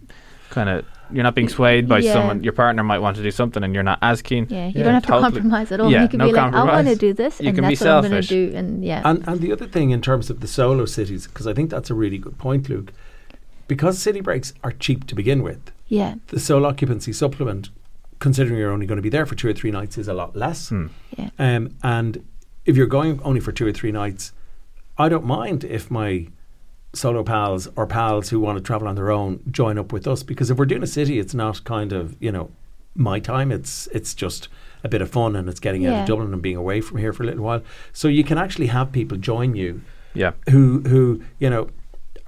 kind 0.50 0.70
of 0.70 0.86
you're 1.12 1.24
not 1.24 1.36
being 1.36 1.50
swayed 1.50 1.88
by 1.88 2.00
Yeah. 2.00 2.14
someone. 2.14 2.44
Your 2.44 2.54
partner 2.54 2.84
might 2.84 3.00
want 3.00 3.18
to 3.18 3.24
do 3.24 3.32
something 3.32 3.64
and 3.64 3.74
you're 3.74 3.84
not 3.84 4.00
as 4.02 4.22
keen. 4.22 4.46
Yeah, 4.50 4.68
you 4.68 4.74
Yeah, 4.76 4.84
don't 4.84 4.94
have 4.94 5.04
to 5.04 5.08
totally. 5.10 5.32
compromise 5.32 5.72
at 5.72 5.80
all. 5.80 5.92
Yeah, 5.92 6.04
you 6.04 6.08
can 6.10 6.20
no 6.20 6.28
be 6.28 6.34
like, 6.34 6.54
I 6.54 6.64
want 6.64 6.88
to 6.88 6.96
do 6.96 7.14
this, 7.14 7.40
You 7.40 7.48
and 7.50 7.56
can 7.58 7.64
be 7.68 7.76
that's 7.76 7.82
what 7.82 7.90
I'm 7.90 8.02
going 8.02 8.22
to 8.22 8.28
selfish. 8.28 8.52
do. 8.52 8.58
And 8.58 8.84
yeah, 8.86 9.02
And 9.06 9.24
and 9.28 9.40
the 9.42 9.52
other 9.52 9.66
thing 9.68 9.90
in 9.92 10.02
terms 10.02 10.30
of 10.30 10.40
the 10.40 10.48
solo 10.48 10.86
cities, 10.86 11.28
because 11.28 11.48
I 11.48 11.54
think 11.54 11.70
that's 11.70 11.90
a 11.90 11.94
really 11.96 12.18
good 12.18 12.38
point, 12.38 12.70
Luke, 12.70 12.94
because 13.68 13.98
city 14.00 14.22
breaks 14.22 14.54
are 14.64 14.72
cheap 14.72 15.06
to 15.08 15.16
begin 15.16 15.44
with, 15.44 15.72
yeah, 15.88 16.16
the 16.28 16.40
sole 16.40 16.66
occupancy 16.66 17.14
supplement, 17.14 17.70
considering 18.20 18.58
you're 18.60 18.72
only 18.72 18.86
going 18.86 18.98
to 18.98 19.02
be 19.02 19.10
there 19.10 19.26
for 19.26 19.36
two 19.36 19.48
or 19.50 19.54
three 19.54 19.72
nights, 19.72 19.98
is 19.98 20.08
a 20.08 20.14
lot 20.14 20.36
less. 20.36 20.70
Hmm. 20.70 20.88
yeah, 21.18 21.30
Um, 21.40 21.70
and 21.84 22.24
if 22.66 22.76
you're 22.78 22.88
going 23.00 23.20
only 23.24 23.40
for 23.40 23.52
two 23.52 23.66
or 23.68 23.72
three 23.72 23.92
nights, 23.92 24.34
I 24.98 25.08
don't 25.10 25.26
mind 25.26 25.64
if 25.64 25.90
my 25.90 26.28
solo 26.94 27.24
pals 27.24 27.68
or 27.76 27.86
pals 27.86 28.30
who 28.30 28.40
want 28.40 28.58
to 28.58 28.64
travel 28.64 28.88
on 28.88 28.96
their 28.96 29.12
own 29.12 29.40
join 29.52 29.78
up 29.78 29.94
with 29.94 30.08
us 30.08 30.24
because 30.24 30.50
if 30.50 30.58
we're 30.58 30.66
doing 30.66 30.84
a 30.84 30.88
city, 30.88 31.20
it's 31.20 31.34
not 31.34 31.64
kind 31.64 31.94
of 31.94 32.16
you 32.20 32.32
know 32.32 32.50
my 32.96 33.20
time. 33.20 33.52
It's 33.52 33.88
it's 33.94 34.14
just 34.14 34.48
a 34.84 34.90
bit 34.90 35.02
of 35.02 35.10
fun 35.10 35.36
and 35.36 35.48
it's 35.50 35.60
getting 35.60 35.86
out 35.86 35.94
of 36.02 36.08
Dublin 36.08 36.34
and 36.34 36.42
being 36.42 36.56
away 36.56 36.82
from 36.82 36.98
here 36.98 37.14
for 37.14 37.24
a 37.24 37.26
little 37.28 37.44
while. 37.44 37.62
So 37.94 38.08
you 38.08 38.24
can 38.24 38.38
actually 38.38 38.68
have 38.68 38.92
people 38.92 39.18
join 39.18 39.56
you 39.56 39.82
Yeah. 40.14 40.32
who 40.50 40.82
who 40.82 41.22
you 41.40 41.50
know 41.50 41.70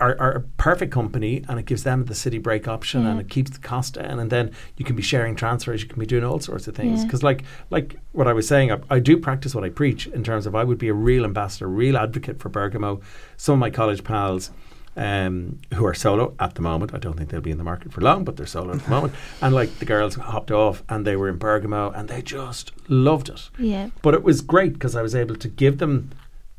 are, 0.01 0.19
are 0.19 0.31
a 0.31 0.41
perfect 0.57 0.91
company 0.91 1.45
and 1.47 1.59
it 1.59 1.65
gives 1.65 1.83
them 1.83 2.05
the 2.05 2.15
city 2.15 2.39
break 2.39 2.67
option 2.67 3.05
and 3.05 3.21
it 3.21 3.29
keeps 3.29 3.51
the 3.51 3.59
cost 3.59 3.93
down 3.93 4.19
and 4.19 4.31
then 4.31 4.51
you 4.75 4.83
can 4.83 4.95
be 4.95 5.01
sharing 5.01 5.35
transfers 5.35 5.81
you 5.83 5.87
can 5.87 5.99
be 5.99 6.05
doing 6.05 6.23
all 6.23 6.39
sorts 6.39 6.67
of 6.67 6.75
things. 6.75 6.99
Yeah. 6.99 7.05
because 7.05 7.21
like 7.23 7.43
like 7.69 7.97
what 8.11 8.27
I 8.27 8.33
was 8.33 8.47
saying 8.47 8.71
I, 8.71 8.79
I 8.89 8.99
do 8.99 9.15
practice 9.17 9.53
what 9.53 9.63
I 9.63 9.69
preach 9.69 10.07
in 10.07 10.23
terms 10.23 10.45
of 10.47 10.55
I 10.55 10.63
would 10.63 10.79
be 10.79 10.87
a 10.89 10.93
real 10.93 11.23
ambassador 11.23 11.67
real 11.67 11.95
advocate 11.95 12.39
for 12.39 12.49
Bergamo. 12.49 12.99
Some 13.37 13.53
of 13.53 13.59
my 13.59 13.69
college 13.69 14.03
pals 14.03 14.51
um, 14.97 15.59
who 15.75 15.85
are 15.85 15.93
solo 15.93 16.35
at 16.39 16.55
the 16.55 16.61
moment 16.61 16.93
I 16.93 16.97
don't 16.97 17.15
think 17.15 17.29
they'll 17.29 17.39
be 17.39 17.51
in 17.51 17.57
the 17.59 17.63
market 17.63 17.93
for 17.93 18.01
long 18.01 18.25
but 18.25 18.35
they're 18.37 18.45
solo 18.47 18.73
at 18.73 18.83
the 18.83 18.89
moment. 18.95 19.13
And 19.41 19.53
like 19.53 19.77
the 19.79 19.85
girls 19.85 20.15
hopped 20.15 20.51
off 20.51 20.83
and 20.89 21.05
they 21.05 21.15
were 21.15 21.29
in 21.29 21.37
Bergamo 21.37 21.91
and 21.91 22.09
they 22.09 22.21
just 22.23 22.71
loved 22.89 23.29
it. 23.29 23.49
Yeah. 23.59 23.89
but 24.01 24.13
it 24.15 24.23
was 24.23 24.41
great 24.41 24.73
because 24.73 24.95
I 24.95 25.01
was 25.03 25.13
able 25.15 25.35
to 25.35 25.47
give 25.47 25.77
them 25.77 26.09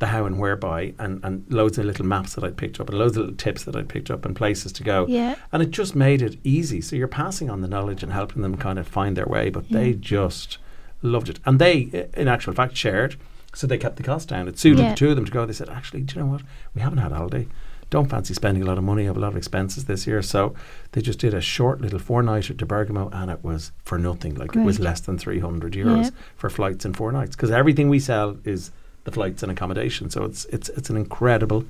the 0.02 0.08
how 0.08 0.26
and 0.26 0.38
whereby 0.38 0.92
and, 0.98 1.20
and 1.24 1.44
loads 1.48 1.78
of 1.78 1.84
little 1.84 2.04
maps 2.04 2.34
that 2.34 2.42
I'd 2.44 2.56
picked 2.56 2.80
up 2.80 2.88
and 2.90 2.98
loads 2.98 3.16
of 3.16 3.20
little 3.22 3.36
tips 3.36 3.62
that 3.64 3.76
I'd 3.76 3.88
picked 3.88 4.10
up 4.10 4.24
and 4.26 4.34
places 4.34 4.72
to 4.72 4.82
go. 4.82 5.06
Yeah. 5.08 5.36
And 5.52 5.62
it 5.62 5.70
just 5.70 5.94
made 5.94 6.20
it 6.22 6.38
easy. 6.44 6.80
So 6.80 6.96
you're 6.96 7.06
passing 7.08 7.48
on 7.48 7.60
the 7.60 7.68
knowledge 7.68 8.02
and 8.02 8.12
helping 8.12 8.42
them 8.42 8.56
kind 8.56 8.78
of 8.80 8.88
find 8.88 9.16
their 9.16 9.26
way. 9.26 9.48
But 9.48 9.68
they 9.70 9.92
just 9.94 10.58
loved 11.02 11.28
it. 11.28 11.38
And 11.46 11.58
they, 11.58 12.08
in 12.14 12.26
actual 12.28 12.52
fact, 12.52 12.76
shared. 12.76 13.14
So 13.54 13.66
they 13.66 13.78
kept 13.78 13.96
the 13.96 14.02
cost 14.02 14.28
down. 14.28 14.48
It 14.48 14.58
suited 14.58 14.82
Yeah. 14.82 14.90
the 14.90 14.96
two 14.96 15.10
of 15.10 15.16
them 15.16 15.24
to 15.24 15.30
go. 15.32 15.46
They 15.46 15.52
said, 15.52 15.68
actually, 15.68 16.00
do 16.02 16.16
you 16.16 16.22
know 16.22 16.30
what? 16.32 16.42
We 16.74 16.80
haven't 16.82 16.98
had 16.98 17.12
a 17.12 17.16
holiday. 17.16 17.46
Don't 17.90 18.08
fancy 18.08 18.34
spending 18.34 18.62
a 18.62 18.66
lot 18.66 18.78
of 18.78 18.84
money, 18.84 19.04
have 19.04 19.18
a 19.18 19.20
lot 19.20 19.28
of 19.28 19.36
expenses 19.36 19.84
this 19.84 20.06
year. 20.06 20.22
So 20.22 20.54
they 20.92 21.00
just 21.02 21.18
did 21.20 21.34
a 21.34 21.40
short 21.42 21.80
little 21.80 21.98
four 21.98 22.22
nighter 22.22 22.54
to 22.54 22.66
Bergamo 22.66 23.08
and 23.12 23.30
it 23.30 23.44
was 23.44 23.70
for 23.84 23.98
nothing. 23.98 24.34
Like 24.34 24.56
it 24.56 24.64
was 24.64 24.80
less 24.80 25.00
than 25.00 25.16
300 25.18 25.74
euros 25.74 26.04
Yeah. 26.04 26.10
for 26.36 26.48
flights 26.50 26.84
and 26.86 26.96
four 26.96 27.12
nights 27.12 27.36
because 27.36 27.50
everything 27.50 27.88
we 27.90 28.00
sell 28.00 28.38
is 28.44 28.70
the 29.04 29.12
flights 29.12 29.42
and 29.42 29.50
accommodation. 29.50 30.10
So 30.10 30.24
it's 30.24 30.44
it's 30.46 30.68
it's 30.70 30.90
an 30.90 30.96
incredible 30.96 31.64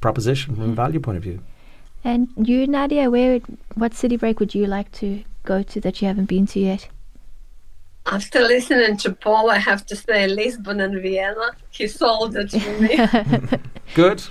proposition 0.00 0.54
from 0.54 0.64
a 0.64 0.66
mm-hmm. 0.66 0.74
value 0.74 1.00
point 1.00 1.16
of 1.16 1.22
view. 1.22 1.40
And 2.04 2.28
you, 2.36 2.68
Nadya, 2.68 3.10
where, 3.10 3.40
what 3.74 3.92
city 3.92 4.16
break 4.16 4.38
would 4.38 4.54
you 4.54 4.66
like 4.66 4.92
to 4.92 5.24
go 5.44 5.64
to 5.64 5.80
that 5.80 6.00
you 6.00 6.06
haven't 6.06 6.26
been 6.26 6.46
to 6.46 6.60
yet? 6.60 6.88
After 8.06 8.42
listening 8.42 8.96
to 8.98 9.12
Paul, 9.12 9.50
I 9.50 9.58
have 9.58 9.84
to 9.86 9.96
say 9.96 10.28
Lisbon 10.28 10.80
and 10.80 11.02
Vienna. 11.02 11.50
He 11.70 11.88
sold 11.88 12.36
it 12.36 12.52
for 12.52 12.80
me. 12.80 13.58
Good, 13.94 14.22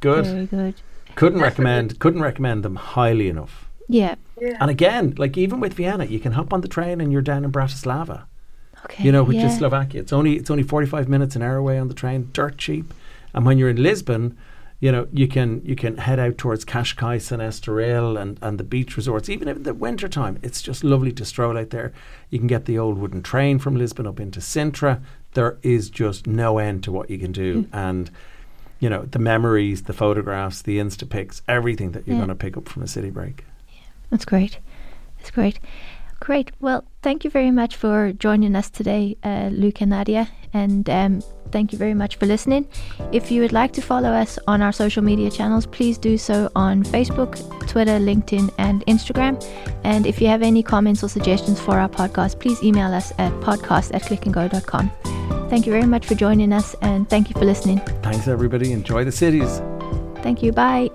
good. 0.00 0.24
Very 0.26 0.46
good. 0.46 0.74
Couldn't 1.16 1.40
recommend 1.40 1.98
couldn't 1.98 2.22
recommend 2.22 2.62
them 2.62 2.76
highly 2.76 3.28
enough. 3.28 3.68
Yeah. 3.88 4.14
yeah. 4.40 4.56
And 4.60 4.70
again, 4.70 5.14
like 5.18 5.36
even 5.36 5.60
with 5.60 5.74
Vienna, 5.74 6.04
you 6.04 6.18
can 6.18 6.32
hop 6.32 6.52
on 6.52 6.60
the 6.60 6.68
train 6.68 7.00
and 7.00 7.12
you're 7.12 7.22
down 7.22 7.44
in 7.44 7.52
Bratislava. 7.52 8.24
Okay. 8.88 9.02
you 9.04 9.10
know, 9.12 9.24
which 9.24 9.38
yeah. 9.38 9.46
is 9.48 9.58
Slovakia. 9.58 10.00
It's 10.00 10.12
only 10.12 10.36
it's 10.36 10.50
only 10.50 10.62
forty 10.62 10.86
five 10.86 11.08
minutes 11.08 11.34
an 11.36 11.42
hour 11.42 11.56
away 11.56 11.78
on 11.78 11.88
the 11.88 11.94
train, 11.94 12.30
dirt 12.32 12.56
cheap. 12.58 12.92
And 13.34 13.44
when 13.44 13.58
you're 13.58 13.68
in 13.68 13.82
Lisbon, 13.82 14.36
you 14.80 14.92
know, 14.92 15.08
you 15.12 15.26
can 15.26 15.60
you 15.64 15.74
can 15.74 15.96
head 15.96 16.18
out 16.20 16.38
towards 16.38 16.64
Cascais 16.64 17.32
and 17.32 17.42
Estoril 17.42 18.20
and, 18.20 18.38
and 18.42 18.58
the 18.58 18.64
beach 18.64 18.96
resorts. 18.96 19.28
Even 19.28 19.48
in 19.48 19.62
the 19.64 19.74
winter 19.74 20.08
time, 20.08 20.38
it's 20.42 20.62
just 20.62 20.84
lovely 20.84 21.12
to 21.12 21.24
stroll 21.24 21.58
out 21.58 21.70
there. 21.70 21.92
You 22.30 22.38
can 22.38 22.46
get 22.46 22.66
the 22.66 22.78
old 22.78 22.98
wooden 22.98 23.22
train 23.22 23.58
from 23.58 23.76
Lisbon 23.76 24.06
up 24.06 24.20
into 24.20 24.40
Sintra. 24.40 25.00
There 25.32 25.58
is 25.62 25.90
just 25.90 26.26
no 26.26 26.58
end 26.58 26.84
to 26.84 26.92
what 26.92 27.10
you 27.10 27.18
can 27.18 27.32
do. 27.32 27.64
Mm. 27.64 27.68
And 27.72 28.10
you 28.78 28.90
know, 28.90 29.02
the 29.10 29.18
memories, 29.18 29.84
the 29.84 29.94
photographs, 29.94 30.62
the 30.62 30.78
Insta 30.78 31.08
pics, 31.08 31.42
everything 31.48 31.92
that 31.92 32.06
you're 32.06 32.14
Yeah. 32.16 32.20
going 32.26 32.28
to 32.28 32.34
pick 32.34 32.56
up 32.56 32.68
from 32.68 32.82
a 32.82 32.86
city 32.86 33.10
break. 33.10 33.44
That's 34.10 34.26
great. 34.26 34.58
That's 35.18 35.30
great. 35.30 35.58
Great. 36.26 36.50
Well, 36.58 36.84
thank 37.02 37.22
you 37.22 37.30
very 37.30 37.52
much 37.52 37.76
for 37.76 38.12
joining 38.12 38.56
us 38.56 38.68
today, 38.68 39.16
uh, 39.22 39.48
Luke 39.52 39.80
and 39.80 39.92
Nadya. 39.92 40.26
And 40.52 40.90
um, 40.90 41.22
thank 41.52 41.70
you 41.70 41.78
very 41.78 41.94
much 41.94 42.16
for 42.16 42.26
listening. 42.26 42.66
If 43.12 43.30
you 43.30 43.42
would 43.42 43.52
like 43.52 43.72
to 43.74 43.80
follow 43.80 44.08
us 44.08 44.36
on 44.48 44.60
our 44.60 44.72
social 44.72 45.04
media 45.04 45.30
channels, 45.30 45.66
please 45.66 45.98
do 45.98 46.18
so 46.18 46.50
on 46.56 46.82
Facebook, 46.82 47.38
Twitter, 47.68 48.00
LinkedIn, 48.00 48.52
and 48.58 48.84
Instagram. 48.86 49.40
And 49.84 50.04
if 50.04 50.20
you 50.20 50.26
have 50.26 50.42
any 50.42 50.64
comments 50.64 51.04
or 51.04 51.08
suggestions 51.08 51.60
for 51.60 51.78
our 51.78 51.88
podcast, 51.88 52.40
please 52.40 52.60
email 52.60 52.92
us 52.92 53.12
at 53.18 53.30
podcast 53.34 53.94
at 53.94 54.02
clickandgo.com. 54.02 54.90
Thank 55.48 55.64
you 55.64 55.70
very 55.70 55.86
much 55.86 56.06
for 56.06 56.16
joining 56.16 56.52
us 56.52 56.74
and 56.82 57.08
thank 57.08 57.28
you 57.28 57.34
for 57.34 57.44
listening. 57.44 57.78
Thanks 58.02 58.26
everybody. 58.26 58.72
Enjoy 58.72 59.04
the 59.04 59.12
cities. 59.12 59.62
Thank 60.24 60.42
you. 60.42 60.50
Bye. 60.50 60.90